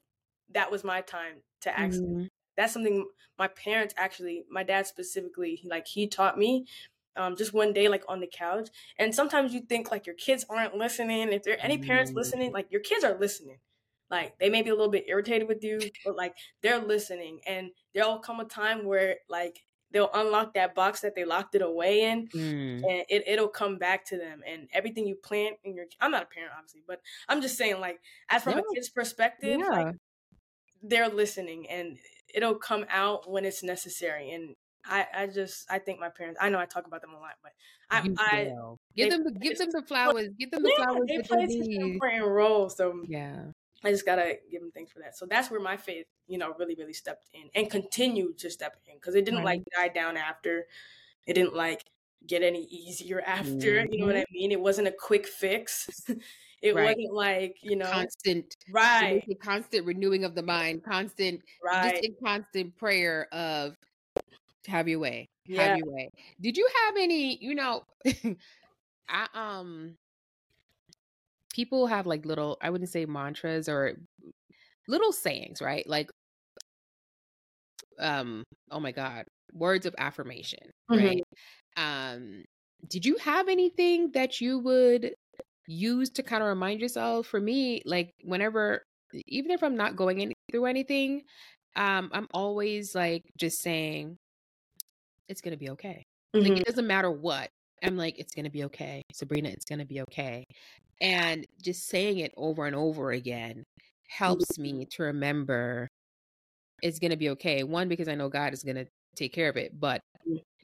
that 0.50 0.72
was 0.72 0.84
my 0.84 1.02
time 1.02 1.42
to 1.62 1.78
ask. 1.78 2.00
Mhm. 2.00 2.28
That's 2.58 2.74
something 2.74 3.08
my 3.40 3.48
parents 3.48 3.94
actually, 3.98 4.46
my 4.50 4.64
dad 4.64 4.86
specifically, 4.88 5.62
like 5.66 5.88
he 5.88 6.08
taught 6.08 6.38
me. 6.38 6.66
Um, 7.18 7.36
just 7.36 7.54
one 7.54 7.74
day, 7.74 7.90
like 7.90 8.04
on 8.08 8.22
the 8.22 8.28
couch, 8.28 8.70
and 8.98 9.14
sometimes 9.14 9.54
you 9.54 9.62
think 9.62 9.92
like 9.92 10.06
your 10.06 10.16
kids 10.16 10.46
aren't 10.50 10.76
listening. 10.78 11.34
If 11.34 11.44
there 11.44 11.56
are 11.56 11.60
any 11.62 11.78
parents 11.78 12.12
Mm. 12.12 12.16
listening, 12.16 12.52
like 12.54 12.72
your 12.72 12.82
kids 12.82 13.04
are 13.04 13.18
listening. 13.20 13.60
Like 14.10 14.38
they 14.40 14.50
may 14.50 14.62
be 14.62 14.70
a 14.70 14.76
little 14.76 14.92
bit 14.92 15.06
irritated 15.08 15.48
with 15.48 15.64
you, 15.64 15.80
but 16.06 16.16
like 16.16 16.36
they're 16.62 16.80
listening, 16.80 17.42
and 17.46 17.72
there'll 17.94 18.20
come 18.20 18.40
a 18.40 18.46
time 18.46 18.86
where 18.86 19.18
like 19.30 19.64
they'll 19.92 20.10
unlock 20.14 20.54
that 20.54 20.74
box 20.76 21.02
that 21.02 21.16
they 21.16 21.26
locked 21.26 21.54
it 21.56 21.62
away 21.62 22.04
in, 22.04 22.28
Mm. 22.30 22.84
and 22.90 23.06
it, 23.10 23.24
it'll 23.28 23.48
come 23.50 23.78
back 23.78 24.06
to 24.06 24.18
them 24.18 24.42
and 24.48 24.68
everything 24.74 25.06
you 25.08 25.16
plant 25.16 25.58
in 25.64 25.76
your 25.76 25.86
i'm 26.00 26.12
not 26.12 26.24
a 26.24 26.26
parent 26.28 26.52
obviously 26.58 26.82
but 26.88 27.02
i'm 27.30 27.42
just 27.42 27.58
saying 27.58 27.80
like 27.80 28.00
as 28.30 28.44
from 28.44 28.54
Yeah. 28.54 28.60
a 28.60 28.74
kid's 28.76 28.90
perspective 28.90 29.60
Yeah. 29.60 29.68
like 29.68 29.96
they're 30.84 31.10
listening 31.10 31.70
and 31.70 31.98
it'll 32.34 32.56
come 32.56 32.86
out 32.90 33.30
when 33.30 33.46
it's 33.46 33.62
necessary 33.64 34.32
and 34.32 34.56
i 34.86 35.06
i 35.14 35.28
just 35.28 35.66
i 35.70 35.78
think 35.78 36.00
my 36.00 36.10
parents 36.10 36.40
i 36.42 36.50
know 36.50 36.58
i 36.60 36.66
talk 36.66 36.88
about 36.88 37.02
them 37.02 37.12
a 37.14 37.20
lot 37.20 37.34
but 37.44 37.52
i 37.92 38.02
You 38.02 38.16
i 38.18 38.44
give 38.96 39.10
they- 39.12 39.16
them 39.18 39.24
the 39.26 39.32
give 39.40 39.58
them 39.58 39.70
the 39.72 39.84
flowers. 39.88 40.30
Give 40.40 40.50
them 40.50 40.64
the 40.64 40.74
yeah, 40.78 40.84
flowers 40.86 41.06
they 41.08 41.22
play 41.22 41.48
such 41.48 41.68
an 41.68 41.82
important 41.82 42.26
role 42.26 42.70
so 42.70 43.04
Yeah. 43.08 43.52
I 43.84 43.92
just 43.92 44.06
gotta 44.06 44.38
give 44.50 44.62
him 44.62 44.72
thanks 44.72 44.92
for 44.92 45.00
that 45.00 45.18
so 45.18 45.26
that's 45.26 45.50
where 45.52 45.60
my 45.60 45.78
faith 45.78 46.06
you 46.28 46.38
know 46.38 46.54
really 46.60 46.76
really 46.76 46.94
stepped 46.94 47.30
in 47.34 47.50
and 47.56 47.70
continued 47.70 48.38
to 48.38 48.50
step 48.50 48.76
in 48.88 48.96
because 48.96 49.16
it 49.16 49.26
didn't 49.26 49.44
like 49.44 49.62
die 49.76 49.88
down 49.88 50.18
after 50.18 50.66
it 51.28 51.34
didn't 51.34 51.56
like 51.56 51.84
get 52.28 52.44
any 52.44 52.64
easier 52.66 53.22
after 53.26 53.86
you 53.90 54.00
know 54.00 54.06
what 54.08 54.18
i 54.18 54.26
mean 54.32 54.52
it 54.52 54.60
wasn't 54.60 54.88
a 54.88 54.92
quick 54.92 55.26
fix 55.28 55.90
it 56.62 56.76
Right. 56.76 56.96
wasn't 56.96 57.14
like 57.14 57.58
you 57.64 57.76
know 57.76 57.92
Constant, 57.92 58.56
right 58.72 59.24
constant 59.42 59.86
renewing 59.86 60.24
of 60.24 60.36
the 60.36 60.44
mind, 60.44 60.84
constant, 60.84 61.42
right 61.64 61.92
just 61.92 62.04
in 62.04 62.16
constant 62.24 62.78
prayer 62.78 63.28
of 63.34 63.76
have 64.68 64.88
your 64.88 65.00
way, 65.00 65.28
Yeah. 65.48 65.68
have 65.70 65.78
your 65.78 65.88
way. 65.92 66.10
Did 66.40 66.58
you 66.58 66.68
have 66.86 66.96
any? 66.98 67.38
You 67.44 67.56
know, 67.56 67.84
I 69.10 69.28
um, 69.34 69.98
people 71.54 71.88
have 71.88 72.08
like 72.08 72.26
little. 72.26 72.58
I 72.62 72.70
wouldn't 72.70 72.90
say 72.90 73.06
mantras 73.06 73.70
or 73.70 73.98
little 74.88 75.12
sayings, 75.14 75.62
right? 75.62 75.88
Like, 75.88 76.12
um, 78.00 78.44
oh 78.72 78.80
my 78.80 78.92
god, 78.92 79.26
words 79.54 79.86
of 79.86 79.96
affirmation, 79.98 80.72
Mhm. 80.90 81.14
right? 81.14 81.24
Um, 81.78 82.46
did 82.88 83.06
you 83.06 83.18
have 83.18 83.48
anything 83.50 84.12
that 84.14 84.42
you 84.42 84.60
would 84.60 85.16
use 85.68 86.10
to 86.12 86.24
kind 86.24 86.44
of 86.44 86.50
remind 86.50 86.82
yourself? 86.82 87.28
For 87.28 87.40
me, 87.42 87.82
like 87.86 88.14
whenever, 88.24 88.84
even 89.28 89.52
if 89.52 89.64
I'm 89.64 89.78
not 89.78 89.96
going 89.96 90.22
in, 90.22 90.34
through 90.52 90.66
anything, 90.68 91.24
um, 91.76 92.12
I'm 92.14 92.28
always 92.34 92.96
like 92.96 93.24
just 93.38 93.62
saying, 93.62 94.18
"It's 95.28 95.42
gonna 95.42 95.58
be 95.58 95.70
okay." 95.72 96.04
Like 96.40 96.54
Mhm. 96.54 96.58
it 96.58 96.66
doesn't 96.66 96.88
matter 96.88 97.12
what. 97.12 97.50
I'm 97.84 97.98
like, 97.98 98.20
"It's 98.20 98.34
gonna 98.36 98.50
be 98.50 98.64
okay, 98.66 99.02
Sabrina. 99.14 99.50
It's 99.50 99.66
gonna 99.66 99.86
be 99.86 100.02
okay," 100.02 100.46
and 101.02 101.46
just 101.62 101.88
saying 101.88 102.20
it 102.20 102.34
over 102.38 102.66
and 102.66 102.76
over 102.76 103.12
again 103.12 103.64
helps 104.10 104.58
me 104.60 104.86
to 104.92 105.04
remember 105.04 105.88
it's 106.82 107.00
gonna 107.00 107.18
be 107.18 107.30
okay. 107.32 107.64
One 107.64 107.88
because 107.90 108.08
I 108.08 108.16
know 108.16 108.30
God 108.30 108.54
is 108.54 108.64
gonna 108.64 108.86
take 109.16 109.34
care 109.34 109.50
of 109.50 109.58
it, 109.58 109.80
but 109.80 110.02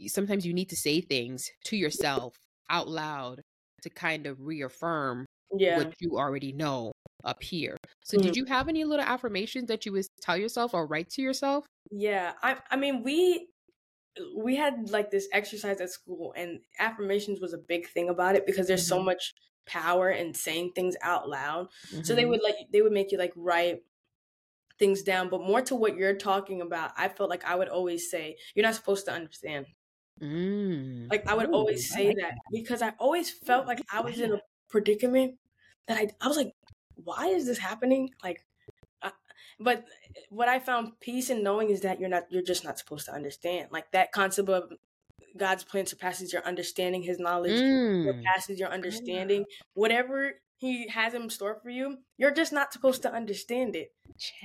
sometimes 0.08 0.46
you 0.46 0.54
need 0.54 0.70
to 0.70 0.76
say 0.76 1.02
things 1.02 1.50
to 1.66 1.78
yourself 1.78 2.36
out 2.70 2.88
loud 2.88 3.42
to 3.84 3.90
kind 3.90 4.26
of 4.28 4.42
reaffirm 4.42 5.26
yeah 5.58 5.78
what 5.78 5.94
you 6.00 6.18
already 6.18 6.52
know 6.54 6.92
up 7.24 7.42
here. 7.44 7.78
So 8.04 8.18
Mm. 8.18 8.24
did 8.24 8.36
you 8.36 8.46
have 8.46 8.68
any 8.70 8.84
little 8.84 9.06
affirmations 9.06 9.68
that 9.68 9.86
you 9.86 9.92
would 9.94 10.06
tell 10.22 10.38
yourself 10.38 10.74
or 10.74 10.86
write 10.88 11.10
to 11.12 11.22
yourself? 11.22 11.66
Yeah, 11.92 12.34
I 12.44 12.58
I 12.72 12.76
mean 12.76 13.04
we 13.04 13.50
we 14.36 14.56
had 14.56 14.90
like 14.90 15.12
this 15.12 15.28
exercise 15.34 15.82
at 15.82 15.90
school 15.90 16.34
and 16.36 16.62
affirmations 16.80 17.40
was 17.40 17.54
a 17.54 17.58
big 17.58 17.88
thing 17.88 18.10
about 18.10 18.36
it 18.36 18.46
because 18.46 18.68
there's 18.68 18.88
so 18.88 19.02
Mhm. 19.02 19.04
much 19.04 19.34
power 19.66 20.10
in 20.10 20.34
saying 20.34 20.72
things 20.74 20.96
out 21.02 21.30
loud. 21.30 21.70
So 22.02 22.16
they 22.16 22.26
Mhm. 22.26 22.28
would 22.28 22.42
like 22.44 22.56
they 22.72 22.82
would 22.82 22.94
make 22.94 23.12
you 23.12 23.18
like 23.18 23.34
write 23.36 23.84
things 24.80 25.04
down, 25.04 25.30
but 25.30 25.42
more 25.42 25.62
to 25.64 25.76
what 25.76 25.98
you're 25.98 26.16
talking 26.18 26.62
about, 26.62 26.92
I 26.98 27.10
felt 27.10 27.30
like 27.30 27.46
I 27.46 27.56
would 27.56 27.70
always 27.70 28.10
say, 28.12 28.38
You're 28.56 28.66
not 28.66 28.76
supposed 28.76 29.06
to 29.08 29.14
understand. 29.14 29.68
Mm. 30.22 31.12
Like 31.12 31.28
I 31.28 31.36
would 31.36 31.48
Ooh, 31.48 31.54
always 31.54 31.92
say 31.92 32.12
like 32.12 32.18
that 32.20 32.36
because 32.52 32.82
I 32.82 32.90
always 33.00 33.32
felt 33.32 33.66
like 33.66 33.82
I 33.92 34.02
was 34.02 34.20
in 34.20 34.34
a 34.34 34.42
predicament 34.70 35.40
that 35.88 35.98
I 35.98 36.10
I 36.22 36.28
was 36.28 36.38
like 36.38 36.54
why 36.96 37.28
is 37.28 37.46
this 37.46 37.60
happening? 37.60 38.10
Like, 38.24 38.47
but 39.60 39.86
what 40.30 40.48
I 40.48 40.60
found 40.60 41.00
peace 41.00 41.30
in 41.30 41.44
knowing 41.44 41.70
is 41.70 41.82
that 41.82 42.00
you're 42.00 42.10
not, 42.10 42.24
you're 42.30 42.44
just 42.44 42.64
not 42.64 42.78
supposed 42.78 43.06
to 43.06 43.14
understand. 43.14 43.70
Like 43.72 43.92
that 43.92 44.12
concept 44.12 44.50
of 44.50 44.72
God's 45.38 45.64
plan 45.64 45.86
surpasses 45.86 46.34
your 46.34 46.44
understanding, 46.44 47.04
His 47.04 47.20
knowledge 47.20 47.60
mm. 47.60 48.06
surpasses 48.06 48.60
your 48.60 48.70
understanding. 48.70 49.46
Whatever 49.74 50.34
He 50.58 50.88
has 50.90 51.14
in 51.14 51.30
store 51.30 51.60
for 51.62 51.70
you, 51.70 51.98
you're 52.18 52.32
just 52.32 52.54
not 52.54 52.74
supposed 52.74 53.02
to 53.04 53.14
understand 53.14 53.76
it. 53.76 53.94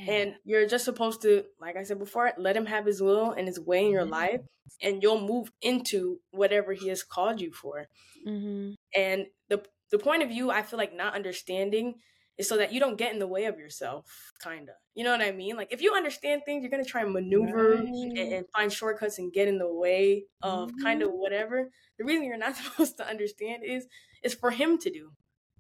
And 0.07 0.35
you're 0.45 0.67
just 0.67 0.85
supposed 0.85 1.23
to, 1.23 1.45
like 1.61 1.77
I 1.77 1.83
said 1.83 1.99
before, 1.99 2.33
let 2.37 2.57
Him 2.57 2.67
have 2.67 2.87
His 2.87 3.01
will 3.01 3.33
and 3.33 3.47
His 3.47 3.59
way 3.59 3.85
in 3.87 3.91
your 3.91 4.05
life, 4.05 4.41
and 4.83 5.03
you'll 5.03 5.27
move 5.27 5.51
into 5.63 6.21
whatever 6.31 6.73
He 6.75 6.89
has 6.89 7.03
called 7.03 7.41
you 7.41 7.53
for. 7.53 7.87
Mm-hmm. 8.27 8.73
And 8.95 9.27
the 9.49 9.63
the 9.91 9.99
point 9.99 10.23
of 10.23 10.31
view, 10.31 10.51
I 10.51 10.63
feel 10.63 10.79
like 10.79 10.95
not 10.95 11.15
understanding 11.15 11.95
is 12.39 12.49
so 12.49 12.57
that 12.57 12.73
you 12.73 12.81
don't 12.81 12.97
get 12.97 13.13
in 13.13 13.19
the 13.19 13.27
way 13.27 13.45
of 13.45 13.59
yourself, 13.59 14.33
kind 14.43 14.69
of. 14.69 14.75
You 14.95 15.05
know 15.05 15.13
what 15.13 15.21
I 15.21 15.33
mean? 15.33 15.57
Like 15.57 15.73
if 15.73 15.83
you 15.83 15.95
understand 15.95 16.43
things, 16.45 16.63
you're 16.63 16.71
gonna 16.71 16.85
try 16.85 17.03
and 17.03 17.13
maneuver 17.13 17.75
right. 17.75 17.87
and, 17.87 18.19
and, 18.19 18.47
find 18.55 18.73
shortcuts 18.73 19.19
and 19.19 19.33
get 19.33 19.49
in 19.49 19.59
the 19.59 19.73
way 19.73 20.25
of 20.43 20.69
mm-hmm. 20.69 20.83
kind 20.83 21.03
of 21.03 21.11
whatever. 21.13 21.71
The 21.99 22.05
reason 22.05 22.25
you're 22.25 22.39
not 22.39 22.57
supposed 22.63 22.97
to 22.99 23.07
understand 23.07 23.63
is 23.65 23.87
is 24.23 24.35
for 24.35 24.51
him 24.51 24.79
to 24.79 24.91
do. 24.91 25.11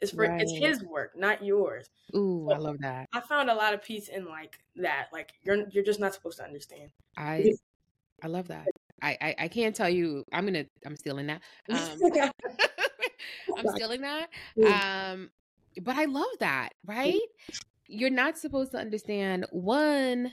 It's 0.01 0.11
for 0.11 0.27
right. 0.27 0.41
it's 0.41 0.53
his 0.53 0.83
work, 0.83 1.13
not 1.17 1.45
yours. 1.45 1.89
Ooh, 2.17 2.47
so 2.49 2.55
I 2.55 2.59
love 2.59 2.79
that. 2.81 3.09
I 3.13 3.21
found 3.21 3.51
a 3.51 3.55
lot 3.55 3.73
of 3.73 3.85
peace 3.85 4.09
in 4.09 4.27
like 4.27 4.59
that. 4.77 5.09
Like 5.13 5.31
you're 5.45 5.69
you're 5.71 5.85
just 5.85 6.01
not 6.01 6.15
supposed 6.15 6.39
to 6.39 6.45
understand. 6.45 6.91
I 7.17 7.53
I 8.23 8.29
love 8.29 8.49
that. 8.49 8.67
I, 9.03 9.19
I, 9.21 9.35
I 9.41 9.49
can't 9.49 9.75
tell 9.75 9.91
you. 9.91 10.25
I'm 10.33 10.47
gonna. 10.47 10.65
I'm 10.87 10.97
stealing 10.97 11.27
that. 11.27 11.43
Um, 11.69 11.99
I'm 13.57 13.69
stealing 13.75 14.03
that. 14.03 14.29
Um, 14.65 15.31
but 15.81 15.97
I 15.97 16.05
love 16.07 16.27
that, 16.41 16.71
right? 16.85 17.21
You're 17.87 18.11
not 18.11 18.39
supposed 18.39 18.73
to 18.73 18.79
understand 18.79 19.47
one 19.51 20.33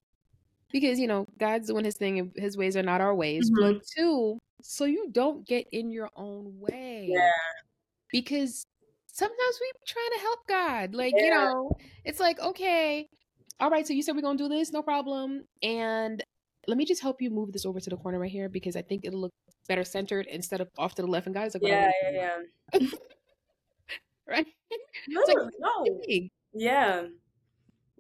because 0.72 1.00
you 1.00 1.08
know 1.08 1.28
God's 1.38 1.68
doing 1.68 1.86
His 1.86 1.98
thing, 1.98 2.20
and 2.20 2.32
His 2.36 2.58
ways 2.58 2.76
are 2.76 2.84
not 2.84 3.02
our 3.02 3.16
ways. 3.16 3.50
Mm-hmm. 3.50 3.74
But 3.74 3.84
two, 3.96 4.40
so 4.62 4.86
you 4.86 5.10
don't 5.12 5.46
get 5.48 5.66
in 5.72 5.92
your 5.92 6.10
own 6.16 6.60
way. 6.60 7.10
Yeah. 7.12 7.32
Because 8.12 8.66
sometimes 9.08 9.60
we 9.62 9.72
trying 9.88 10.12
to 10.16 10.20
help 10.20 10.40
God. 10.48 10.96
Like, 10.96 11.14
yeah. 11.16 11.24
you 11.24 11.30
know, 11.32 11.72
it's 12.06 12.20
like, 12.20 12.40
okay, 12.40 13.08
all 13.60 13.70
right, 13.70 13.86
so 13.86 13.94
you 13.94 14.02
said 14.02 14.16
we're 14.16 14.22
gonna 14.22 14.38
do 14.38 14.50
this, 14.50 14.72
no 14.72 14.82
problem. 14.82 15.44
And 15.62 16.24
let 16.68 16.78
me 16.78 16.86
just 16.86 17.02
help 17.02 17.22
you 17.22 17.30
move 17.30 17.52
this 17.52 17.66
over 17.66 17.80
to 17.80 17.90
the 17.90 17.98
corner 17.98 18.20
right 18.20 18.32
here 18.32 18.50
because 18.50 18.76
I 18.76 18.82
think 18.82 19.06
it'll 19.06 19.22
look 19.22 19.34
better 19.68 19.84
centered 19.84 20.28
instead 20.28 20.62
of 20.62 20.70
off 20.78 20.96
to 20.96 21.02
the 21.02 21.08
left. 21.08 21.28
And 21.28 21.36
guys, 21.36 21.54
like, 21.54 21.64
yeah, 21.64 21.92
yeah, 22.12 22.38
yeah. 22.74 22.88
right? 24.30 24.48
No, 25.08 25.22
like, 25.28 25.54
no. 25.60 26.02
Hey. 26.08 26.32
Yeah. 26.54 27.08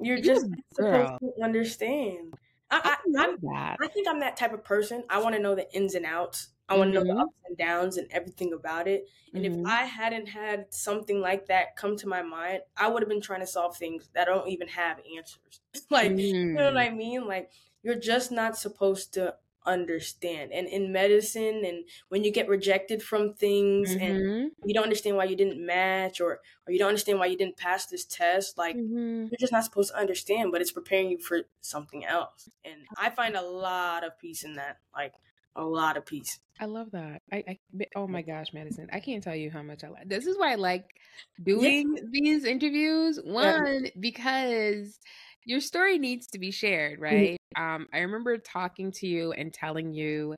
You're 0.02 0.18
you 0.18 0.24
just 0.24 0.46
supposed 0.74 1.20
to 1.20 1.44
understand. 1.44 2.34
I, 2.72 2.98
I, 3.18 3.36
I. 3.52 3.76
I 3.82 3.88
think 3.88 4.08
I'm 4.08 4.20
that 4.20 4.38
type 4.38 4.54
of 4.54 4.64
person. 4.64 5.04
I 5.10 5.20
want 5.22 5.36
to 5.36 5.42
know 5.42 5.56
the 5.56 5.72
ins 5.74 5.96
and 5.96 6.06
outs. 6.06 6.50
I 6.70 6.78
want 6.78 6.94
to 6.94 7.00
mm-hmm. 7.00 7.08
know 7.08 7.14
the 7.14 7.20
mm-hmm. 7.20 7.28
ups 7.28 7.36
and 7.48 7.58
downs 7.58 7.98
and 7.98 8.08
everything 8.12 8.54
about 8.54 8.88
it. 8.88 9.08
And 9.34 9.44
mm-hmm. 9.44 9.62
if 9.62 9.68
I 9.68 9.86
hadn't 9.86 10.28
had 10.28 10.68
something 10.70 11.20
like 11.20 11.48
that 11.48 11.76
come 11.76 11.98
to 11.98 12.08
my 12.08 12.22
mind, 12.22 12.60
I 12.78 12.88
would 12.88 13.02
have 13.02 13.10
been 13.10 13.22
trying 13.22 13.40
to 13.40 13.48
solve 13.48 13.76
things 13.76 14.10
that 14.14 14.26
don't 14.26 14.48
even 14.48 14.68
have 14.68 15.00
answers. 15.18 15.62
like, 15.90 16.12
mm. 16.12 16.20
you 16.20 16.54
know 16.54 16.66
what 16.66 16.78
I 16.78 16.90
mm. 16.90 16.98
mean? 16.98 17.28
Like, 17.28 17.50
you're 17.82 17.96
just 17.96 18.32
not 18.32 18.56
supposed 18.56 19.16
to 19.16 19.36
understand. 19.66 20.52
And 20.52 20.68
in 20.68 20.92
medicine, 20.92 21.64
and 21.66 21.86
when 22.10 22.24
you 22.24 22.32
get 22.32 22.48
rejected 22.48 23.02
from 23.04 23.34
things 23.34 23.94
mm-hmm. 23.94 24.04
and 24.04 24.52
you 24.66 24.74
don't 24.74 24.84
understand 24.84 25.18
why 25.18 25.26
you 25.26 25.36
didn't 25.36 25.66
match 25.66 26.22
or, 26.22 26.40
or 26.68 26.72
you 26.72 26.80
don't 26.80 26.90
understand 26.90 27.20
why 27.20 27.28
you 27.28 27.38
didn't 27.38 27.58
pass 27.58 27.86
this 27.86 28.06
test, 28.06 28.58
like 28.58 28.76
mm-hmm. 28.76 29.26
you're 29.26 29.40
just 29.40 29.54
not 29.54 29.64
supposed 29.64 29.92
to 29.92 29.98
understand, 29.98 30.52
but 30.52 30.62
it's 30.62 30.72
preparing 30.72 31.10
you 31.10 31.20
for 31.20 31.42
something 31.62 32.06
else. 32.06 32.50
And 32.66 32.82
I 32.98 33.10
find 33.10 33.36
a 33.36 33.42
lot 33.42 34.04
of 34.04 34.18
peace 34.20 34.44
in 34.44 34.56
that. 34.56 34.78
Like, 34.94 35.14
a 35.56 35.64
lot 35.64 35.98
of 35.98 36.06
peace. 36.06 36.40
I 36.60 36.66
love 36.66 36.92
that. 36.92 37.22
I, 37.32 37.44
I 37.48 37.60
oh 37.96 38.08
my 38.08 38.22
gosh, 38.22 38.48
Madison. 38.54 38.90
I 38.92 39.00
can't 39.00 39.24
tell 39.24 39.36
you 39.36 39.50
how 39.50 39.64
much 39.64 39.84
I 39.84 39.90
like. 39.90 40.10
This 40.10 40.26
is 40.28 40.38
why 40.38 40.52
I 40.52 40.56
like 40.56 40.86
doing 41.42 41.96
yeah. 41.96 42.04
these 42.12 42.46
interviews. 42.46 43.20
One 43.24 43.86
yeah. 43.86 43.90
because 44.00 45.00
your 45.50 45.60
story 45.60 45.98
needs 45.98 46.28
to 46.28 46.38
be 46.38 46.52
shared, 46.52 47.00
mm-hmm. 47.00 47.04
right? 47.04 47.38
Mm-hmm. 47.58 47.64
Um, 47.64 47.88
I 47.92 48.00
remember 48.00 48.38
talking 48.38 48.92
to 48.94 49.08
you 49.08 49.32
and 49.32 49.52
telling 49.52 49.94
you 49.94 50.36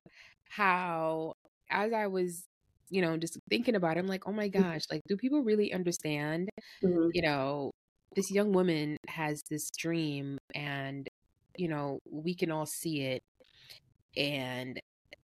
how, 0.50 1.34
as 1.70 1.92
I 1.92 2.08
was, 2.08 2.46
you 2.90 3.02
know, 3.02 3.18
just 3.18 3.38
thinking 3.50 3.76
about 3.76 3.98
it, 3.98 4.00
I'm 4.00 4.08
like, 4.08 4.26
oh 4.26 4.32
my 4.32 4.48
mm-hmm. 4.48 4.62
gosh, 4.62 4.84
like, 4.90 5.02
do 5.10 5.18
people 5.18 5.44
really 5.44 5.74
understand? 5.74 6.50
Mm-hmm. 6.82 7.10
You 7.14 7.22
know, 7.24 7.72
this 8.16 8.32
young 8.32 8.54
woman 8.54 8.96
has 9.10 9.44
this 9.50 9.70
dream, 9.78 10.38
and, 10.56 11.10
you 11.58 11.68
know, 11.68 12.00
we 12.10 12.34
can 12.34 12.50
all 12.50 12.66
see 12.66 13.02
it. 13.02 13.22
And, 14.16 14.80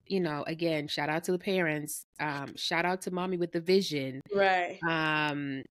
you 0.05 0.19
know, 0.19 0.43
again, 0.47 0.89
shout 0.89 1.09
out 1.09 1.23
to 1.25 1.31
the 1.31 1.39
parents. 1.39 2.03
Um, 2.19 2.57
shout 2.57 2.83
out 2.83 3.01
to 3.03 3.11
mommy 3.11 3.37
with 3.37 3.53
the 3.53 3.61
vision. 3.61 4.19
Right. 4.33 4.79
Um, 4.85 5.63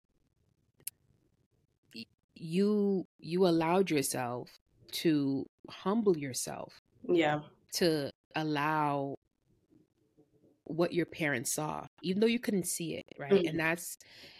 you 2.35 3.05
you 3.19 3.47
allowed 3.47 3.89
yourself 3.89 4.49
to 4.91 5.45
humble 5.69 6.17
yourself 6.17 6.79
yeah. 7.07 7.39
to 7.73 8.11
allow 8.35 9.15
what 10.65 10.93
your 10.93 11.05
parents 11.05 11.53
saw 11.53 11.85
even 12.01 12.19
though 12.19 12.27
you 12.27 12.39
couldn't 12.39 12.65
see 12.65 12.95
it 12.95 13.05
right? 13.19 13.31
Mm-hmm. 13.31 13.47
and 13.49 13.59
that's 13.59 13.97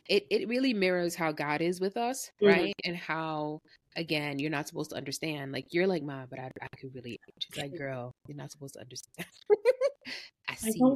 it 0.10 0.26
it 0.30 0.48
really 0.48 0.74
mirrors 0.74 1.16
how 1.16 1.32
god 1.32 1.62
is 1.62 1.80
with 1.80 1.98
us 1.98 2.32
mm-hmm. 2.42 2.54
right? 2.54 2.74
And 2.84 2.98
how 2.98 3.62
again 3.96 4.40
you're 4.40 4.52
not 4.52 4.68
supposed 4.68 4.90
to 4.90 4.98
understand 4.98 5.52
like 5.52 5.68
you're 5.72 5.88
like 5.88 6.04
mom 6.04 6.26
but 6.30 6.40
i, 6.40 6.52
I 6.62 6.68
could 6.78 6.94
really 6.94 7.20
she's 7.40 7.58
like 7.58 7.78
girl 7.78 8.12
you're 8.28 8.38
not 8.38 8.52
supposed 8.52 8.74
to 8.74 8.82
understand. 8.82 9.28
I 10.50 10.56
see 10.56 10.70
I 10.70 10.96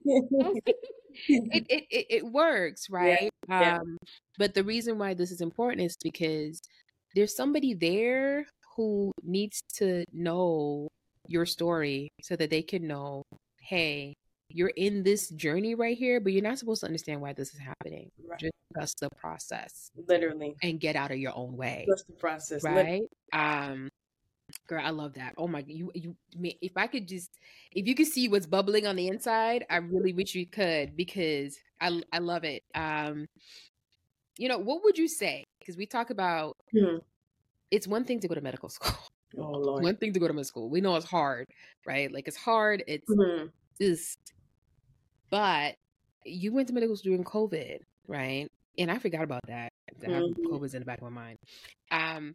it, 1.26 1.66
it, 1.68 1.86
it, 1.90 2.06
it 2.10 2.24
works, 2.24 2.88
right? 2.90 3.30
Yeah. 3.48 3.78
Um, 3.78 3.96
but 4.38 4.54
the 4.54 4.64
reason 4.64 4.98
why 4.98 5.14
this 5.14 5.30
is 5.30 5.40
important 5.40 5.82
is 5.82 5.96
because 6.02 6.60
there's 7.14 7.34
somebody 7.34 7.74
there 7.74 8.46
who 8.76 9.12
needs 9.22 9.62
to 9.74 10.04
know 10.12 10.88
your 11.26 11.46
story 11.46 12.10
so 12.22 12.36
that 12.36 12.50
they 12.50 12.62
can 12.62 12.86
know, 12.86 13.22
hey, 13.60 14.14
you're 14.50 14.72
in 14.76 15.02
this 15.02 15.28
journey 15.30 15.74
right 15.74 15.96
here, 15.96 16.20
but 16.20 16.32
you're 16.32 16.42
not 16.42 16.58
supposed 16.58 16.80
to 16.80 16.86
understand 16.86 17.20
why 17.20 17.32
this 17.32 17.52
is 17.54 17.60
happening. 17.60 18.10
Right. 18.26 18.38
Just 18.38 18.52
trust 18.72 19.00
the 19.00 19.10
process. 19.16 19.90
Literally. 20.08 20.54
And 20.62 20.80
get 20.80 20.96
out 20.96 21.10
of 21.10 21.18
your 21.18 21.36
own 21.36 21.56
way. 21.56 21.84
Trust 21.86 22.06
the 22.06 22.14
process. 22.14 22.62
Right. 22.62 22.76
Literally. 22.76 23.08
Um 23.32 23.88
Girl, 24.66 24.82
I 24.82 24.90
love 24.90 25.14
that. 25.14 25.34
Oh 25.36 25.46
my, 25.46 25.62
you 25.66 25.90
you. 25.94 26.16
If 26.40 26.76
I 26.76 26.86
could 26.86 27.07
just, 27.07 27.30
if 27.72 27.86
you 27.86 27.94
could 27.94 28.07
see 28.07 28.28
what's 28.28 28.46
bubbling 28.46 28.86
on 28.86 28.96
the 28.96 29.09
inside, 29.09 29.66
I 29.68 29.76
really 29.76 30.12
wish 30.12 30.34
you 30.34 30.46
could 30.46 30.96
because 30.96 31.59
I 31.80 32.03
I 32.12 32.18
love 32.18 32.44
it. 32.44 32.62
Um, 32.74 33.26
you 34.38 34.49
know, 34.49 34.59
what 34.59 34.82
would 34.84 34.96
you 34.96 35.09
say? 35.09 35.44
Because 35.59 35.76
we 35.76 35.84
talk 35.84 36.11
about 36.11 36.57
mm-hmm. 36.74 36.99
it's 37.70 37.86
one 37.86 38.05
thing 38.05 38.20
to 38.20 38.28
go 38.28 38.34
to 38.34 38.40
medical 38.40 38.68
school. 38.68 38.96
Oh 39.36 39.51
Lord. 39.51 39.82
One 39.82 39.96
thing 39.96 40.12
to 40.14 40.20
go 40.20 40.28
to 40.28 40.32
medical 40.32 40.44
school. 40.44 40.70
We 40.70 40.80
know 40.80 40.96
it's 40.96 41.07
hard, 41.07 41.46
right? 41.86 42.11
Like 42.11 42.28
it's 42.28 42.36
hard. 42.36 42.82
It's 42.86 43.09
mm-hmm. 43.11 43.49
just, 43.80 44.18
but 45.30 45.74
you 46.24 46.53
went 46.53 46.68
to 46.68 46.74
medical 46.74 46.96
school 46.96 47.12
during 47.12 47.24
COVID, 47.24 47.80
right? 48.07 48.49
And 48.78 48.90
I 48.90 48.99
forgot 48.99 49.24
about 49.24 49.42
that. 49.49 49.72
Mm-hmm. 50.01 50.46
COVID's 50.46 50.74
in 50.74 50.80
the 50.80 50.86
back 50.86 50.99
of 50.99 51.05
my 51.05 51.11
mind. 51.11 51.38
Um, 51.90 52.34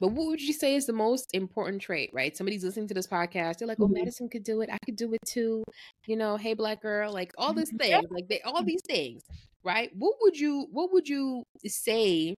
but 0.00 0.08
what 0.08 0.26
would 0.26 0.40
you 0.40 0.52
say 0.52 0.74
is 0.74 0.86
the 0.86 0.92
most 0.92 1.30
important 1.32 1.80
trait, 1.80 2.10
right? 2.12 2.36
Somebody's 2.36 2.64
listening 2.64 2.88
to 2.88 2.94
this 2.94 3.06
podcast. 3.06 3.58
They're 3.58 3.68
like, 3.68 3.78
oh, 3.80 3.84
mm-hmm. 3.84 3.94
Madison 3.94 4.28
could 4.28 4.42
do 4.42 4.60
it. 4.60 4.70
I 4.72 4.78
could 4.84 4.96
do 4.96 5.12
it 5.12 5.20
too. 5.24 5.62
You 6.06 6.16
know, 6.16 6.36
hey, 6.36 6.54
black 6.54 6.82
girl, 6.82 7.12
like 7.12 7.32
all 7.38 7.52
these 7.52 7.70
mm-hmm. 7.70 8.00
things, 8.00 8.10
like 8.10 8.28
they, 8.28 8.40
all 8.40 8.64
these 8.64 8.82
things, 8.86 9.22
right? 9.62 9.90
What 9.94 10.14
would 10.22 10.36
you, 10.36 10.66
what 10.72 10.92
would 10.92 11.08
you 11.08 11.44
say 11.66 12.34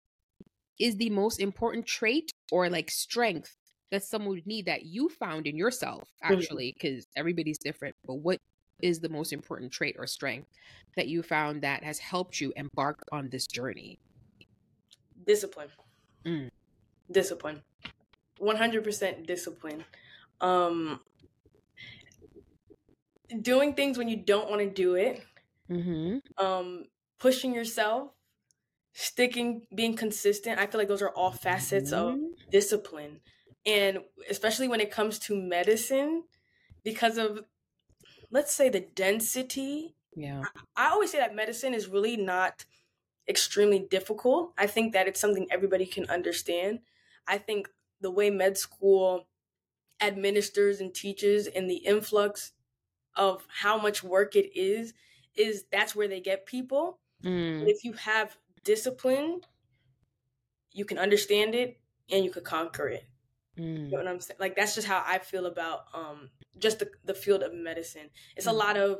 is 0.79 0.97
the 0.97 1.09
most 1.09 1.39
important 1.39 1.85
trait 1.85 2.29
or 2.51 2.69
like 2.69 2.91
strength 2.91 3.55
that 3.91 4.03
someone 4.03 4.35
would 4.35 4.47
need 4.47 4.65
that 4.65 4.83
you 4.83 5.07
found 5.07 5.47
in 5.47 5.55
yourself, 5.55 6.09
mm-hmm. 6.23 6.33
actually? 6.33 6.75
Because 6.77 7.07
everybody's 7.15 7.57
different. 7.57 7.95
But 8.05 8.15
what 8.15 8.39
is 8.81 8.99
the 8.99 9.09
most 9.09 9.31
important 9.31 9.71
trait 9.71 9.95
or 9.97 10.07
strength 10.07 10.49
that 10.97 11.07
you 11.07 11.23
found 11.23 11.61
that 11.61 11.85
has 11.85 11.99
helped 11.99 12.41
you 12.41 12.51
embark 12.57 12.99
on 13.13 13.29
this 13.29 13.47
journey? 13.47 13.97
Discipline. 15.25 15.69
Mm 16.25 16.49
discipline 17.11 17.61
100% 18.41 19.25
discipline 19.25 19.83
um 20.41 20.99
doing 23.41 23.73
things 23.73 23.97
when 23.97 24.09
you 24.09 24.17
don't 24.17 24.49
want 24.49 24.61
to 24.61 24.69
do 24.69 24.95
it 24.95 25.23
mm-hmm. 25.69 26.17
um 26.43 26.85
pushing 27.19 27.53
yourself 27.53 28.11
sticking 28.93 29.65
being 29.73 29.95
consistent 29.95 30.59
i 30.59 30.67
feel 30.67 30.79
like 30.79 30.87
those 30.87 31.01
are 31.01 31.09
all 31.09 31.31
facets 31.31 31.91
mm-hmm. 31.91 32.23
of 32.23 32.51
discipline 32.51 33.19
and 33.65 33.99
especially 34.29 34.67
when 34.67 34.81
it 34.81 34.91
comes 34.91 35.17
to 35.17 35.35
medicine 35.35 36.23
because 36.83 37.17
of 37.17 37.43
let's 38.31 38.53
say 38.53 38.69
the 38.69 38.85
density 38.95 39.95
yeah 40.15 40.43
I, 40.75 40.87
I 40.87 40.89
always 40.89 41.11
say 41.11 41.19
that 41.19 41.35
medicine 41.35 41.73
is 41.73 41.87
really 41.87 42.17
not 42.17 42.65
extremely 43.27 43.79
difficult. 43.79 44.53
I 44.57 44.67
think 44.67 44.93
that 44.93 45.07
it's 45.07 45.19
something 45.19 45.47
everybody 45.49 45.85
can 45.85 46.09
understand. 46.09 46.79
I 47.27 47.37
think 47.37 47.69
the 48.01 48.11
way 48.11 48.29
med 48.29 48.57
school 48.57 49.27
administers 50.01 50.81
and 50.81 50.93
teaches 50.93 51.47
and 51.47 51.69
the 51.69 51.77
influx 51.77 52.53
of 53.15 53.47
how 53.49 53.77
much 53.77 54.03
work 54.03 54.35
it 54.35 54.57
is 54.57 54.93
is 55.35 55.65
that's 55.71 55.95
where 55.95 56.07
they 56.07 56.19
get 56.21 56.45
people. 56.45 56.99
Mm. 57.23 57.67
If 57.67 57.83
you 57.83 57.93
have 57.93 58.37
discipline, 58.63 59.41
you 60.71 60.85
can 60.85 60.97
understand 60.97 61.55
it 61.55 61.79
and 62.11 62.23
you 62.25 62.31
could 62.31 62.43
conquer 62.43 62.87
it. 62.87 63.05
Mm. 63.57 63.85
You 63.85 63.91
know 63.91 63.97
what 63.97 64.07
I'm 64.07 64.19
saying? 64.19 64.37
Like 64.39 64.55
that's 64.55 64.75
just 64.75 64.87
how 64.87 65.03
I 65.05 65.19
feel 65.19 65.45
about 65.45 65.85
um 65.93 66.29
just 66.57 66.79
the, 66.79 66.89
the 67.03 67.13
field 67.13 67.43
of 67.43 67.53
medicine. 67.53 68.09
It's 68.35 68.47
a 68.47 68.51
Mm. 68.51 68.57
lot 68.57 68.77
of 68.77 68.99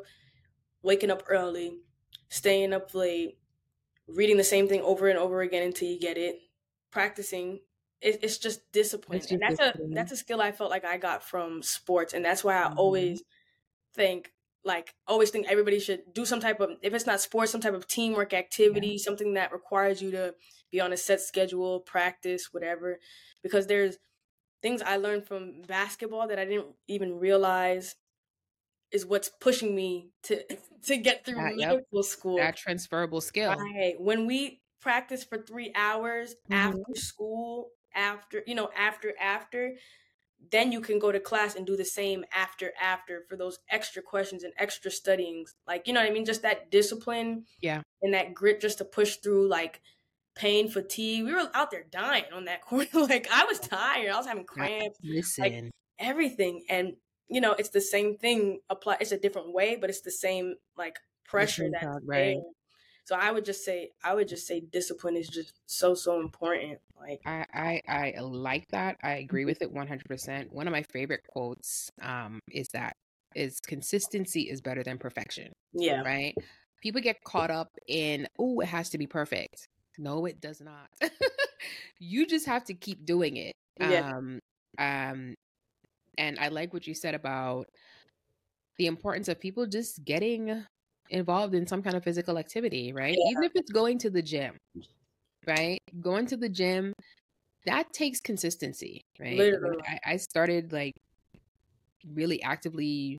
waking 0.82 1.12
up 1.12 1.24
early, 1.28 1.80
staying 2.30 2.74
up 2.74 2.94
late, 2.94 3.40
reading 4.08 4.38
the 4.38 4.44
same 4.44 4.68
thing 4.68 4.82
over 4.82 5.08
and 5.10 5.20
over 5.20 5.42
again 5.42 5.64
until 5.64 5.90
you 5.90 6.00
get 6.00 6.18
it, 6.18 6.40
practicing. 6.92 7.62
It, 8.06 8.20
it's 8.24 8.38
just 8.38 8.72
discipline, 8.72 9.18
It's 9.20 9.32
and 9.32 9.42
that's 9.42 9.58
discipline. 9.60 9.92
a 9.92 9.96
that's 9.96 10.12
a 10.12 10.18
skill 10.18 10.40
I 10.42 10.52
felt 10.52 10.70
like 10.70 10.86
I 10.86 10.98
got 10.98 11.24
from 11.24 11.64
sports, 11.64 12.14
and 12.14 12.24
that's 12.24 12.44
why 12.44 12.56
I 12.56 12.70
Mhm. 12.70 12.78
always 12.78 13.24
think 13.96 14.32
like 14.64 14.94
always 15.08 15.30
think 15.32 15.48
everybody 15.48 15.80
should 15.80 16.14
do 16.14 16.26
some 16.26 16.40
type 16.40 16.60
of 16.60 16.72
if 16.84 16.94
it's 16.94 17.06
not 17.08 17.22
sports, 17.22 17.52
some 17.52 17.62
type 17.62 17.74
of 17.74 17.88
teamwork 17.88 18.34
activity, 18.34 18.98
something 18.98 19.34
that 19.36 19.52
requires 19.52 20.02
you 20.02 20.12
to 20.12 20.36
be 20.72 20.80
on 20.82 20.94
a 20.94 20.98
set 20.98 21.22
schedule, 21.22 21.80
practice, 21.82 22.54
whatever. 22.54 23.00
Because 23.44 23.68
there's 23.68 23.98
things 24.62 24.82
I 24.84 24.98
learned 24.98 25.26
from 25.28 25.62
basketball 25.64 26.28
that 26.30 26.40
I 26.40 26.46
didn't 26.46 26.76
even 26.88 27.20
realize 27.20 27.96
is 28.92 29.06
what's 29.06 29.30
pushing 29.30 29.76
me 29.76 30.12
to 30.24 30.44
to 30.84 30.98
get 30.98 31.26
through 31.26 31.36
That- 31.36 31.58
yep. 31.60 31.84
school. 32.04 32.38
That 32.38 32.58
transferable 32.58 33.22
skill. 33.22 33.56
Right. 33.56 33.96
When 34.00 34.28
we 34.28 34.62
practice 34.82 35.24
for 35.24 35.38
three 35.40 35.72
hours 35.76 36.36
Mhm. 36.50 36.56
after 36.56 36.96
school, 36.96 37.72
after 37.96 38.44
you 38.46 38.56
know, 38.56 38.70
after 38.78 39.14
after, 39.20 39.76
then 40.52 40.72
you 40.72 40.82
can 40.82 41.00
go 41.00 41.12
to 41.12 41.20
class 41.20 41.56
and 41.56 41.66
do 41.66 41.76
the 41.76 41.86
same 41.86 42.26
after 42.34 42.72
after 42.82 43.24
for 43.30 43.38
those 43.38 43.60
extra 43.70 44.02
questions 44.02 44.44
and 44.44 44.54
extra 44.58 44.92
studyings. 44.92 45.56
Like, 45.68 45.88
you 45.88 45.94
know 45.94 46.02
what 46.02 46.10
I 46.10 46.14
mean? 46.14 46.26
Just 46.26 46.42
that 46.44 46.72
discipline. 46.72 47.46
Yeah. 47.62 47.82
And 48.02 48.14
that 48.14 48.34
grit 48.34 48.62
just 48.62 48.78
to 48.80 48.86
push 48.86 49.18
through 49.18 49.48
like 49.50 49.82
pain, 50.36 50.70
fatigue. 50.70 51.26
We 51.26 51.34
were 51.34 51.50
out 51.54 51.72
there 51.72 51.86
dying 51.90 52.26
on 52.34 52.46
that 52.46 52.62
corner. 52.66 52.88
like 52.94 53.28
I 53.32 53.46
was 53.46 53.60
tired. 53.60 54.12
I 54.12 54.18
was 54.18 54.28
having 54.28 54.46
cramps 54.46 55.00
Listen. 55.04 55.72
everything 56.00 56.66
and 56.70 56.94
you 57.28 57.42
know 57.42 57.54
it's 57.54 57.70
the 57.70 57.82
same 57.82 58.18
thing 58.18 58.60
apply 58.70 58.98
it's 59.00 59.12
a 59.12 59.18
different 59.18 59.52
way 59.54 59.76
but 59.76 59.90
it's 59.90 60.02
the 60.02 60.12
same 60.12 60.54
like 60.78 60.98
pressure 61.26 61.70
that 61.72 62.02
right. 62.06 62.38
So 63.06 63.16
i 63.16 63.32
would 63.32 63.46
just 63.46 63.66
say 63.66 63.92
i 64.04 64.14
would 64.16 64.28
just 64.30 64.48
say 64.48 64.62
discipline 64.62 65.18
is 65.18 65.30
just 65.30 65.54
so 65.68 65.96
so 65.96 66.22
important 66.22 66.80
like 67.00 67.22
I, 67.26 67.46
I 67.54 67.82
I 68.18 68.20
like 68.22 68.68
that. 68.70 68.98
I 69.04 69.14
agree 69.14 69.46
Mm-hmm. 69.46 69.46
with 69.46 69.62
it 69.62 69.72
100%. 69.72 70.52
One 70.54 70.68
of 70.68 70.72
my 70.72 70.84
favorite 70.84 71.22
quotes 71.30 71.90
um 72.02 72.40
is 72.52 72.68
that 72.74 72.96
is 73.36 73.60
consistency 73.60 74.44
is 74.44 74.62
better 74.62 74.84
than 74.84 74.98
perfection, 74.98 75.54
yeah 75.74 76.04
right? 76.06 76.36
People 76.82 77.02
get 77.02 77.24
caught 77.24 77.52
up 77.52 77.70
in 77.88 78.28
oh 78.40 78.60
it 78.62 78.68
has 78.68 78.90
to 78.92 78.98
be 78.98 79.08
perfect. 79.08 79.68
No, 79.98 80.26
it 80.26 80.42
does 80.42 80.62
not. 80.62 80.90
you 82.00 82.28
just 82.28 82.46
have 82.48 82.66
to 82.66 82.74
keep 82.76 83.06
doing 83.06 83.38
it. 83.38 83.54
Yeah. 83.78 84.02
Um 84.10 84.40
um 84.80 85.36
and 86.18 86.40
I 86.40 86.50
like 86.50 86.74
what 86.74 86.88
you 86.88 86.94
said 86.96 87.16
about 87.16 87.68
the 88.78 88.88
importance 88.88 89.28
of 89.28 89.40
people 89.40 89.66
just 89.68 90.04
getting 90.04 90.66
involved 91.10 91.54
in 91.54 91.68
some 91.68 91.82
kind 91.82 91.96
of 91.96 92.04
physical 92.04 92.38
activity, 92.38 92.94
right? 92.94 93.16
Yeah. 93.18 93.32
Even 93.32 93.44
if 93.44 93.52
it's 93.56 93.72
going 93.72 93.98
to 94.00 94.10
the 94.10 94.22
gym, 94.22 94.58
right? 95.48 95.80
Going 96.02 96.26
to 96.28 96.38
the 96.38 96.50
gym, 96.50 96.94
that 97.66 97.92
takes 97.94 98.20
consistency, 98.20 99.02
right? 99.20 99.38
Literally. 99.38 99.78
I, 99.88 100.14
I 100.14 100.18
started 100.18 100.72
like 100.74 100.94
really 102.14 102.42
actively 102.44 103.18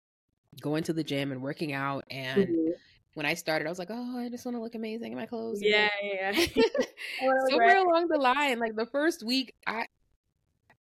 going 0.61 0.84
to 0.84 0.93
the 0.93 1.05
gym 1.05 1.32
and 1.32 1.43
working 1.43 1.72
out. 1.72 2.05
And 2.11 2.49
Mhm. 2.49 2.72
when 3.14 3.26
I 3.26 3.34
started, 3.34 3.66
I 3.66 3.70
was 3.70 3.78
like, 3.78 3.91
oh, 3.91 4.18
I 4.18 4.28
just 4.28 4.45
want 4.45 4.57
to 4.57 4.62
look 4.62 4.74
amazing 4.74 5.12
in 5.12 5.18
my 5.18 5.26
clothes. 5.26 5.61
yeah 5.62 5.89
yeah 6.03 6.32
like- 6.37 6.55
Somewhere 7.51 7.78
along 7.78 8.09
the 8.09 8.18
line, 8.18 8.59
like 8.59 8.76
the 8.76 8.87
first 8.87 9.22
week, 9.24 9.53
I, 9.66 9.87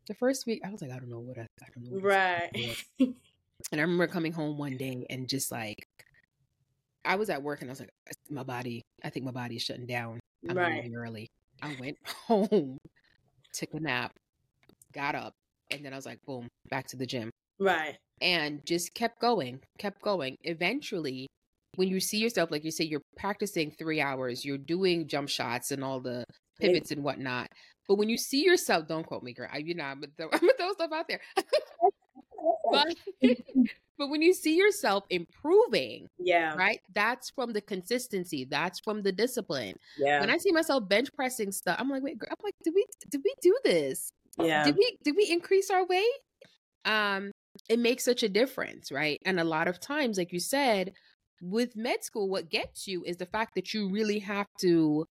the 0.07 0.13
first 0.15 0.45
week, 0.45 0.61
I 0.65 0.69
was 0.69 0.81
like, 0.81 0.91
I 0.91 0.99
don't 0.99 1.09
know 1.09 1.19
what 1.19 1.37
I, 1.37 1.41
I 1.41 1.67
don't 1.73 1.85
know. 1.85 1.97
what 1.99 2.03
I'm 2.03 2.11
supposed 2.11 2.53
to 2.53 2.61
do. 2.99 3.05
right 3.07 3.15
And 3.71 3.81
I 3.81 3.83
remember 3.83 4.07
coming 4.07 4.33
home 4.33 4.57
one 4.57 4.77
day 4.77 5.05
and 5.09 5.27
just 5.27 5.51
like, 5.51 5.87
I 7.05 7.15
was 7.15 7.29
at 7.29 7.41
work 7.41 7.61
and 7.61 7.69
I 7.69 7.73
was 7.73 7.79
like, 7.79 7.89
my 8.29 8.43
body, 8.43 8.81
I 9.03 9.09
think 9.09 9.25
my 9.25 9.31
body 9.31 9.55
is 9.55 9.61
shutting 9.61 9.85
down. 9.85 10.19
I'm 10.49 10.57
right 10.57 10.75
leaving 10.75 10.95
early. 10.95 11.29
I 11.61 11.75
went 11.79 11.97
home, 12.27 12.77
took 13.53 13.73
a 13.73 13.79
nap, 13.79 14.13
got 14.93 15.15
up, 15.15 15.33
and 15.71 15.83
then 15.83 15.93
I 15.93 15.95
was 15.95 16.05
like, 16.05 16.19
boom, 16.25 16.47
back 16.69 16.87
to 16.87 16.97
the 16.97 17.05
gym. 17.05 17.29
right 17.59 17.97
And 18.21 18.65
just 18.65 18.93
kept 18.93 19.19
going, 19.19 19.59
kept 19.77 20.01
going. 20.01 20.35
Eventually, 20.43 21.27
when 21.75 21.89
you 21.89 21.99
see 21.99 22.17
yourself, 22.17 22.51
like 22.51 22.63
you 22.63 22.71
say, 22.71 22.85
you're 22.85 23.01
practicing 23.17 23.71
three 23.71 24.01
hours, 24.01 24.45
you're 24.45 24.57
doing 24.57 25.07
jump 25.07 25.29
shots 25.29 25.71
and 25.71 25.83
all 25.83 25.99
the 25.99 26.23
pivots 26.59 26.91
and 26.91 27.03
whatnot. 27.03 27.47
But 27.87 27.95
when 27.95 28.09
you 28.09 28.17
see 28.17 28.43
yourself, 28.43 28.87
don't 28.87 29.05
quote 29.05 29.23
me, 29.23 29.33
girl. 29.33 29.49
I, 29.51 29.57
you 29.57 29.75
know, 29.75 29.83
I'm 29.83 30.01
gonna 30.01 30.11
throw, 30.17 30.29
I'm 30.33 30.39
gonna 30.39 30.53
throw 30.57 30.73
stuff 30.73 30.91
out 30.93 31.07
there. 31.07 31.21
but, 32.71 32.95
but 33.97 34.09
when 34.09 34.21
you 34.21 34.33
see 34.33 34.55
yourself 34.57 35.05
improving, 35.09 36.07
yeah 36.19 36.53
right? 36.55 36.79
That's 36.93 37.29
from 37.31 37.53
the 37.53 37.61
consistency. 37.61 38.45
That's 38.45 38.79
from 38.79 39.03
the 39.03 39.11
discipline. 39.11 39.75
yeah 39.97 40.19
When 40.19 40.29
I 40.29 40.37
see 40.37 40.51
myself 40.51 40.87
bench 40.87 41.09
pressing 41.15 41.51
stuff, 41.51 41.77
I'm 41.79 41.89
like, 41.89 42.03
wait, 42.03 42.17
I'm 42.29 42.35
like, 42.43 42.55
did 42.63 42.73
we 42.75 42.85
did 43.09 43.21
we 43.23 43.33
do 43.41 43.57
this? 43.63 44.11
yeah 44.37 44.63
Did 44.63 44.75
we 44.77 44.97
did 45.03 45.15
we 45.15 45.29
increase 45.29 45.69
our 45.69 45.85
weight? 45.85 46.19
Um, 46.85 47.31
it 47.69 47.79
makes 47.79 48.03
such 48.03 48.23
a 48.23 48.29
difference, 48.29 48.91
right? 48.91 49.19
And 49.25 49.39
a 49.39 49.43
lot 49.43 49.67
of 49.67 49.79
times, 49.79 50.17
like 50.17 50.31
you 50.33 50.39
said, 50.39 50.93
with 51.41 51.75
med 51.75 52.03
school, 52.03 52.29
what 52.29 52.49
gets 52.49 52.87
you 52.87 53.03
is 53.05 53.17
the 53.17 53.25
fact 53.25 53.55
that 53.55 53.73
you 53.73 53.89
really 53.89 54.19
have 54.19 54.47
to 54.61 55.05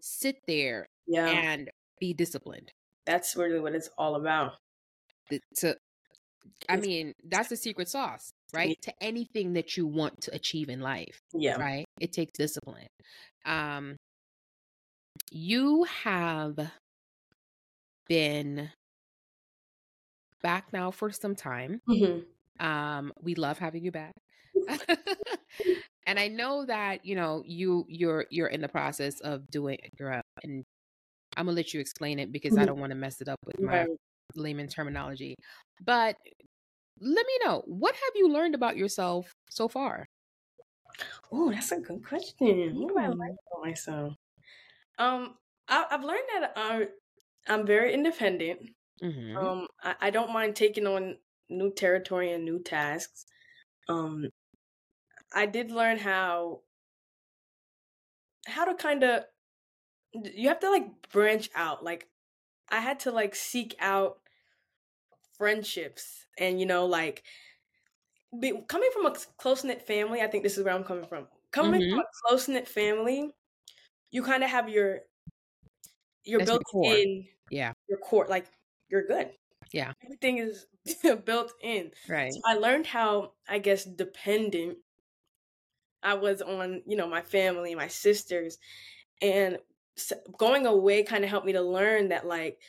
sit 0.00 0.36
there 0.46 0.88
yeah 1.06 1.28
and 1.28 1.70
be 2.00 2.14
disciplined. 2.14 2.72
that's 3.06 3.36
really 3.36 3.60
what 3.60 3.74
it's 3.74 3.88
all 3.98 4.16
about 4.16 4.54
To, 5.58 5.76
I 6.68 6.76
mean, 6.76 7.12
that's 7.24 7.48
the 7.48 7.56
secret 7.56 7.88
sauce, 7.88 8.30
right? 8.52 8.80
To 8.82 8.92
anything 9.02 9.54
that 9.54 9.76
you 9.76 9.86
want 9.86 10.22
to 10.22 10.34
achieve 10.34 10.68
in 10.68 10.80
life. 10.80 11.20
yeah 11.32 11.58
right? 11.58 11.86
It 12.00 12.12
takes 12.12 12.32
discipline. 12.38 12.88
Um, 13.46 13.96
you 15.30 15.84
have 15.84 16.72
been 18.08 18.70
back 20.42 20.72
now 20.72 20.90
for 20.90 21.10
some 21.10 21.34
time. 21.34 21.80
Mhm. 21.86 22.26
Um, 22.60 23.12
we 23.20 23.34
love 23.34 23.58
having 23.58 23.84
you 23.84 23.92
back. 23.92 24.14
and 26.06 26.18
I 26.18 26.28
know 26.28 26.64
that, 26.66 27.04
you 27.04 27.16
know, 27.16 27.42
you 27.46 27.84
you're 27.88 28.26
you're 28.30 28.48
in 28.48 28.60
the 28.60 28.68
process 28.68 29.20
of 29.20 29.50
doing 29.50 29.78
you're 29.98 30.20
and 30.42 30.64
I'm 31.36 31.46
gonna 31.46 31.56
let 31.56 31.74
you 31.74 31.80
explain 31.80 32.18
it 32.18 32.32
because 32.32 32.56
I 32.58 32.64
Mhm. 32.64 32.66
don't 32.66 32.80
want 32.80 32.90
to 32.90 32.96
mess 32.96 33.20
it 33.20 33.28
up 33.28 33.38
with 33.46 33.56
my 33.62 33.84
right 33.84 33.98
layman 34.34 34.68
terminology. 34.68 35.36
But 35.80 36.16
let 37.00 37.26
me 37.26 37.38
know, 37.44 37.62
what 37.66 37.94
have 37.94 38.12
you 38.16 38.28
learned 38.30 38.54
about 38.54 38.76
yourself 38.76 39.32
so 39.50 39.68
far? 39.68 40.06
Oh, 41.32 41.50
that's 41.50 41.72
a 41.72 41.80
good 41.80 42.04
question. 42.04 42.76
What 42.80 42.88
do 42.94 42.98
I 42.98 43.08
like 43.08 43.32
about 43.52 43.62
myself? 43.64 44.14
Um, 44.98 45.38
I, 45.68 45.86
I've 45.90 46.04
learned 46.04 46.24
that 46.34 46.52
uh, 46.56 46.80
I'm 47.48 47.66
very 47.66 47.92
independent. 47.94 48.70
hmm 49.00 49.46
Um, 49.46 49.68
I, 49.82 49.96
I 50.02 50.10
don't 50.10 50.32
mind 50.32 50.56
taking 50.56 50.86
on 50.86 51.18
new 51.50 51.72
territory 51.72 52.32
and 52.32 52.44
new 52.44 52.62
tasks. 52.62 53.26
Um, 53.88 54.30
I 55.32 55.46
did 55.46 55.70
learn 55.70 55.98
how 55.98 56.64
how 58.46 58.64
to 58.64 58.74
kind 58.74 59.02
of 59.02 59.24
you 60.14 60.48
have 60.48 60.60
to 60.60 60.70
like 60.70 61.08
branch 61.10 61.50
out. 61.54 61.84
Like 61.84 62.08
I 62.70 62.80
had 62.80 63.00
to 63.00 63.12
like 63.12 63.34
seek 63.34 63.76
out 63.80 64.18
friendships 65.36 66.26
and 66.38 66.58
you 66.58 66.66
know 66.66 66.86
like 66.86 67.22
be, 68.40 68.52
coming 68.68 68.90
from 68.92 69.06
a 69.06 69.14
close 69.38 69.64
knit 69.64 69.86
family. 69.86 70.20
I 70.20 70.26
think 70.26 70.42
this 70.42 70.58
is 70.58 70.64
where 70.64 70.74
I'm 70.74 70.84
coming 70.84 71.06
from. 71.06 71.26
Coming 71.52 71.80
from 71.80 71.90
mm-hmm. 71.90 71.98
a 72.00 72.04
close 72.26 72.48
knit 72.48 72.68
family, 72.68 73.30
you 74.10 74.22
kind 74.22 74.42
of 74.42 74.50
have 74.50 74.68
your 74.68 75.00
you're 76.24 76.40
That's 76.40 76.50
your 76.50 76.58
built 76.58 76.64
core. 76.64 76.94
in 76.94 77.24
Yeah. 77.50 77.72
your 77.88 77.98
core 77.98 78.26
like 78.28 78.46
you're 78.88 79.06
good. 79.06 79.30
Yeah. 79.72 79.92
Everything 80.04 80.38
is 80.38 80.66
built 81.24 81.52
in. 81.62 81.90
Right. 82.08 82.32
So 82.32 82.40
I 82.44 82.54
learned 82.54 82.86
how 82.86 83.32
I 83.48 83.58
guess 83.58 83.84
dependent 83.84 84.78
I 86.02 86.14
was 86.14 86.42
on, 86.42 86.82
you 86.86 86.96
know, 86.96 87.08
my 87.08 87.22
family, 87.22 87.74
my 87.74 87.88
sisters, 87.88 88.58
and 89.20 89.58
going 90.38 90.66
away 90.66 91.02
kind 91.02 91.24
of 91.24 91.30
helped 91.30 91.46
me 91.46 91.52
to 91.52 91.62
learn 91.62 92.08
that 92.08 92.26
like 92.26 92.60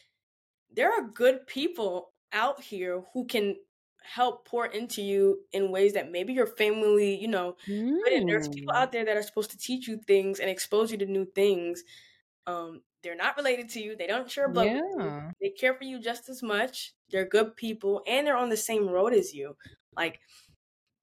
there 0.72 0.92
are 0.92 1.08
good 1.10 1.48
people 1.48 2.14
out 2.34 2.62
here 2.62 3.02
who 3.14 3.26
can 3.28 3.56
help 4.04 4.48
pour 4.48 4.66
into 4.68 5.02
you 5.02 5.42
in 5.54 5.72
ways 5.72 5.94
that 5.94 6.12
maybe 6.12 6.34
your 6.34 6.48
family, 6.48 7.16
you 7.20 7.28
know, 7.28 7.56
mm. 7.68 8.24
there's 8.28 8.48
people 8.50 8.74
Mm. 8.74 8.78
out 8.78 8.92
there 8.92 9.06
that 9.06 9.18
are 9.18 9.24
supposed 9.24 9.52
to 9.52 9.58
teach 9.58 9.88
you 9.88 9.98
things 10.08 10.40
and 10.40 10.50
expose 10.50 10.92
you 10.92 10.98
to 10.98 11.06
new 11.06 11.26
things. 11.26 11.84
Um, 12.48 12.84
they're 13.04 13.16
not 13.16 13.38
related 13.38 13.70
to 13.72 13.82
you. 13.82 13.96
They 13.96 14.08
don't 14.08 14.30
share 14.32 14.50
blood. 14.52 14.68
Yeah. 15.00 15.32
They 15.42 15.50
care 15.52 15.76
for 15.76 15.84
you 15.84 16.00
just 16.00 16.30
as 16.30 16.44
much. 16.44 16.96
They're 17.12 17.26
good 17.28 17.56
people 17.56 18.04
and 18.08 18.26
they're 18.28 18.38
on 18.38 18.50
the 18.50 18.58
same 18.58 18.88
road 18.90 19.14
as 19.14 19.34
you. 19.34 19.58
Like 19.96 20.20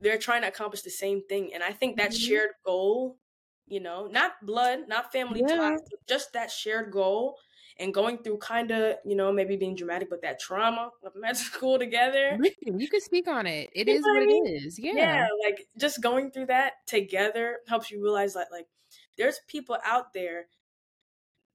they're 0.01 0.19
trying 0.19 0.43
to 0.43 0.49
accomplish 0.49 0.83
the 0.83 0.91
same 0.91 1.23
thing. 1.29 1.55
And 1.55 1.63
I 1.63 1.73
think 1.73 1.97
that 1.97 2.13
Mhm. 2.13 2.15
shared 2.15 2.51
goal, 2.65 3.19
you 3.67 3.81
know, 3.81 4.07
not 4.07 4.33
blood, 4.45 4.89
not 4.89 5.13
family 5.13 5.41
Yeah. 5.41 5.45
ties, 5.45 5.81
but 5.91 6.01
just 6.07 6.33
that 6.35 6.51
shared 6.51 6.93
goal 6.93 7.39
and 7.79 7.93
going 7.95 8.23
through 8.23 8.39
kind 8.39 8.71
of, 8.71 8.99
you 9.05 9.17
know, 9.17 9.33
maybe 9.33 9.57
being 9.57 9.75
dramatic, 9.77 10.11
but 10.11 10.23
that 10.23 10.39
trauma 10.41 10.91
of 11.03 11.15
med 11.17 11.37
school 11.37 11.79
together. 11.79 12.41
You 12.61 12.89
can 12.89 13.01
speak 13.01 13.29
on 13.29 13.47
it. 13.47 13.71
It 13.75 13.89
You 13.89 13.89
is 13.89 14.07
what 14.09 14.23
I 14.23 14.27
mean? 14.27 14.45
is. 14.67 14.79
Yeah. 14.79 15.07
Yeah, 15.07 15.29
like 15.45 15.69
just 15.79 16.01
going 16.03 16.31
through 16.31 16.47
that 16.47 16.87
together 16.87 17.61
helps 17.69 17.91
you 17.91 18.03
realize 18.03 18.35
that 18.35 18.53
like 18.53 18.69
there's 19.17 19.41
people 19.49 19.79
out 19.85 20.13
there, 20.13 20.49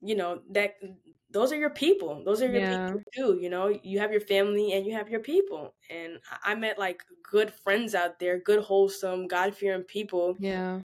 you 0.01 0.15
know, 0.15 0.41
that 0.51 0.75
those 1.29 1.51
are 1.51 1.57
your 1.57 1.69
people. 1.71 2.23
Those 2.23 2.41
are 2.41 2.49
your 2.49 2.61
Yeah. 2.61 2.93
people 2.93 3.01
too. 3.13 3.37
You 3.41 3.49
know, 3.49 3.67
you 3.83 3.99
have 3.99 4.11
your 4.11 4.21
family 4.21 4.73
and 4.73 4.85
you 4.85 4.93
have 4.93 5.09
your 5.09 5.19
people. 5.19 5.75
And 5.89 6.19
I 6.29 6.51
I 6.51 6.55
met 6.55 6.79
like 6.79 7.03
good 7.23 7.53
friends 7.53 7.93
out 7.95 8.19
there, 8.19 8.39
good, 8.39 8.63
wholesome, 8.63 9.27
God 9.27 9.55
fearing 9.55 9.83
people, 9.83 10.37
Yeah. 10.37 10.81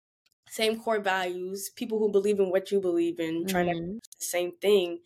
Same 0.51 0.81
core 0.81 1.01
values, 1.01 1.71
people 1.77 1.99
who 1.99 2.11
believe 2.11 2.39
in 2.41 2.51
what 2.51 2.71
you 2.73 2.81
believe 2.81 3.21
in, 3.21 3.47
trying 3.47 3.67
to 3.69 3.75
Mhm. 3.75 3.99
the 4.19 4.25
same 4.25 4.53
thing. 4.61 5.01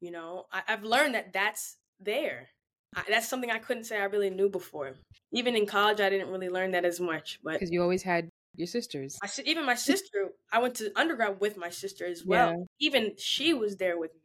You 0.00 0.10
know, 0.10 0.46
I, 0.52 0.62
I've 0.68 0.84
learned 0.84 1.14
that 1.14 1.32
that's 1.32 1.76
there. 2.00 2.48
I, 2.94 3.04
that's 3.08 3.28
something 3.28 3.50
I 3.50 3.58
couldn't 3.58 3.84
say 3.84 3.98
I 3.98 4.04
really 4.04 4.30
knew 4.30 4.48
before. 4.48 4.94
Even 5.32 5.56
in 5.56 5.66
college, 5.66 6.00
I 6.00 6.10
didn't 6.10 6.30
really 6.30 6.48
learn 6.48 6.72
that 6.72 6.84
as 6.84 7.00
much. 7.00 7.38
But 7.42 7.54
Because 7.54 7.70
you 7.70 7.82
always 7.82 8.02
had 8.02 8.28
your 8.56 8.66
sisters. 8.68 9.18
si- 9.26 9.42
even 9.46 9.64
my 9.64 9.74
sister, 9.90 10.30
I 10.52 10.58
went 10.60 10.76
to 10.76 10.92
undergrad 10.96 11.40
with 11.40 11.56
my 11.56 11.70
sister 11.70 12.04
as 12.06 12.24
well. 12.24 12.50
Yeah. 12.50 12.64
Even 12.86 13.14
she 13.18 13.54
was 13.54 13.76
there 13.76 13.98
with 13.98 14.12
me. 14.22 14.23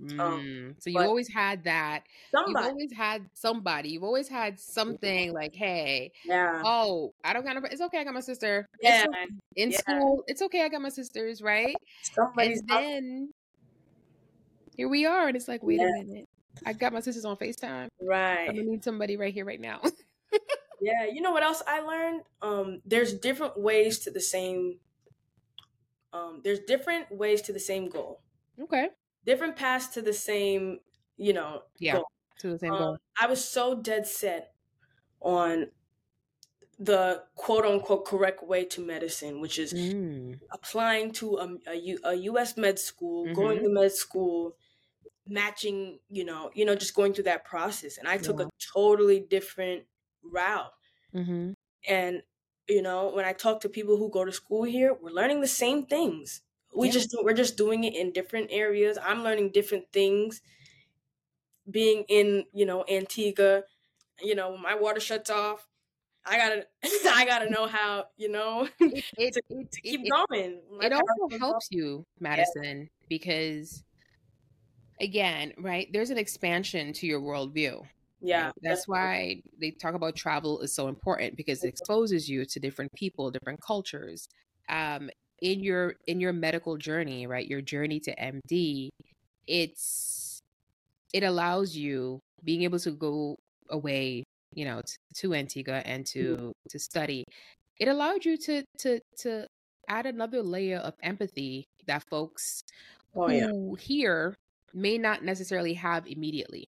Um, 0.00 0.18
Mm. 0.18 0.74
So 0.78 0.90
you 0.90 1.00
always 1.00 1.28
had 1.28 1.64
that. 1.64 2.04
You've 2.32 2.56
always 2.56 2.92
had 2.92 3.28
somebody. 3.34 3.90
You've 3.90 4.04
always 4.04 4.28
had 4.28 4.58
something 4.58 5.32
like, 5.32 5.54
hey, 5.54 6.12
yeah, 6.24 6.62
oh, 6.64 7.14
I 7.24 7.32
don't 7.32 7.44
got 7.44 7.54
no. 7.54 7.62
It's 7.70 7.80
okay. 7.80 7.98
I 7.98 8.04
got 8.04 8.14
my 8.14 8.20
sister. 8.20 8.68
Yeah, 8.80 9.06
okay. 9.08 9.26
in 9.56 9.70
yeah, 9.70 9.78
school. 9.78 10.22
It's 10.26 10.42
okay. 10.42 10.64
I 10.64 10.68
got 10.68 10.80
my 10.80 10.88
sisters, 10.88 11.42
right? 11.42 11.76
somebody's 12.02 12.60
And 12.60 12.68
then 12.68 13.32
here 14.76 14.88
we 14.88 15.06
are, 15.06 15.28
and 15.28 15.36
it's 15.36 15.48
like, 15.48 15.62
wait 15.62 15.80
a 15.80 15.84
minute. 15.84 16.28
I 16.64 16.72
got 16.72 16.92
my 16.92 17.00
sisters 17.00 17.24
on 17.24 17.36
Facetime. 17.36 17.88
I'm 18.00 18.06
right. 18.06 18.46
gonna 18.46 18.62
need 18.62 18.84
somebody 18.84 19.16
right 19.16 19.34
here, 19.34 19.44
right 19.44 19.60
now. 19.60 19.80
Yeah, 20.80 21.06
you 21.12 21.20
know 21.20 21.32
what 21.32 21.42
else 21.42 21.62
I 21.66 21.80
learned? 21.80 22.22
Um, 22.40 22.82
there's 22.84 23.12
different 23.12 23.58
ways 23.58 23.98
to 24.00 24.10
the 24.10 24.20
same. 24.20 24.78
Um, 26.12 26.40
there's 26.44 26.60
different 26.60 27.10
ways 27.10 27.42
to 27.42 27.52
the 27.52 27.60
same 27.60 27.88
goal. 27.88 28.20
okay. 28.60 28.88
Different 29.24 29.56
paths 29.56 29.88
to 29.88 30.02
the 30.02 30.12
same, 30.12 30.80
you 31.16 31.32
know, 31.32 31.64
Yeah. 31.78 31.94
goal. 31.94 32.06
To 32.38 32.50
the 32.52 32.58
same 32.58 32.76
Um, 32.76 32.76
goal. 32.76 32.98
I 33.20 33.26
was 33.26 33.44
so 33.46 33.80
dead 33.80 34.06
set 34.06 34.54
on 35.20 35.72
the 36.78 37.24
quote 37.34 37.64
unquote 37.64 38.04
correct 38.06 38.42
way 38.42 38.64
to 38.64 38.84
medicine, 38.84 39.40
which 39.40 39.58
is 39.58 39.72
Mm. 39.72 40.40
applying 40.52 41.12
to 41.12 41.36
a, 41.38 41.58
a, 41.68 41.74
U, 41.74 41.98
a 42.04 42.14
U.S. 42.14 42.56
med 42.56 42.78
school, 42.78 43.28
going 43.30 43.58
Mm-hmm. 43.58 43.64
to 43.64 43.68
med 43.70 43.92
school, 43.92 44.56
matching, 45.26 46.00
you 46.08 46.24
know, 46.24 46.50
you 46.54 46.64
know, 46.64 46.76
just 46.76 46.94
going 46.94 47.14
through 47.14 47.24
that 47.24 47.44
process. 47.44 47.98
And 47.98 48.08
I 48.08 48.18
took 48.18 48.40
Yeah. 48.40 48.46
a 48.46 48.50
totally 48.74 49.20
different 49.20 49.86
route. 50.22 50.72
Mm-hmm. 51.14 51.52
And 51.86 52.22
you 52.68 52.82
know, 52.82 53.08
when 53.14 53.24
I 53.24 53.32
talk 53.32 53.60
to 53.62 53.68
people 53.68 53.96
who 53.96 54.10
go 54.10 54.24
to 54.26 54.32
school 54.32 54.62
here, 54.64 54.92
we're 54.92 55.10
learning 55.10 55.40
the 55.40 55.46
same 55.48 55.86
things. 55.86 56.42
We 56.74 56.88
Yeah. 56.88 56.92
just 56.92 57.16
we're 57.22 57.32
just 57.34 57.56
doing 57.56 57.84
it 57.84 57.94
in 57.94 58.12
different 58.12 58.48
areas. 58.50 58.98
I'm 59.02 59.22
learning 59.24 59.50
different 59.52 59.86
things. 59.92 60.40
Being 61.70 62.04
in, 62.08 62.44
you 62.52 62.64
know, 62.64 62.84
Antigua, 62.88 63.62
you 64.22 64.34
know, 64.34 64.52
when 64.52 64.62
my 64.62 64.74
water 64.74 65.00
shuts 65.00 65.30
off, 65.30 65.68
I 66.24 66.36
gotta 66.38 66.66
I 67.14 67.24
gotta 67.26 67.50
know 67.50 67.66
how, 67.66 68.06
you 68.16 68.30
know, 68.30 68.68
It 68.80 69.04
it 69.18 69.34
to, 69.72 69.80
keep 69.82 70.00
it, 70.04 70.10
going. 70.10 70.60
My 70.78 70.86
it 70.86 70.92
also 70.92 71.38
helps 71.38 71.68
you, 71.70 72.04
Yeah, 72.16 72.20
Madison, 72.20 72.88
because 73.08 73.82
again, 75.00 75.52
right? 75.58 75.88
There's 75.92 76.10
an 76.10 76.18
expansion 76.18 76.92
to 76.94 77.06
your 77.06 77.20
worldview. 77.20 77.82
yeah, 78.20 78.44
Right? 78.46 78.52
That's 78.62 78.88
why 78.88 79.42
they 79.60 79.70
talk 79.72 79.94
about 79.94 80.16
travel 80.16 80.60
is 80.60 80.74
so 80.74 80.88
important 80.88 81.36
because 81.36 81.62
it 81.64 81.68
exposes 81.68 82.28
you 82.28 82.44
to 82.46 82.60
different 82.60 82.92
people, 82.94 83.30
different 83.30 83.60
cultures. 83.60 84.28
Um, 84.68 85.10
in 85.40 85.62
your 85.62 85.94
in 86.06 86.20
your 86.20 86.32
medical 86.32 86.76
journey, 86.76 87.26
right? 87.26 87.46
Your 87.46 87.60
journey 87.60 88.00
to 88.00 88.14
MD, 88.16 88.88
it's 89.46 90.40
it 91.12 91.22
allows 91.22 91.76
you 91.76 92.20
being 92.44 92.62
able 92.62 92.78
to 92.80 92.90
go 92.90 93.36
away, 93.70 94.24
you 94.54 94.64
know, 94.64 94.82
t- 94.82 94.96
to 95.14 95.34
Antigua 95.34 95.82
and 95.84 96.04
mm-hmm. 96.04 96.36
to 96.36 96.52
to 96.70 96.78
study. 96.78 97.24
It 97.78 97.88
allowed 97.88 98.24
you 98.24 98.36
to 98.38 98.64
to 98.78 99.00
to 99.18 99.46
add 99.88 100.06
another 100.06 100.42
layer 100.42 100.78
of 100.78 100.94
empathy 101.02 101.66
that 101.86 102.04
folks 102.10 102.62
Oh 103.14 103.28
yeah. 103.28 103.46
who 103.48 103.74
here 103.74 104.36
may 104.74 104.98
not 104.98 105.24
necessarily 105.24 105.74
have 105.74 106.06
immediately 106.06 106.68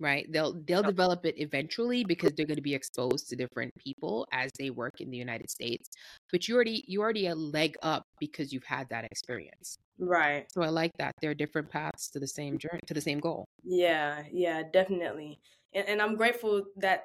right 0.00 0.30
they'll 0.30 0.54
they'll 0.66 0.82
develop 0.82 1.24
it 1.24 1.34
eventually 1.38 2.04
because 2.04 2.32
they're 2.32 2.46
going 2.46 2.56
to 2.56 2.62
be 2.62 2.74
exposed 2.74 3.28
to 3.28 3.36
different 3.36 3.72
people 3.76 4.26
as 4.32 4.50
they 4.58 4.70
work 4.70 5.00
in 5.00 5.10
the 5.10 5.16
united 5.16 5.50
states 5.50 5.88
but 6.30 6.46
you 6.46 6.54
already 6.54 6.84
you 6.86 7.00
already 7.00 7.26
a 7.26 7.34
leg 7.34 7.76
up 7.82 8.04
because 8.20 8.52
you've 8.52 8.64
had 8.64 8.88
that 8.90 9.04
experience 9.04 9.78
Right. 9.98 10.44
so 10.52 10.62
i 10.62 10.68
like 10.68 10.92
that 10.98 11.14
there 11.22 11.30
are 11.30 11.34
different 11.34 11.70
paths 11.70 12.10
to 12.10 12.18
the 12.20 12.26
same 12.28 12.58
journey 12.58 12.80
to 12.86 12.94
the 12.94 13.00
same 13.00 13.18
goal 13.20 13.46
Yeah, 13.62 14.22
yeah, 14.32 14.62
definitely. 14.72 15.40
And 15.74 15.88
and 15.88 16.02
I'm 16.02 16.16
grateful 16.16 16.64
that 16.76 17.04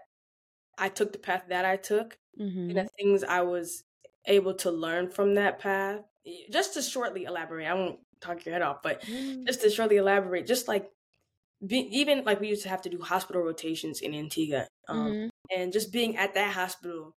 I 0.77 0.89
took 0.89 1.11
the 1.11 1.19
path 1.19 1.43
that 1.49 1.65
I 1.65 1.75
took 1.77 2.17
and 2.37 2.51
mm-hmm. 2.51 2.73
the 2.73 2.87
things 2.97 3.23
I 3.23 3.41
was 3.41 3.83
able 4.25 4.53
to 4.55 4.71
learn 4.71 5.09
from 5.09 5.35
that 5.35 5.59
path. 5.59 6.01
Just 6.51 6.75
to 6.75 6.81
shortly 6.81 7.23
elaborate, 7.25 7.67
I 7.67 7.73
won't 7.73 7.99
talk 8.21 8.45
your 8.45 8.53
head 8.53 8.61
off, 8.61 8.81
but 8.83 9.01
just 9.47 9.61
to 9.61 9.69
shortly 9.69 9.97
elaborate, 9.97 10.45
just 10.45 10.67
like 10.67 10.89
be, 11.65 11.79
even 11.91 12.23
like 12.23 12.39
we 12.39 12.49
used 12.49 12.63
to 12.63 12.69
have 12.69 12.81
to 12.83 12.89
do 12.89 12.99
hospital 13.01 13.41
rotations 13.41 14.01
in 14.01 14.13
Antigua, 14.15 14.67
um, 14.87 15.11
mm-hmm. 15.11 15.27
and 15.59 15.73
just 15.73 15.91
being 15.91 16.17
at 16.17 16.33
that 16.33 16.53
hospital, 16.53 17.15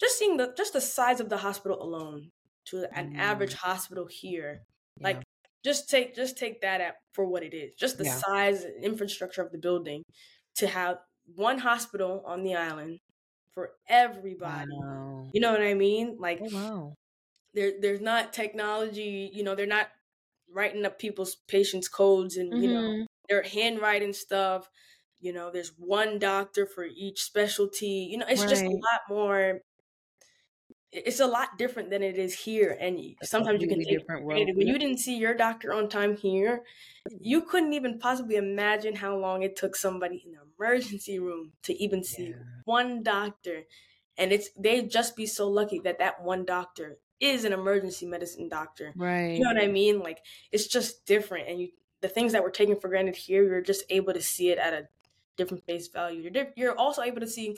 just 0.00 0.18
seeing 0.18 0.36
the 0.36 0.54
just 0.56 0.72
the 0.72 0.80
size 0.80 1.20
of 1.20 1.28
the 1.28 1.38
hospital 1.38 1.82
alone 1.82 2.30
to 2.66 2.86
an 2.96 3.14
average 3.16 3.54
Mm, 3.54 3.58
hospital 3.60 4.06
here, 4.10 4.62
yeah 5.00 5.04
like 5.04 5.22
just 5.64 5.88
take 5.90 6.14
just 6.14 6.36
take 6.38 6.60
that 6.62 6.80
at 6.80 6.96
for 7.12 7.24
what 7.26 7.42
it 7.42 7.54
is, 7.54 7.74
just 7.74 7.98
the 7.98 8.04
yeah 8.04 8.18
size 8.26 8.64
and 8.64 8.84
infrastructure 8.84 9.42
of 9.42 9.52
the 9.52 9.58
building, 9.58 10.02
to 10.56 10.66
have 10.66 10.98
one 11.34 11.58
hospital 11.58 12.22
on 12.26 12.42
the 12.42 12.54
island 12.54 12.98
for 13.52 13.72
everybody. 13.88 14.70
wow 14.70 15.26
You 15.32 15.40
know 15.40 15.52
what 15.52 15.62
I 15.62 15.74
mean? 15.74 16.16
Like 16.18 16.40
oh 16.42 16.48
wow 16.50 16.94
there 17.54 17.72
there's 17.80 18.00
not 18.00 18.32
technology, 18.32 19.30
you 19.32 19.42
know, 19.44 19.54
they're 19.54 19.66
not 19.66 19.88
writing 20.52 20.84
up 20.84 20.98
people's 20.98 21.36
patients 21.48 21.88
codes 21.88 22.36
and 22.36 22.62
you 22.62 22.68
know, 22.72 23.06
mm-hmm. 23.30 23.58
handwriting 23.58 24.12
stuff. 24.12 24.70
You 25.20 25.32
know, 25.32 25.50
there's 25.50 25.72
one 25.78 26.18
doctor 26.18 26.66
for 26.66 26.84
each 26.84 27.22
specialty. 27.22 28.08
You 28.10 28.18
know, 28.18 28.26
it's 28.28 28.44
just 28.44 28.62
a 28.62 28.68
lot 28.68 29.00
more 29.08 29.60
it's 30.94 31.20
a 31.20 31.26
lot 31.26 31.58
different 31.58 31.90
than 31.90 32.02
it 32.02 32.16
is 32.16 32.34
here 32.34 32.76
and 32.80 32.98
a 32.98 33.16
sometimes 33.22 33.60
you 33.60 33.68
can 33.68 33.78
take 33.78 33.98
different 33.98 34.24
granted. 34.24 34.56
when 34.56 34.66
you 34.66 34.78
didn't 34.78 34.98
see 34.98 35.16
your 35.16 35.34
doctor 35.34 35.72
on 35.72 35.88
time 35.88 36.16
here 36.16 36.62
you 37.20 37.42
couldn't 37.42 37.72
even 37.72 37.98
possibly 37.98 38.36
imagine 38.36 38.94
how 38.94 39.16
long 39.16 39.42
it 39.42 39.56
took 39.56 39.74
somebody 39.74 40.22
in 40.24 40.32
the 40.32 40.38
emergency 40.56 41.18
room 41.18 41.52
to 41.62 41.74
even 41.82 42.04
see 42.04 42.28
yeah 42.28 42.34
one 42.64 43.02
doctor 43.02 43.62
and 44.16 44.32
it's 44.32 44.50
they'd 44.58 44.90
just 44.90 45.16
be 45.16 45.26
so 45.26 45.48
lucky 45.48 45.80
that 45.80 45.98
that 45.98 46.22
one 46.22 46.44
doctor 46.44 46.98
is 47.20 47.44
an 47.44 47.52
emergency 47.52 48.06
medicine 48.06 48.48
doctor 48.48 48.92
Right. 48.94 49.32
you 49.32 49.40
know 49.40 49.52
what 49.52 49.62
i 49.62 49.66
mean 49.66 49.98
like 49.98 50.20
it's 50.52 50.68
just 50.68 51.04
different 51.06 51.48
and 51.48 51.60
you 51.60 51.68
the 52.04 52.08
things 52.08 52.32
that 52.32 52.42
we're 52.42 52.50
taking 52.50 52.76
for 52.78 52.88
granted 52.88 53.16
here 53.16 53.42
you're 53.42 53.60
just 53.62 53.84
able 53.88 54.12
to 54.12 54.22
see 54.22 54.50
it 54.50 54.58
at 54.58 54.74
a 54.74 54.88
different 55.36 55.64
face 55.64 55.88
value. 55.88 56.22
You're, 56.22 56.30
diff- 56.30 56.52
you're 56.56 56.78
also 56.78 57.02
able 57.02 57.20
to 57.20 57.26
see 57.26 57.56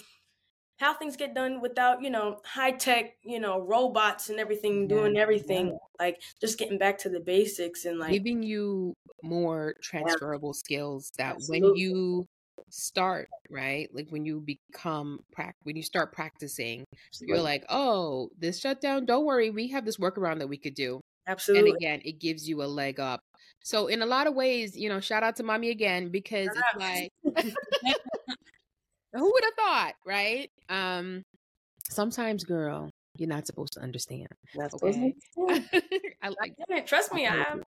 how 0.79 0.95
things 0.95 1.17
get 1.17 1.35
done 1.35 1.63
without 1.63 2.03
you 2.03 2.11
know 2.11 2.39
high 2.45 2.71
tech 2.71 3.17
you 3.23 3.41
know 3.41 3.59
robots 3.59 4.29
and 4.29 4.39
everything 4.39 4.83
yeah 4.83 4.89
doing 4.89 5.15
yeah. 5.15 5.23
everything 5.23 5.79
like 5.99 6.21
just 6.39 6.59
getting 6.59 6.77
back 6.77 6.99
to 6.99 7.09
the 7.09 7.19
basics 7.19 7.87
and 7.87 7.99
like 7.99 8.13
giving 8.13 8.43
you 8.43 8.93
more 9.23 9.75
yeah, 9.75 9.81
transferable 9.83 10.53
skills 10.53 11.11
that 11.17 11.37
when 11.49 11.75
you 11.77 12.27
start 12.69 13.31
right 13.49 13.89
like 13.95 14.07
when 14.11 14.27
you 14.27 14.39
become 14.39 15.21
prac 15.33 15.57
when 15.63 15.77
you 15.77 15.83
start 15.83 16.13
practicing 16.13 16.85
you're 17.23 17.41
like 17.41 17.65
oh 17.71 18.29
this 18.39 18.61
shutdown 18.61 19.07
don't 19.07 19.25
worry 19.25 19.49
we 19.49 19.69
have 19.69 19.87
this 19.87 19.97
workaround 19.97 20.41
that 20.41 20.49
we 20.49 20.59
could 20.59 20.75
do 20.75 21.01
and 21.29 21.69
again 21.69 22.01
it 22.05 22.19
gives 22.19 22.49
you 22.49 22.63
a 22.63 22.65
leg 22.65 23.01
up 23.01 23.21
so 23.63 23.87
in 23.89 24.03
a 24.03 24.07
lot 24.07 24.27
of 24.27 24.35
ways 24.35 24.77
you 24.77 24.89
know 24.89 25.01
shout 25.01 25.23
out 25.23 25.37
to 25.37 25.43
mommy 25.43 25.71
again 25.71 26.11
because 26.11 26.49
it's 26.49 26.75
like 26.79 27.13
Who 29.17 29.33
would 29.33 29.45
have 29.45 29.55
thought, 29.55 29.93
right? 30.05 30.51
Um, 30.69 31.23
sometimes, 31.89 32.45
girl, 32.45 32.91
you're 33.17 33.29
not 33.29 33.47
supposed 33.47 33.73
to 33.75 33.81
understand. 33.81 34.29
That's 34.55 34.75
Okay. 34.83 35.15
I 36.23 36.29
like 36.41 36.55
Yeah, 36.69 36.81
trust 36.81 37.13
me, 37.13 37.27
I. 37.27 37.61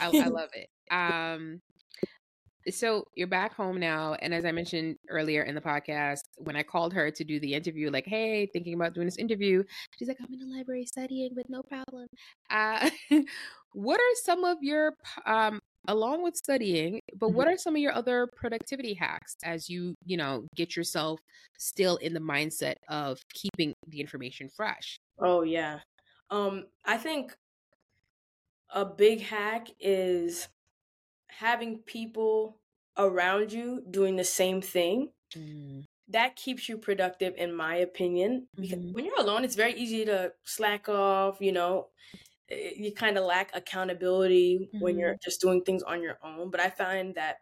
I, 0.00 0.06
I 0.06 0.28
love 0.28 0.50
it. 0.54 0.68
Um, 0.90 1.60
so 2.68 3.04
you're 3.14 3.26
back 3.26 3.54
home 3.54 3.80
now, 3.80 4.14
and 4.20 4.34
as 4.34 4.44
I 4.44 4.52
mentioned 4.52 4.96
earlier 5.08 5.42
in 5.42 5.54
the 5.54 5.60
podcast, 5.60 6.20
when 6.38 6.56
I 6.56 6.62
called 6.62 6.92
her 6.92 7.10
to 7.10 7.24
do 7.24 7.40
the 7.40 7.54
interview, 7.54 7.90
like, 7.90 8.06
"Hey, 8.06 8.46
thinking 8.46 8.74
about 8.74 8.94
doing 8.94 9.06
this 9.06 9.16
interview," 9.16 9.64
she's 9.98 10.08
like, 10.08 10.18
"I'm 10.20 10.32
in 10.32 10.40
the 10.40 10.56
library 10.56 10.84
studying, 10.86 11.30
but 11.34 11.48
no 11.48 11.62
problem." 11.62 12.06
Uh, 12.50 12.90
what 13.72 14.00
are 14.00 14.14
some 14.22 14.44
of 14.44 14.58
your, 14.60 14.94
um, 15.26 15.60
along 15.88 16.22
with 16.22 16.36
studying, 16.36 17.00
but 17.18 17.30
what 17.30 17.48
are 17.48 17.56
some 17.56 17.74
of 17.74 17.80
your 17.80 17.92
other 17.92 18.28
productivity 18.36 18.94
hacks 18.94 19.34
as 19.44 19.68
you, 19.68 19.94
you 20.04 20.16
know, 20.16 20.46
get 20.54 20.76
yourself 20.76 21.20
still 21.58 21.96
in 21.96 22.12
the 22.12 22.20
mindset 22.20 22.74
of 22.88 23.18
keeping 23.32 23.72
the 23.88 24.00
information 24.00 24.48
fresh? 24.54 24.98
Oh 25.18 25.42
yeah. 25.42 25.80
Um, 26.30 26.66
I 26.84 26.96
think 26.96 27.34
a 28.72 28.84
big 28.84 29.20
hack 29.20 29.68
is 29.80 30.48
having 31.30 31.80
people 31.82 32.60
around 32.96 33.52
you 33.52 33.84
doing 33.90 34.16
the 34.16 34.24
same 34.24 34.60
thing. 34.62 35.12
Mm, 35.36 35.86
That 36.08 36.36
keeps 36.36 36.68
you 36.68 36.76
productive, 36.78 37.34
in 37.36 37.54
my 37.54 37.76
opinion. 37.76 38.48
Because 38.60 38.78
Mhm. 38.78 38.92
when 38.92 39.04
you're 39.04 39.20
alone, 39.20 39.44
it's 39.44 39.54
very 39.56 39.74
easy 39.74 40.04
to 40.06 40.34
slack 40.44 40.88
off. 40.88 41.40
You 41.40 41.52
know, 41.52 41.90
you 42.50 42.92
kind 42.94 43.18
of 43.18 43.24
lack 43.24 43.54
accountability 43.56 44.72
when 44.78 44.98
you're 44.98 45.16
just 45.24 45.40
doing 45.40 45.64
things 45.64 45.82
on 45.84 46.02
your 46.02 46.18
own. 46.22 46.50
But 46.50 46.60
I 46.60 46.70
find 46.70 47.14
that 47.16 47.38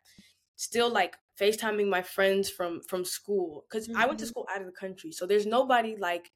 still 0.56 0.90
like 0.92 1.16
FaceTiming 1.40 1.88
my 1.88 2.02
friends 2.02 2.50
from 2.50 2.82
from 2.82 3.04
school 3.04 3.64
because 3.68 3.88
I 3.94 4.06
went 4.06 4.18
to 4.20 4.26
Mhm. 4.26 4.28
school 4.28 4.46
out 4.50 4.60
of 4.60 4.66
the 4.66 4.72
country, 4.72 5.12
so 5.12 5.26
there's 5.26 5.46
nobody 5.46 5.96
like 5.96 6.32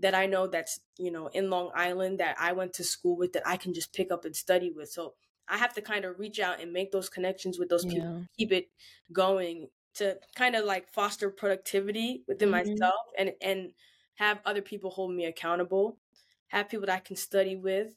that 0.00 0.14
I 0.14 0.26
know 0.26 0.46
that's 0.46 0.80
you 0.98 1.10
know 1.10 1.28
in 1.28 1.50
Long 1.50 1.70
Island 1.74 2.20
that 2.20 2.36
I 2.40 2.52
went 2.52 2.74
to 2.74 2.84
school 2.84 3.16
with 3.16 3.32
that 3.34 3.46
I 3.46 3.56
can 3.56 3.74
just 3.74 3.92
pick 3.94 4.10
up 4.12 4.24
and 4.24 4.36
study 4.36 4.70
with. 4.72 4.90
So 4.90 5.14
I 5.48 5.58
have 5.58 5.74
to 5.74 5.82
kind 5.82 6.04
of 6.04 6.18
reach 6.18 6.40
out 6.40 6.60
and 6.60 6.72
make 6.72 6.92
those 6.92 7.08
connections 7.08 7.58
with 7.58 7.68
those 7.68 7.86
people, 7.86 8.08
keep 8.38 8.52
it 8.52 8.70
going 9.12 9.68
to 9.94 10.18
kind 10.36 10.56
of 10.56 10.64
like 10.64 10.88
foster 10.92 11.30
productivity 11.30 12.24
within 12.28 12.48
Mhm. 12.48 12.50
myself 12.50 13.00
and 13.18 13.34
and 13.42 13.74
have 14.16 14.40
other 14.44 14.62
people 14.62 14.90
hold 14.90 15.12
me 15.14 15.24
accountable, 15.26 15.98
have 16.48 16.68
people 16.68 16.86
that 16.86 16.94
I 16.96 17.00
can 17.00 17.16
study 17.16 17.56
with, 17.56 17.94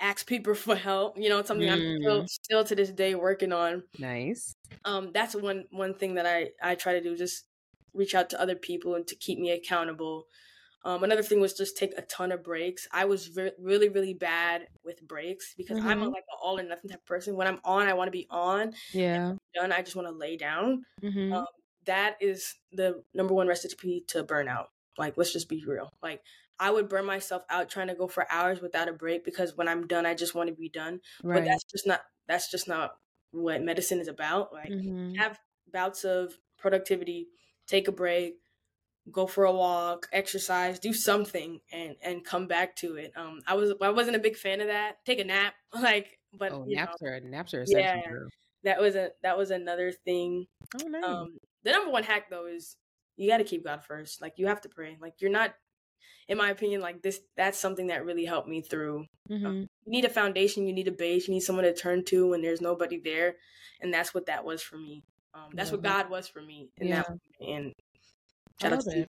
ask 0.00 0.26
people 0.26 0.54
for 0.56 0.76
help. 0.76 1.18
You 1.18 1.28
know, 1.30 1.38
it's 1.40 1.48
something 1.48 1.70
I'm 1.70 1.84
still 2.02 2.24
still 2.28 2.64
to 2.64 2.74
this 2.76 2.90
day 2.92 3.14
working 3.16 3.52
on 3.52 3.84
Nice. 3.98 4.56
um 4.84 5.12
that's 5.12 5.34
one 5.34 5.66
one 5.70 5.94
thing 5.94 6.14
that 6.14 6.26
i 6.26 6.50
i 6.62 6.74
try 6.74 6.92
to 6.92 7.00
do 7.02 7.16
just 7.16 7.46
reach 7.94 8.14
out 8.14 8.30
to 8.30 8.40
other 8.40 8.54
people 8.56 8.94
and 8.94 9.06
to 9.06 9.16
keep 9.16 9.38
me 9.38 9.50
accountable 9.50 10.26
um 10.84 11.02
another 11.04 11.22
thing 11.22 11.40
was 11.40 11.54
just 11.54 11.76
take 11.76 11.92
a 11.98 12.02
ton 12.02 12.32
of 12.32 12.42
breaks 12.42 12.86
i 12.92 13.04
was 13.04 13.34
re- 13.36 13.52
really 13.58 13.88
really 13.88 14.14
bad 14.14 14.68
with 14.84 15.06
breaks 15.06 15.54
because 15.56 15.78
i'm 15.82 16.02
a, 16.02 16.04
Mhm. 16.04 16.12
like 16.12 16.24
an 16.30 16.38
all 16.42 16.58
or 16.58 16.62
nothing 16.62 16.90
type 16.90 17.00
of 17.00 17.06
person 17.06 17.36
when 17.36 17.46
i'm 17.46 17.60
on 17.64 17.88
i 17.88 17.94
want 17.94 18.08
to 18.08 18.12
be 18.12 18.26
on 18.30 18.72
Yeah. 18.92 19.36
done 19.54 19.72
i 19.72 19.82
just 19.82 19.96
want 19.96 20.08
to 20.08 20.14
lay 20.14 20.36
down 20.36 20.82
hmm 21.02 21.30
um, 21.30 21.46
that 21.84 22.16
is 22.20 22.54
the 22.72 23.02
number 23.14 23.34
one 23.34 23.48
recipe 23.48 24.04
to 24.08 24.24
burnout 24.24 24.66
like 24.96 25.16
let's 25.16 25.32
just 25.32 25.48
be 25.48 25.64
real 25.66 25.90
like 26.02 26.22
i 26.58 26.70
would 26.70 26.88
burn 26.88 27.04
myself 27.04 27.42
out 27.50 27.68
trying 27.68 27.88
to 27.88 27.94
go 27.94 28.08
for 28.08 28.30
hours 28.30 28.60
without 28.60 28.88
a 28.88 28.92
break 28.92 29.24
because 29.24 29.56
when 29.56 29.68
i'm 29.68 29.86
done 29.86 30.06
i 30.06 30.14
just 30.14 30.34
want 30.34 30.48
to 30.48 30.54
be 30.54 30.68
done 30.68 31.00
Right. 31.22 31.42
but 31.42 31.44
that's 31.44 31.64
just 31.64 31.86
not 31.86 32.00
that's 32.26 32.50
just 32.50 32.68
not 32.68 32.92
what 33.30 33.62
medicine 33.62 34.00
is 34.00 34.08
about 34.08 34.52
like 34.52 34.74
Mhm. 34.74 35.16
have 35.16 35.38
bouts 35.72 36.04
of 36.04 36.38
productivity, 36.56 37.28
take 37.66 37.88
a 37.88 37.92
break, 37.92 38.36
go 39.12 39.26
for 39.26 39.44
a 39.44 39.52
walk, 39.52 40.08
exercise, 40.12 40.78
do 40.78 40.92
something, 40.92 41.60
and 41.72 41.96
and 42.02 42.24
come 42.24 42.46
back 42.46 42.76
to 42.76 42.96
it. 42.96 43.12
Um, 43.16 43.40
I 43.46 43.54
was 43.54 43.74
I 43.80 43.90
wasn't 43.90 44.16
a 44.16 44.20
big 44.20 44.36
fan 44.36 44.60
of 44.60 44.68
that. 44.68 45.04
Take 45.04 45.20
a 45.20 45.24
nap, 45.24 45.54
like, 45.74 46.18
but 46.32 46.52
Oh, 46.54 46.64
you 46.64 46.76
know, 46.76 46.82
naps 46.82 47.02
are 47.02 47.20
naps 47.20 47.54
are 47.54 47.64
yeah, 47.66 47.96
that 48.64 48.80
was 48.80 48.96
a 48.96 49.10
that 49.22 49.36
was 49.38 49.50
another 49.50 49.92
thing. 49.92 50.46
Oh, 50.74 50.86
nice. 50.88 51.04
Um, 51.08 51.38
the 51.64 51.72
number 51.72 51.90
one 51.92 52.04
hack 52.04 52.30
though 52.30 52.46
is 52.46 52.76
you 53.16 53.28
got 53.30 53.38
to 53.38 53.44
keep 53.44 53.64
God 53.64 53.84
first. 53.84 54.22
Like 54.22 54.34
you 54.38 54.46
have 54.48 54.60
to 54.62 54.68
pray. 54.68 54.96
Like 55.00 55.14
you're 55.20 55.30
not, 55.30 55.54
in 56.28 56.38
my 56.38 56.50
opinion, 56.50 56.80
like 56.80 57.02
this. 57.02 57.20
That's 57.36 57.58
something 57.58 57.88
that 57.88 58.04
really 58.04 58.24
helped 58.24 58.48
me 58.48 58.62
through 58.62 59.06
hmm 59.28 59.64
you 59.86 59.92
need 59.92 60.04
a 60.04 60.10
foundation, 60.10 60.66
you 60.66 60.72
need 60.74 60.88
a 60.88 60.92
base, 60.92 61.28
you 61.28 61.34
need 61.34 61.40
someone 61.40 61.64
to 61.64 61.74
turn 61.74 62.04
to 62.06 62.28
when 62.28 62.42
there's 62.42 62.60
nobody 62.60 63.00
there, 63.00 63.36
and 63.80 63.92
that's 63.92 64.14
what 64.14 64.26
that 64.26 64.44
was 64.44 64.62
for 64.62 64.76
me. 64.76 65.02
Um, 65.34 65.50
that's 65.54 65.72
what 65.72 65.82
God 65.82 66.10
was 66.10 66.28
for 66.28 66.42
me, 66.42 66.70
and 66.78 66.90
Yeah. 66.90 67.02
that 67.02 67.06
and 67.40 67.72
shout 68.60 68.72
out 68.72 68.84
to. 68.90 69.06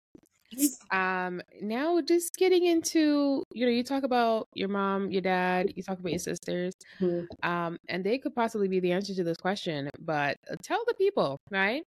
Um, 0.91 1.41
now 1.61 2.01
just 2.03 2.37
getting 2.37 2.67
into 2.67 3.43
you 3.55 3.65
know 3.67 3.73
you 3.73 3.83
talk 3.83 4.03
about 4.03 4.47
your 4.55 4.69
mom, 4.69 5.11
your 5.11 5.23
dad, 5.23 5.73
you 5.75 5.83
talk 5.83 5.99
about 5.99 6.11
your 6.13 6.19
sisters, 6.19 6.75
Mhm. 7.01 7.27
um, 7.43 7.79
and 7.89 8.05
they 8.05 8.19
could 8.19 8.35
possibly 8.35 8.69
be 8.69 8.81
the 8.81 8.93
answer 8.93 9.15
to 9.15 9.25
this 9.25 9.39
question. 9.39 9.91
But 10.01 10.37
uh, 10.51 10.57
tell 10.63 10.85
the 10.87 10.95
people, 10.95 11.39
right? 11.51 11.85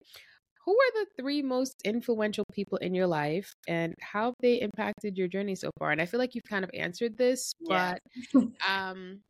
Who 0.65 0.73
are 0.73 0.91
the 0.93 1.07
three 1.19 1.41
most 1.43 1.75
influential 1.85 2.45
people 2.53 2.77
in 2.79 2.95
your 2.95 3.07
life, 3.07 3.53
and 3.67 3.95
how 4.01 4.25
have 4.27 4.35
they 4.41 4.61
impacted 4.61 5.17
your 5.17 5.27
journey 5.29 5.55
so 5.55 5.71
far? 5.79 5.91
And 5.91 6.01
I 6.01 6.07
feel 6.07 6.19
like 6.19 6.35
you've 6.35 6.45
kind 6.49 6.65
of 6.65 6.71
answered 6.73 7.17
this, 7.17 7.53
Yeah. 7.59 7.89
but 7.89 7.99
um, 8.67 9.21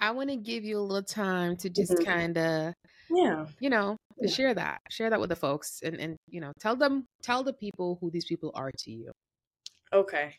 I 0.00 0.10
want 0.12 0.30
to 0.30 0.36
give 0.36 0.64
you 0.64 0.78
a 0.78 0.80
little 0.80 1.02
time 1.02 1.56
to 1.58 1.70
just 1.70 1.96
Mhm. 1.96 2.04
kind 2.04 2.36
of 2.38 2.74
Yeah. 3.10 3.46
you 3.60 3.70
know 3.70 3.96
to 4.20 4.28
Yeah. 4.28 4.34
share 4.34 4.54
that 4.54 4.80
share 4.90 5.10
that 5.10 5.20
with 5.20 5.30
the 5.30 5.36
folks 5.36 5.80
and 5.82 5.96
and 5.96 6.16
you 6.28 6.40
know 6.40 6.52
tell 6.60 6.76
them 6.76 7.06
tell 7.22 7.42
the 7.42 7.52
people 7.52 7.98
who 8.00 8.10
these 8.10 8.26
people 8.26 8.50
are 8.54 8.70
to 8.72 8.90
you 8.90 9.12
Okay. 9.92 10.36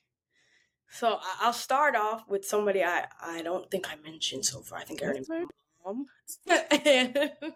So 0.90 1.20
I'll 1.40 1.54
start 1.54 1.96
off 1.96 2.28
with 2.28 2.46
somebody 2.46 2.84
I 2.84 3.08
I 3.22 3.42
don't 3.42 3.70
think 3.70 3.92
I 3.92 3.96
mentioned 3.98 4.46
so 4.46 4.62
far. 4.62 4.80
I 4.80 4.84
think 4.84 5.04
I 5.04 5.08
already 5.08 5.26
fine. 5.26 5.48
mom. 5.86 6.08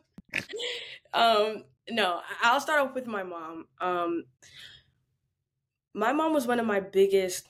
um, 1.14 1.66
no, 1.90 2.22
I'll 2.42 2.62
start 2.62 2.80
off 2.80 2.96
with 2.96 3.08
my 3.08 3.24
mom. 3.24 3.68
Um, 3.80 4.26
my 5.94 6.14
mom 6.14 6.34
was 6.34 6.48
one 6.48 6.60
of 6.60 6.66
my 6.66 6.80
biggest 6.80 7.48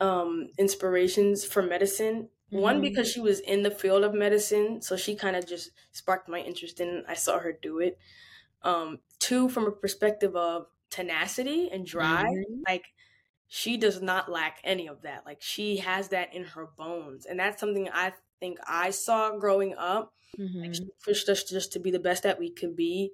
um 0.00 0.48
inspirations 0.58 1.44
for 1.44 1.62
medicine. 1.62 2.28
One 2.52 2.80
Mhm. 2.80 2.82
because 2.82 3.10
she 3.10 3.20
was 3.20 3.40
in 3.40 3.62
the 3.62 3.70
field 3.70 4.04
of 4.04 4.14
medicine, 4.14 4.82
so 4.82 4.96
she 4.96 5.16
kind 5.16 5.36
of 5.36 5.46
just 5.46 5.70
sparked 5.92 6.28
my 6.28 6.40
interest 6.40 6.80
in. 6.80 7.04
I 7.08 7.14
saw 7.14 7.38
her 7.40 7.52
do 7.52 7.78
it. 7.80 7.98
Um, 8.62 9.00
two 9.18 9.48
from 9.48 9.66
a 9.66 9.72
perspective 9.72 10.36
of 10.36 10.68
tenacity 10.90 11.70
and 11.70 11.86
drive. 11.86 12.26
Mhm. 12.26 12.64
Like 12.68 12.86
she 13.48 13.76
does 13.76 14.02
not 14.02 14.30
lack 14.30 14.60
any 14.64 14.88
of 14.88 15.02
that. 15.02 15.26
Like 15.26 15.42
she 15.42 15.78
has 15.78 16.08
that 16.10 16.34
in 16.34 16.44
her 16.44 16.66
bones, 16.66 17.26
and 17.26 17.38
that's 17.38 17.60
something 17.60 17.88
I 17.90 18.14
think 18.40 18.58
I 18.66 18.90
saw 18.90 19.36
growing 19.38 19.74
up. 19.76 20.14
Like 20.64 20.74
Mhm. 20.74 20.82
she 20.82 20.92
pushed 21.04 21.28
us 21.28 21.44
just 21.44 21.72
to 21.74 21.80
be 21.80 21.90
the 21.90 22.00
best 22.00 22.22
that 22.24 22.38
we 22.38 22.50
could 22.52 22.76
be 22.76 23.12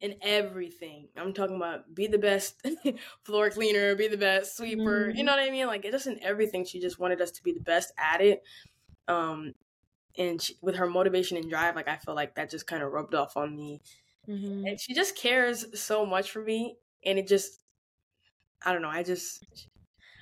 in 0.00 0.16
everything. 0.22 1.08
I'm 1.16 1.32
talking 1.32 1.56
about 1.56 1.94
be 1.94 2.06
the 2.06 2.18
best 2.18 2.62
floor 3.24 3.50
cleaner, 3.50 3.94
be 3.96 4.08
the 4.08 4.16
best 4.18 4.56
sweeper. 4.56 5.10
You 5.14 5.22
Mhm. 5.22 5.24
know 5.24 5.32
what 5.32 5.42
I 5.46 5.50
mean? 5.50 5.66
Like 5.66 5.84
it 5.84 5.92
just 5.92 6.06
in 6.06 6.22
everything. 6.22 6.64
She 6.64 6.80
just 6.80 6.98
wanted 6.98 7.20
us 7.20 7.30
to 7.32 7.42
be 7.42 7.52
the 7.52 7.60
best 7.60 7.92
at 7.98 8.20
it. 8.20 8.42
Um, 9.08 9.54
and 10.18 10.42
she, 10.42 10.56
with 10.62 10.76
her 10.76 10.88
motivation 10.88 11.36
and 11.38 11.50
drive, 11.50 11.76
like 11.76 11.88
I 11.88 11.96
feel 11.98 12.14
like 12.14 12.36
that 12.36 12.50
just 12.50 12.66
kind 12.66 12.82
of 12.82 12.92
rubbed 12.92 13.14
off 13.14 13.36
on 13.36 13.56
me. 13.56 13.82
Mhm. 14.26 14.70
And 14.70 14.80
she 14.80 14.94
just 14.94 15.16
cares 15.16 15.80
so 15.80 16.06
much 16.06 16.30
for 16.30 16.42
me, 16.42 16.78
and 17.04 17.18
it 17.18 17.28
just, 17.28 17.60
I 18.64 18.72
don't 18.72 18.82
know. 18.82 18.88
I 18.88 19.02
just, 19.02 19.42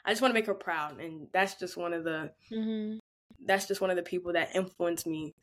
I 0.04 0.12
just 0.12 0.22
want 0.22 0.32
to 0.32 0.38
make 0.38 0.46
her 0.46 0.54
proud, 0.54 1.00
and 1.00 1.28
that's 1.32 1.56
just 1.56 1.76
one 1.76 1.92
of 1.94 2.04
the 2.04 2.34
Mhm. 2.50 3.00
that's 3.40 3.66
just 3.66 3.80
one 3.80 3.90
of 3.90 3.96
the 3.96 4.02
people 4.02 4.32
that 4.32 4.54
influenced 4.54 5.06
me 5.06 5.34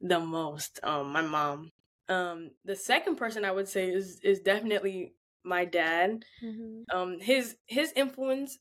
the 0.00 0.20
most. 0.20 0.80
Um, 0.84 1.12
my 1.12 1.22
mom. 1.22 1.72
Um, 2.08 2.52
the 2.64 2.76
second 2.76 3.16
person 3.16 3.44
I 3.44 3.52
would 3.52 3.68
say 3.68 3.90
is 3.90 4.20
is 4.20 4.40
definitely 4.40 5.16
my 5.44 5.64
dad. 5.64 6.24
Mhm. 6.40 6.84
Um, 6.94 7.20
his 7.20 7.58
his 7.66 7.92
influence 7.94 8.58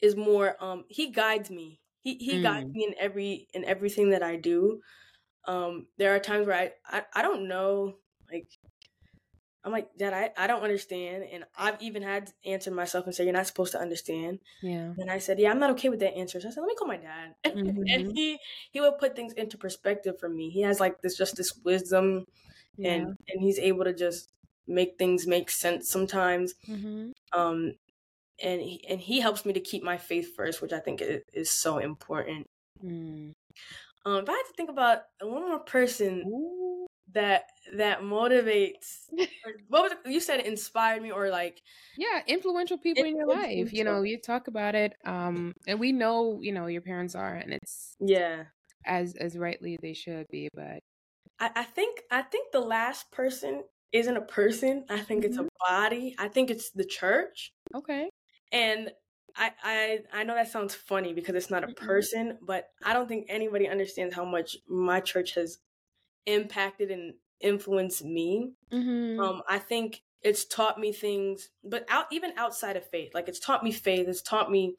is 0.00 0.16
more. 0.16 0.56
Um, 0.62 0.84
he 0.88 1.10
guides 1.10 1.50
me. 1.50 1.80
He 2.00 2.14
he 2.16 2.40
guides 2.40 2.66
Mm. 2.66 2.74
me 2.74 2.86
in 2.86 2.94
every 2.98 3.48
in 3.54 3.64
everything 3.64 4.10
that 4.10 4.22
I 4.22 4.36
do. 4.36 4.80
Um, 5.46 5.88
there 5.98 6.14
are 6.14 6.20
times 6.20 6.46
where 6.46 6.56
I 6.56 6.98
I, 7.00 7.06
I 7.16 7.22
don't 7.22 7.48
know. 7.48 7.98
I'm 9.62 9.72
like, 9.72 9.88
Dad, 9.98 10.14
I, 10.14 10.30
I 10.42 10.46
don't 10.46 10.62
understand. 10.62 11.24
And 11.30 11.44
I've 11.56 11.80
even 11.82 12.02
had 12.02 12.28
to 12.28 12.32
answer 12.46 12.70
myself 12.70 13.04
and 13.06 13.14
say, 13.14 13.24
You're 13.24 13.32
not 13.34 13.46
supposed 13.46 13.72
to 13.72 13.80
understand. 13.80 14.40
Yeah. 14.62 14.94
And 14.96 15.10
I 15.10 15.18
said, 15.18 15.38
"Yeah, 15.38 15.50
I'm 15.50 15.58
not 15.60 15.70
okay 15.72 15.90
with 15.90 16.00
that 16.00 16.14
answer." 16.16 16.40
So 16.40 16.48
I 16.48 16.50
said, 16.50 16.60
"Let 16.60 16.68
me 16.68 16.74
call 16.76 16.88
my 16.88 16.96
dad." 16.96 17.34
Mhm. 17.44 17.84
and 17.92 18.16
he 18.16 18.38
he 18.70 18.80
would 18.80 18.98
put 18.98 19.16
things 19.16 19.32
into 19.34 19.58
perspective 19.58 20.18
for 20.18 20.28
me. 20.28 20.50
He 20.50 20.62
has 20.62 20.80
like 20.80 21.00
this 21.02 21.16
just 21.16 21.36
this 21.36 21.54
wisdom, 21.64 22.24
Yeah. 22.76 22.92
and 22.92 23.06
and 23.28 23.40
he's 23.42 23.58
able 23.58 23.84
to 23.84 23.92
just 23.94 24.30
make 24.66 24.96
things 24.98 25.26
make 25.26 25.50
sense 25.50 25.90
sometimes. 25.90 26.54
Mhm. 26.66 27.12
Um, 27.32 27.74
and 28.42 28.60
he, 28.62 28.84
and 28.88 29.00
he 29.00 29.20
helps 29.20 29.44
me 29.44 29.52
to 29.52 29.60
keep 29.60 29.82
my 29.82 29.98
faith 29.98 30.34
first, 30.34 30.62
which 30.62 30.72
I 30.72 30.80
think 30.80 31.02
is, 31.02 31.22
is 31.32 31.50
so 31.50 31.78
important. 31.78 32.46
Mm. 32.82 33.32
Um, 34.06 34.22
if 34.22 34.28
I 34.28 34.32
had 34.32 34.42
to 34.42 34.52
think 34.56 34.70
about 34.70 35.02
one 35.20 35.48
more 35.48 35.58
person, 35.60 36.22
Ooh. 36.26 36.86
That 37.12 37.44
that 37.76 38.00
motivates 38.00 39.04
what 39.68 39.82
was 39.82 39.92
it, 39.92 39.98
you 40.10 40.20
said 40.20 40.40
inspired 40.40 41.02
me 41.02 41.10
or 41.10 41.30
like 41.30 41.60
yeah 41.96 42.20
influential 42.26 42.78
people 42.78 43.04
in 43.04 43.16
your 43.16 43.26
life 43.26 43.72
you 43.72 43.84
know 43.84 44.02
you 44.02 44.18
talk 44.18 44.48
about 44.48 44.74
it 44.74 44.94
um 45.04 45.52
and 45.66 45.78
we 45.78 45.92
know 45.92 46.38
you 46.40 46.52
know 46.52 46.66
your 46.66 46.82
parents 46.82 47.14
are 47.14 47.34
and 47.34 47.52
it's 47.52 47.96
yeah 48.00 48.44
as 48.86 49.14
as 49.16 49.36
rightly 49.36 49.78
they 49.82 49.92
should 49.92 50.26
be 50.30 50.48
but 50.54 50.80
i, 51.38 51.50
I 51.56 51.62
think 51.64 52.00
i 52.10 52.22
think 52.22 52.52
the 52.52 52.60
last 52.60 53.10
person 53.10 53.62
isn't 53.92 54.16
a 54.16 54.22
person 54.22 54.84
i 54.88 55.00
think 55.00 55.22
mm-hmm. 55.22 55.30
it's 55.30 55.38
a 55.38 55.42
mm-hmm. 55.42 55.74
body 55.74 56.14
i 56.18 56.28
think 56.28 56.50
it's 56.50 56.70
the 56.70 56.84
church 56.84 57.52
okay 57.74 58.08
and 58.52 58.90
I, 59.36 59.52
I 59.62 59.98
I 60.12 60.24
know 60.24 60.34
that 60.34 60.50
sounds 60.50 60.74
funny 60.74 61.12
because 61.12 61.36
it's 61.36 61.50
not 61.50 61.62
a 61.62 61.72
person, 61.74 62.38
but 62.42 62.68
I 62.82 62.92
don't 62.92 63.08
think 63.08 63.26
anybody 63.28 63.68
understands 63.68 64.12
how 64.14 64.24
much 64.24 64.56
my 64.68 64.98
church 64.98 65.34
has 65.34 65.58
impacted 66.26 66.90
and 66.90 67.14
influenced 67.40 68.04
me. 68.04 68.52
Mm-hmm. 68.72 69.20
Um, 69.20 69.42
I 69.48 69.58
think 69.58 70.02
it's 70.22 70.44
taught 70.44 70.78
me 70.78 70.92
things, 70.92 71.50
but 71.64 71.86
out 71.88 72.06
even 72.12 72.32
outside 72.36 72.76
of 72.76 72.88
faith, 72.88 73.12
like 73.14 73.28
it's 73.28 73.40
taught 73.40 73.64
me 73.64 73.72
faith. 73.72 74.06
It's 74.06 74.22
taught 74.22 74.50
me 74.50 74.76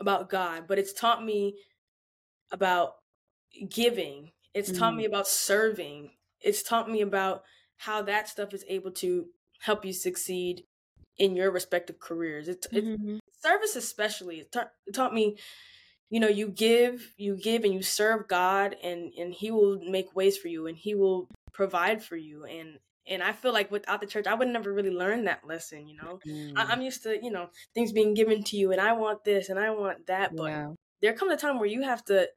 about 0.00 0.30
God, 0.30 0.64
but 0.68 0.78
it's 0.78 0.92
taught 0.92 1.24
me 1.24 1.56
about 2.50 2.94
giving. 3.68 4.30
It's 4.54 4.70
mm-hmm. 4.70 4.78
taught 4.78 4.94
me 4.96 5.04
mm. 5.04 5.08
about 5.08 5.28
serving. 5.28 6.10
It's 6.40 6.62
taught 6.62 6.90
me 6.90 7.00
about 7.02 7.42
how 7.76 8.02
that 8.02 8.28
stuff 8.28 8.54
is 8.54 8.64
able 8.68 8.90
to 8.92 9.26
help 9.60 9.84
you 9.84 9.92
succeed 9.92 10.64
in 11.18 11.36
your 11.36 11.50
respective 11.50 11.98
careers. 11.98 12.48
It's, 12.48 12.66
mm-hmm. 12.68 13.18
it's 13.26 13.42
service, 13.42 13.76
especially. 13.76 14.40
It, 14.40 14.52
ta- 14.52 14.70
it 14.86 14.94
taught 14.94 15.14
me 15.14 15.36
you 16.10 16.20
know 16.20 16.28
you 16.28 16.48
give 16.48 17.14
you 17.16 17.36
give 17.36 17.64
and 17.64 17.72
you 17.72 17.82
serve 17.82 18.28
god 18.28 18.76
and 18.82 19.12
and 19.14 19.32
he 19.32 19.50
will 19.50 19.80
make 19.88 20.14
ways 20.14 20.36
for 20.36 20.48
you 20.48 20.66
and 20.66 20.76
he 20.76 20.94
will 20.94 21.28
provide 21.52 22.02
for 22.02 22.16
you 22.16 22.44
and 22.44 22.78
and 23.06 23.22
i 23.22 23.32
feel 23.32 23.52
like 23.52 23.70
without 23.70 24.00
the 24.00 24.06
church 24.06 24.26
i 24.26 24.34
would 24.34 24.48
never 24.48 24.72
really 24.72 24.90
learn 24.90 25.24
that 25.24 25.46
lesson 25.46 25.88
you 25.88 25.96
know 25.96 26.18
mm. 26.26 26.52
I, 26.56 26.72
am 26.72 26.82
used 26.82 27.02
to 27.04 27.18
you 27.22 27.30
know 27.30 27.48
things 27.74 27.92
being 27.92 28.14
given 28.14 28.42
to 28.44 28.56
you 28.56 28.72
and 28.72 28.80
i 28.80 28.92
want 28.92 29.24
this 29.24 29.48
and 29.48 29.58
i 29.58 29.70
want 29.70 30.06
that 30.08 30.36
but 30.36 30.50
yeah. 30.50 30.72
there 31.00 31.14
comes 31.14 31.32
a 31.32 31.36
time 31.36 31.58
where 31.58 31.68
you 31.68 31.82
have 31.82 32.04
to 32.06 32.28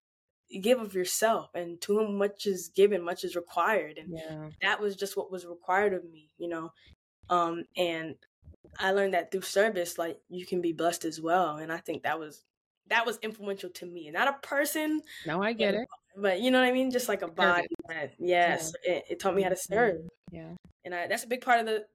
give 0.61 0.79
of 0.79 0.93
yourself 0.93 1.49
and 1.55 1.81
to 1.81 1.97
whom 1.97 2.17
much 2.17 2.45
is 2.45 2.69
given 2.75 3.03
much 3.03 3.23
is 3.23 3.35
required 3.35 3.97
and 3.97 4.13
yeah. 4.15 4.49
that 4.61 4.79
was 4.79 4.95
just 4.95 5.17
what 5.17 5.31
was 5.31 5.45
required 5.45 5.93
of 5.93 6.03
me 6.11 6.29
you 6.37 6.47
know 6.47 6.71
um 7.29 7.63
and 7.75 8.15
i 8.77 8.91
learned 8.91 9.15
that 9.15 9.31
through 9.31 9.41
service 9.41 9.97
like 9.97 10.19
you 10.29 10.45
can 10.45 10.61
be 10.61 10.71
blessed 10.73 11.05
as 11.05 11.19
well 11.19 11.57
and 11.57 11.71
i 11.71 11.77
think 11.77 12.03
that 12.03 12.19
was 12.19 12.43
that 12.87 13.05
was 13.05 13.17
influential 13.21 13.69
to 13.71 13.85
me. 13.85 14.11
Not 14.11 14.27
a 14.27 14.33
person. 14.45 15.01
No, 15.25 15.41
I 15.41 15.53
get 15.53 15.73
but, 15.73 15.81
it. 15.81 15.87
But 16.15 16.41
you 16.41 16.51
know 16.51 16.59
what 16.59 16.67
I 16.67 16.71
mean? 16.71 16.91
Just 16.91 17.09
like 17.09 17.21
a 17.21 17.27
body. 17.27 17.67
That, 17.87 18.13
yes, 18.19 18.73
yeah. 18.85 18.93
it, 18.93 19.05
it, 19.11 19.19
taught 19.19 19.35
me 19.35 19.41
how 19.41 19.49
to 19.49 19.55
mm-hmm. 19.55 19.73
serve. 19.73 20.01
Yeah, 20.31 20.53
and 20.85 20.93
I, 20.93 21.07
that's 21.07 21.23
a 21.23 21.27
big 21.27 21.41
part 21.41 21.59
of 21.59 21.65
the 21.65 21.85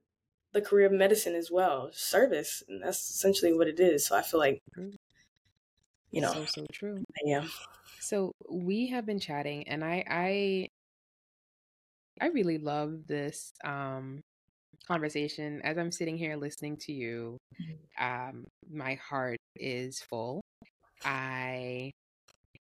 the 0.51 0.61
career 0.61 0.87
of 0.87 0.91
medicine 0.91 1.35
as 1.35 1.49
well. 1.51 1.89
Service, 1.93 2.63
and 2.67 2.81
that's 2.83 3.09
essentially 3.09 3.53
what 3.53 3.67
it 3.67 3.79
is. 3.79 4.05
So 4.05 4.15
I 4.15 4.21
feel 4.21 4.39
like, 4.39 4.61
you 6.11 6.21
know, 6.21 6.33
so 6.33 6.45
so 6.45 6.65
true. 6.71 7.03
Yeah. 7.23 7.45
So 7.99 8.31
we 8.49 8.87
have 8.87 9.05
been 9.05 9.19
chatting, 9.19 9.67
and 9.67 9.83
I 9.83 10.03
I 10.09 10.67
I 12.21 12.27
really 12.27 12.57
love 12.57 13.07
this 13.07 13.53
um 13.63 14.21
conversation 14.87 15.61
as 15.63 15.77
i'm 15.77 15.91
sitting 15.91 16.17
here 16.17 16.35
listening 16.35 16.75
to 16.75 16.91
you 16.91 17.37
mm-hmm. 17.61 18.31
um 18.31 18.45
my 18.71 18.95
heart 18.95 19.37
is 19.55 19.99
full 19.99 20.41
I 21.03 21.91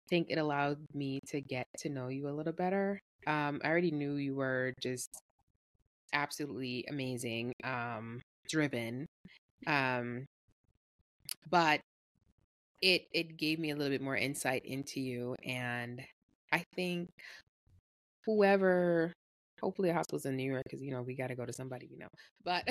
think 0.10 0.28
it 0.30 0.38
allowed 0.38 0.80
me 0.94 1.20
to 1.30 1.42
get 1.42 1.68
to 1.80 1.90
know 1.90 2.08
you 2.10 2.30
a 2.30 2.32
little 2.32 2.54
better. 2.54 3.00
Um, 3.28 3.62
I 3.64 3.70
already 3.70 3.92
knew 3.92 4.16
you 4.16 4.36
were 4.36 4.74
just 4.82 5.10
absolutely 6.14 6.86
amazing, 6.90 7.54
um, 7.64 8.22
driven. 8.50 9.08
Um, 9.68 10.26
but 11.50 11.82
it 12.82 13.08
it 13.14 13.38
gave 13.38 13.60
me 13.60 13.72
a 13.72 13.76
little 13.76 13.92
bit 13.92 14.02
more 14.02 14.16
insight 14.16 14.64
into 14.66 15.00
you 15.00 15.36
and 15.44 16.02
I 16.52 16.64
think 16.76 17.10
whoever 18.26 19.14
hopefully 19.62 19.90
a 19.90 19.94
hospital's 19.94 20.26
in 20.26 20.36
New 20.36 20.50
York 20.52 20.64
because 20.66 20.82
you 20.82 20.92
know 20.92 21.02
we 21.02 21.16
got 21.16 21.28
to 21.28 21.36
go 21.36 21.46
to 21.46 21.54
somebody 21.54 21.88
you 21.92 21.98
know 21.98 22.08
but 22.44 22.68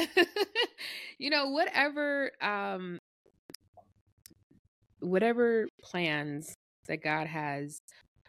you 1.18 1.30
know 1.30 1.48
whatever 1.50 2.30
um 2.40 2.98
whatever 5.00 5.66
plans 5.82 6.54
that 6.88 7.02
God 7.02 7.26
has 7.26 7.78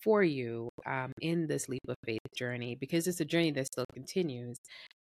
for 0.04 0.24
you 0.24 0.70
um, 0.86 1.12
in 1.22 1.48
this 1.48 1.68
leap 1.70 1.82
of 1.88 1.96
faith 2.06 2.20
journey, 2.36 2.76
because 2.76 3.08
it's 3.08 3.20
a 3.20 3.26
journey 3.26 3.52
that 3.52 3.68
still 3.68 3.86
continues. 3.94 4.58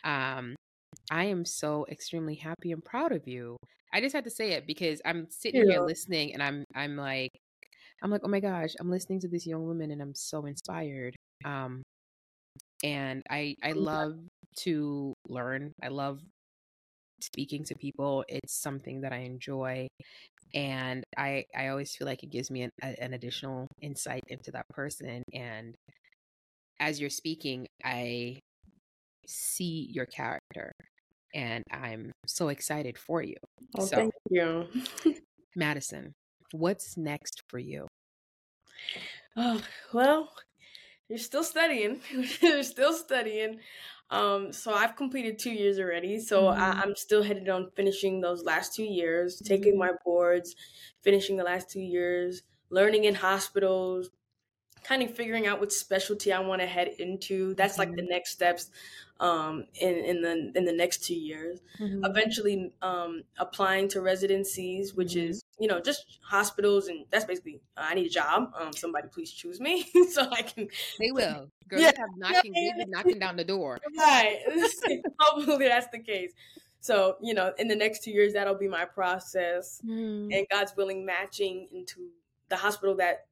Um, 0.05 0.55
I 1.11 1.25
am 1.25 1.45
so 1.45 1.87
extremely 1.91 2.35
happy 2.35 2.73
and 2.73 2.85
proud 2.85 3.13
of 3.13 3.27
you. 3.27 3.57
I 3.93 4.01
just 4.01 4.15
had 4.15 4.25
to 4.25 4.31
say 4.31 4.53
it 4.53 4.67
because 4.67 5.01
I'm 5.05 5.27
sitting 5.31 5.65
yeah. 5.65 5.73
here 5.73 5.83
listening 5.83 6.35
and 6.35 6.43
I'm 6.43 6.65
I'm 6.75 6.97
like 6.97 7.31
I'm 8.03 8.11
like, 8.11 8.23
oh 8.25 8.29
my 8.29 8.41
gosh, 8.41 8.75
I'm 8.81 8.91
listening 8.91 9.21
to 9.21 9.29
this 9.29 9.47
young 9.47 9.67
woman 9.67 9.91
and 9.91 10.01
I'm 10.01 10.15
so 10.15 10.47
inspired. 10.47 11.17
Um, 11.45 11.83
and 12.83 13.23
I 13.31 13.57
I 13.63 13.73
love 13.73 14.19
to 14.61 15.15
learn. 15.29 15.73
I 15.83 15.89
love 15.89 16.21
speaking 17.23 17.65
to 17.65 17.75
people. 17.75 18.25
It's 18.29 18.55
something 18.55 19.01
that 19.03 19.13
I 19.13 19.19
enjoy 19.19 19.89
and 20.55 21.05
i 21.17 21.45
i 21.57 21.69
always 21.69 21.95
feel 21.95 22.07
like 22.07 22.23
it 22.23 22.31
gives 22.31 22.51
me 22.51 22.63
an, 22.63 22.71
an 22.83 23.15
additional 23.15 23.67
insight 23.81 24.23
into 24.29 24.51
that 24.51 24.69
person 24.69 25.23
and 25.33 25.75
as 26.81 27.01
you're 27.01 27.11
speaking 27.11 27.67
i 27.85 28.39
see 29.27 29.89
your 29.93 30.07
character 30.07 30.73
and 31.35 31.63
i'm 31.73 32.11
so 32.27 32.49
excited 32.49 32.99
for 32.99 33.23
you. 33.23 33.37
Oh, 33.79 33.85
so, 33.85 33.97
thank 33.97 34.13
you. 34.31 34.67
Madison 35.57 36.13
what's 36.53 36.97
next 36.97 37.43
for 37.49 37.59
you? 37.59 37.87
Oh 39.37 39.63
well 39.93 40.31
you're 41.09 41.19
still 41.19 41.43
studying. 41.43 42.01
You're 42.41 42.63
still 42.63 42.93
studying 42.93 43.59
um, 44.11 44.53
so 44.53 44.73
I've 44.73 44.97
completed 44.97 45.39
two 45.39 45.53
years 45.53 45.79
already. 45.79 46.19
So 46.19 46.45
mm-hmm. 46.45 46.61
I, 46.61 46.83
am 46.83 46.97
still 46.97 47.23
headed 47.23 47.49
on 47.49 47.71
finishing 47.77 48.21
those 48.21 48.45
last 48.45 48.75
two 48.75 48.85
years, 48.85 49.37
mm-hmm. 49.37 49.47
taking 49.47 49.79
my 49.79 49.93
boards, 50.05 50.55
finishing 51.03 51.37
the 51.37 51.45
last 51.45 51.71
two 51.71 51.81
years, 51.81 52.43
learning 52.71 53.05
in 53.05 53.15
hospitals, 53.15 54.11
kind 54.85 55.03
of 55.03 55.15
figuring 55.15 55.47
out 55.47 55.61
what 55.61 55.73
specialty 55.73 56.33
I 56.33 56.41
want 56.41 56.61
to 56.61 56.67
head 56.67 56.89
into. 56.99 57.55
That's 57.55 57.79
like 57.79 57.91
the 57.91 58.03
mm-hmm. 58.03 58.11
next 58.11 58.31
steps 58.31 58.71
um, 59.21 59.67
in 59.75 59.95
in 59.97 60.23
the 60.23 60.53
in 60.57 60.65
the 60.65 60.73
next 60.73 61.05
two 61.05 61.15
years. 61.15 61.61
Mm-hmm. 61.79 62.05
Eventually, 62.05 62.73
um, 62.83 63.23
applying 63.39 63.89
to 63.89 64.01
residencies, 64.01 64.95
which 64.95 65.11
mm-hmm. 65.11 65.31
is 65.31 65.43
you 65.59 65.69
know 65.69 65.81
just 65.81 66.19
hospitals, 66.23 66.89
and 66.89 67.05
that's 67.11 67.27
basically 67.27 67.61
uh, 67.77 67.83
I 67.89 67.95
need 67.95 68.07
a 68.07 68.11
job. 68.11 68.53
Um, 68.59 68.73
somebody 68.73 69.09
please 69.09 69.31
choose 69.31 69.61
me 69.61 69.89
so 70.11 70.29
I 70.31 70.43
can. 70.43 70.69
They 70.99 71.13
will. 71.13 71.51
Girls 71.69 71.83
yeah. 71.83 71.93
have 71.97 72.09
knocking, 72.17 72.53
yeah. 72.57 72.85
knocking 72.89 73.21
down 73.21 73.37
the 73.37 73.45
door. 73.45 73.79
Right. 73.97 74.41
Hopefully 75.21 75.69
that's 75.69 75.87
the 75.89 76.01
case. 76.01 76.33
So 76.81 77.17
you 77.23 77.35
know, 77.35 77.53
in 77.59 77.69
the 77.69 77.77
next 77.77 78.03
two 78.03 78.11
years, 78.11 78.33
that'll 78.33 78.55
be 78.55 78.69
my 78.69 78.87
process, 78.87 79.81
mm. 79.87 80.35
and 80.35 80.47
God's 80.51 80.75
willing, 80.77 81.05
matching 81.05 81.69
into 81.73 82.09
the 82.49 82.57
hospital 82.57 82.97
that 82.97 83.27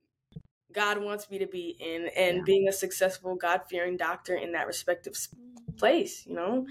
God 0.73 1.03
wants 1.03 1.31
me 1.31 1.39
to 1.39 1.47
be 1.47 1.77
in 1.81 2.09
and 2.17 2.39
yeah. 2.39 2.43
being 2.45 2.69
a 2.69 2.73
successful 2.73 3.35
God 3.37 3.63
fearing 3.69 3.97
doctor 3.97 4.35
in 4.35 4.53
that 4.53 4.67
respective 4.67 5.17
place, 5.79 6.27
you 6.27 6.35
know. 6.35 6.67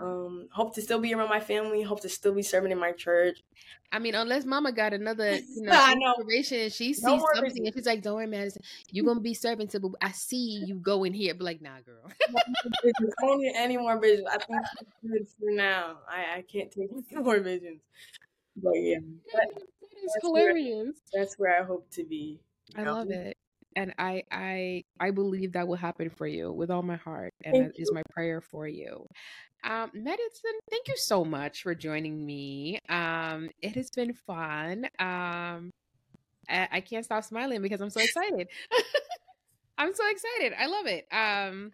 Um, 0.00 0.48
hope 0.50 0.74
to 0.74 0.82
still 0.82 0.98
be 0.98 1.14
around 1.14 1.28
my 1.28 1.40
family, 1.40 1.82
hope 1.82 2.00
to 2.00 2.08
still 2.08 2.34
be 2.34 2.42
serving 2.42 2.72
in 2.72 2.78
my 2.78 2.92
church. 2.92 3.44
I 3.92 3.98
mean, 4.00 4.14
unless 4.14 4.44
mama 4.44 4.72
got 4.72 4.92
another, 4.92 5.34
you 5.56 5.62
know, 5.62 6.14
inspiration 6.18 6.60
and 6.60 6.72
she 6.72 6.92
sees 6.92 7.02
no 7.02 7.18
something 7.34 7.66
and 7.66 7.74
she's 7.74 7.86
like, 7.86 8.02
Don't 8.02 8.16
worry, 8.16 8.26
Madison, 8.26 8.62
you're 8.90 9.04
gonna 9.06 9.20
be 9.20 9.34
serving 9.34 9.68
to 9.68 9.80
but 9.80 9.92
I 10.02 10.12
see 10.12 10.62
you 10.66 10.76
going 10.76 11.12
here, 11.12 11.34
but 11.34 11.44
like, 11.44 11.62
nah, 11.62 11.80
girl. 11.84 12.10
I 12.36 12.92
don't 13.20 13.40
need 13.40 13.54
any 13.56 13.76
more 13.76 13.98
visions. 14.00 14.26
I 14.30 14.38
think 14.38 14.62
it's 15.12 15.34
for 15.34 15.50
now. 15.52 15.98
I, 16.08 16.38
I 16.38 16.42
can't 16.42 16.70
take 16.70 16.90
any 16.90 17.22
more 17.22 17.38
visions. 17.38 17.80
But 18.56 18.74
yeah. 18.74 18.98
That, 19.32 19.48
that 19.54 20.04
is 20.04 20.16
hilarious. 20.22 20.86
Where, 21.12 21.24
that's 21.24 21.38
where 21.38 21.62
I 21.62 21.64
hope 21.64 21.88
to 21.92 22.04
be. 22.04 22.40
I 22.76 22.82
love 22.84 23.10
it. 23.10 23.36
And 23.76 23.94
I 23.98 24.22
I 24.30 24.84
I 24.98 25.10
believe 25.10 25.52
that 25.52 25.68
will 25.68 25.76
happen 25.76 26.10
for 26.10 26.26
you 26.26 26.52
with 26.52 26.70
all 26.70 26.82
my 26.82 26.96
heart. 26.96 27.32
And 27.44 27.54
thank 27.54 27.66
that 27.66 27.78
you. 27.78 27.82
is 27.82 27.92
my 27.92 28.02
prayer 28.10 28.40
for 28.40 28.66
you. 28.66 29.06
Um, 29.64 29.90
Madison, 29.92 30.52
thank 30.70 30.88
you 30.88 30.96
so 30.96 31.24
much 31.24 31.62
for 31.62 31.74
joining 31.74 32.24
me. 32.24 32.78
Um, 32.88 33.50
it 33.60 33.74
has 33.74 33.90
been 33.90 34.14
fun. 34.14 34.84
Um, 34.98 35.70
I, 36.48 36.68
I 36.72 36.80
can't 36.80 37.04
stop 37.04 37.24
smiling 37.24 37.60
because 37.60 37.80
I'm 37.80 37.90
so 37.90 38.00
excited. 38.00 38.48
I'm 39.78 39.94
so 39.94 40.04
excited. 40.10 40.56
I 40.58 40.66
love 40.66 40.86
it. 40.86 41.06
Um, 41.12 41.72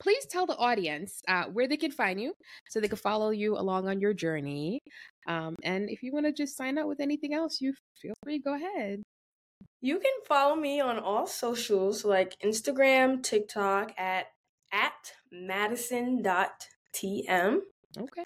please 0.00 0.26
tell 0.26 0.46
the 0.46 0.56
audience 0.56 1.20
uh, 1.28 1.44
where 1.44 1.68
they 1.68 1.76
can 1.76 1.90
find 1.90 2.20
you 2.20 2.34
so 2.68 2.80
they 2.80 2.88
can 2.88 2.98
follow 2.98 3.30
you 3.30 3.56
along 3.56 3.88
on 3.88 4.00
your 4.00 4.14
journey. 4.14 4.80
Um, 5.26 5.56
and 5.62 5.90
if 5.90 6.02
you 6.02 6.12
want 6.12 6.26
to 6.26 6.32
just 6.32 6.56
sign 6.56 6.78
up 6.78 6.86
with 6.86 7.00
anything 7.00 7.34
else, 7.34 7.60
you 7.60 7.74
feel 8.00 8.14
free. 8.24 8.38
Go 8.38 8.54
ahead. 8.54 9.02
You 9.80 9.98
can 10.00 10.12
follow 10.26 10.56
me 10.56 10.80
on 10.80 10.98
all 10.98 11.26
socials 11.26 12.04
like 12.04 12.36
Instagram, 12.44 13.22
TikTok 13.22 13.92
at 13.96 14.26
at 14.72 15.12
madison.tm. 15.30 16.22
Okay. 17.96 18.24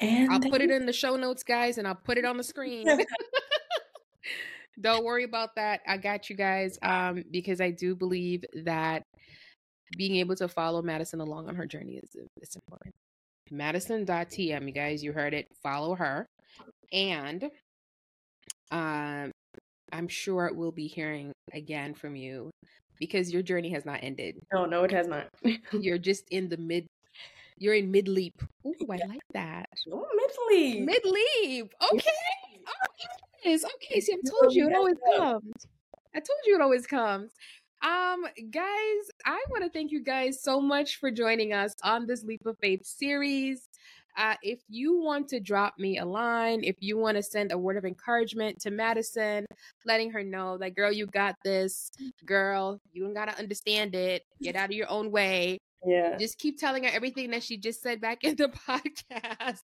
And 0.00 0.30
I'll 0.30 0.40
put 0.40 0.62
it 0.62 0.70
in 0.70 0.86
the 0.86 0.92
show 0.92 1.16
notes, 1.16 1.42
guys, 1.42 1.76
and 1.76 1.86
I'll 1.86 1.94
put 1.94 2.16
it 2.16 2.24
on 2.24 2.38
the 2.38 2.44
screen. 2.44 2.86
Don't 4.80 5.04
worry 5.04 5.24
about 5.24 5.56
that. 5.56 5.80
I 5.86 5.98
got 5.98 6.30
you 6.30 6.36
guys. 6.36 6.78
Um, 6.82 7.24
because 7.30 7.60
I 7.60 7.70
do 7.70 7.94
believe 7.94 8.44
that 8.64 9.02
being 9.96 10.16
able 10.16 10.36
to 10.36 10.48
follow 10.48 10.80
Madison 10.80 11.20
along 11.20 11.48
on 11.48 11.56
her 11.56 11.66
journey 11.66 12.00
is 12.02 12.16
is 12.40 12.56
important. 12.56 12.94
Madison.tm, 13.50 14.66
you 14.66 14.72
guys, 14.72 15.02
you 15.02 15.12
heard 15.12 15.34
it. 15.34 15.46
Follow 15.62 15.94
her. 15.96 16.26
And 16.92 17.50
um 18.70 19.32
I'm 19.92 20.08
sure 20.08 20.50
we'll 20.52 20.72
be 20.72 20.86
hearing 20.86 21.32
again 21.52 21.94
from 21.94 22.16
you 22.16 22.50
because 22.98 23.32
your 23.32 23.42
journey 23.42 23.70
has 23.70 23.84
not 23.84 24.00
ended. 24.02 24.36
No, 24.52 24.66
no, 24.66 24.84
it 24.84 24.90
has 24.92 25.08
not. 25.08 25.28
You're 25.72 25.98
just 25.98 26.24
in 26.30 26.48
the 26.48 26.56
mid 26.56 26.86
you're 27.60 27.74
in 27.74 27.90
mid 27.90 28.08
leap. 28.08 28.42
Ooh, 28.66 28.74
I 28.90 29.06
like 29.06 29.20
that. 29.34 29.68
Oh, 29.92 30.06
mid 30.16 30.30
leap. 30.48 30.84
Mid 30.84 31.04
leap. 31.04 31.74
Okay. 31.92 32.10
Okay. 33.44 33.54
Okay. 33.54 34.00
See, 34.00 34.14
I 34.14 34.28
told 34.28 34.54
you 34.54 34.66
it 34.66 34.74
always 34.74 34.96
comes. 35.16 35.52
I 36.14 36.18
told 36.18 36.38
you 36.46 36.54
it 36.54 36.62
always 36.62 36.86
comes. 36.86 37.32
Um, 37.82 38.24
guys, 38.50 39.10
I 39.26 39.42
want 39.50 39.64
to 39.64 39.70
thank 39.70 39.92
you 39.92 40.02
guys 40.02 40.42
so 40.42 40.60
much 40.60 40.96
for 40.96 41.10
joining 41.10 41.52
us 41.52 41.74
on 41.82 42.06
this 42.06 42.24
Leap 42.24 42.44
of 42.46 42.56
Faith 42.60 42.84
series. 42.84 43.68
Uh, 44.16 44.34
if 44.42 44.60
you 44.68 45.00
want 45.00 45.28
to 45.28 45.40
drop 45.40 45.74
me 45.78 45.98
a 45.98 46.04
line, 46.04 46.62
if 46.64 46.76
you 46.80 46.98
want 46.98 47.16
to 47.16 47.22
send 47.22 47.52
a 47.52 47.58
word 47.58 47.76
of 47.76 47.84
encouragement 47.84 48.60
to 48.60 48.70
Madison, 48.70 49.46
letting 49.84 50.10
her 50.10 50.22
know 50.22 50.58
that, 50.58 50.74
girl, 50.74 50.92
you 50.92 51.06
got 51.06 51.36
this, 51.44 51.90
girl, 52.24 52.80
you 52.92 53.04
don't 53.04 53.14
got 53.14 53.28
to 53.28 53.38
understand 53.38 53.94
it, 53.94 54.22
get 54.42 54.56
out 54.56 54.70
of 54.70 54.76
your 54.76 54.90
own 54.90 55.10
way. 55.10 55.58
Yeah. 55.86 56.16
Just 56.18 56.38
keep 56.38 56.58
telling 56.58 56.84
her 56.84 56.90
everything 56.92 57.30
that 57.30 57.42
she 57.42 57.56
just 57.56 57.82
said 57.82 58.00
back 58.00 58.24
in 58.24 58.36
the 58.36 58.48
podcast. 58.48 59.62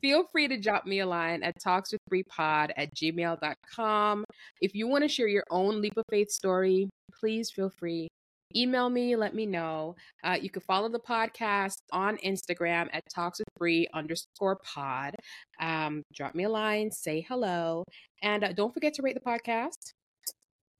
Feel 0.00 0.24
free 0.32 0.48
to 0.48 0.58
drop 0.58 0.86
me 0.86 1.00
a 1.00 1.06
line 1.06 1.42
at 1.42 1.54
talkswithbripod 1.62 2.70
at 2.76 2.94
gmail.com. 2.94 4.24
If 4.60 4.74
you 4.74 4.88
want 4.88 5.04
to 5.04 5.08
share 5.08 5.28
your 5.28 5.44
own 5.50 5.80
leap 5.80 5.96
of 5.96 6.04
faith 6.10 6.30
story, 6.30 6.88
please 7.20 7.50
feel 7.50 7.70
free. 7.70 8.08
Email 8.56 8.90
me, 8.90 9.16
let 9.16 9.34
me 9.34 9.46
know. 9.46 9.96
Uh, 10.24 10.38
you 10.40 10.50
can 10.50 10.62
follow 10.62 10.88
the 10.88 10.98
podcast 10.98 11.78
on 11.92 12.16
Instagram 12.18 12.88
at 12.92 13.02
talkswithbri 13.14 13.86
underscore 13.94 14.58
pod. 14.64 15.14
Um, 15.60 16.02
drop 16.14 16.34
me 16.34 16.44
a 16.44 16.48
line, 16.48 16.90
say 16.90 17.24
hello, 17.28 17.84
and 18.22 18.44
uh, 18.44 18.52
don't 18.52 18.72
forget 18.72 18.94
to 18.94 19.02
rate 19.02 19.14
the 19.14 19.20
podcast. 19.20 19.92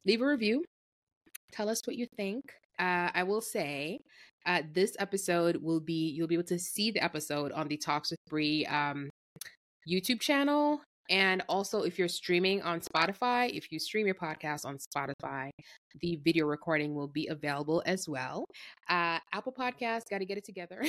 Leave 0.05 0.23
a 0.23 0.27
review. 0.27 0.65
Tell 1.53 1.69
us 1.69 1.81
what 1.85 1.97
you 1.97 2.07
think. 2.17 2.43
Uh, 2.79 3.11
I 3.15 3.23
will 3.23 3.41
say 3.41 3.99
uh, 4.47 4.63
this 4.73 4.97
episode 4.99 5.57
will 5.57 5.81
be 5.81 6.11
you'll 6.11 6.29
be 6.29 6.35
able 6.35 6.45
to 6.45 6.59
see 6.59 6.91
the 6.91 7.03
episode 7.03 7.53
on 7.53 7.69
the 7.69 7.77
Talks 7.77 8.11
with 8.11 8.19
Bri 8.29 8.67
um, 8.67 9.11
YouTube 9.89 10.21
channel. 10.21 10.83
And 11.11 11.43
also, 11.49 11.83
if 11.83 11.99
you're 11.99 12.09
streaming 12.09 12.63
on 12.63 12.81
Spotify, 12.81 13.51
if 13.55 13.71
you 13.73 13.79
stream 13.79 14.07
your 14.07 14.15
podcast 14.15 14.65
on 14.65 14.79
Spotify, 14.79 15.51
the 16.01 16.21
video 16.25 16.47
recording 16.47 16.95
will 16.95 17.09
be 17.09 17.29
available 17.29 17.83
as 17.87 18.09
well. 18.09 18.45
Uh, 18.89 19.19
Apple 19.33 19.53
Podcast, 19.53 20.09
got 20.11 20.19
to 20.19 20.25
get 20.25 20.39
it 20.39 20.45
together. 20.45 20.83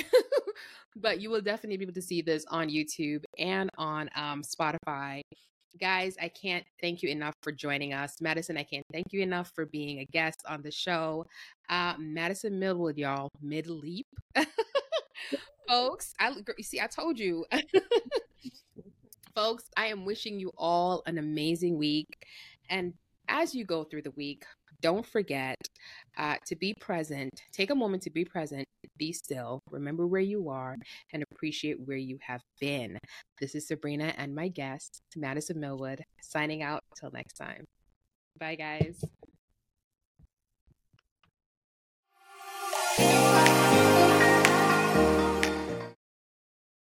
but 0.96 1.20
you 1.20 1.30
will 1.30 1.40
definitely 1.40 1.76
be 1.76 1.84
able 1.84 1.94
to 1.94 2.02
see 2.02 2.22
this 2.22 2.44
on 2.48 2.68
YouTube 2.68 3.24
and 3.38 3.68
on 3.76 4.08
um, 4.14 4.42
Spotify. 4.42 5.20
Guys, 5.80 6.16
I 6.22 6.28
can't 6.28 6.64
thank 6.80 7.02
you 7.02 7.08
enough 7.08 7.34
for 7.42 7.50
joining 7.50 7.92
us. 7.92 8.20
Madison, 8.20 8.56
I 8.56 8.62
can't 8.62 8.84
thank 8.92 9.06
you 9.12 9.22
enough 9.22 9.50
for 9.54 9.66
being 9.66 9.98
a 9.98 10.04
guest 10.04 10.40
on 10.48 10.62
the 10.62 10.70
show. 10.70 11.26
Uh, 11.68 11.94
Madison 11.98 12.58
Millwood, 12.60 12.96
y'all, 12.96 13.28
mid 13.42 13.66
leap. 13.66 14.06
Folks, 15.68 16.14
I 16.20 16.32
you 16.56 16.62
see, 16.62 16.80
I 16.80 16.86
told 16.86 17.18
you. 17.18 17.44
Folks, 19.34 19.64
I 19.76 19.86
am 19.86 20.04
wishing 20.04 20.38
you 20.38 20.52
all 20.56 21.02
an 21.06 21.18
amazing 21.18 21.76
week. 21.76 22.06
And 22.70 22.94
as 23.28 23.52
you 23.52 23.64
go 23.64 23.82
through 23.82 24.02
the 24.02 24.12
week, 24.12 24.44
don't 24.80 25.04
forget 25.04 25.56
uh, 26.16 26.36
to 26.46 26.54
be 26.54 26.72
present. 26.74 27.42
Take 27.52 27.70
a 27.70 27.74
moment 27.74 28.04
to 28.04 28.10
be 28.10 28.24
present, 28.24 28.64
be 28.96 29.12
still, 29.12 29.60
remember 29.70 30.06
where 30.06 30.20
you 30.20 30.50
are, 30.50 30.76
and 31.12 31.24
appreciate 31.32 31.80
where 31.80 31.96
you 31.96 32.18
have 32.20 32.42
been. 32.60 32.96
This 33.40 33.56
is 33.56 33.66
Sabrina 33.66 34.14
and 34.18 34.34
my 34.34 34.46
guest, 34.46 35.00
Madison 35.16 35.58
Millwood, 35.58 36.04
signing 36.22 36.62
out. 36.62 36.84
Till 37.00 37.10
next 37.10 37.34
time. 37.34 37.64
Bye, 38.38 38.54
guys. 38.54 39.02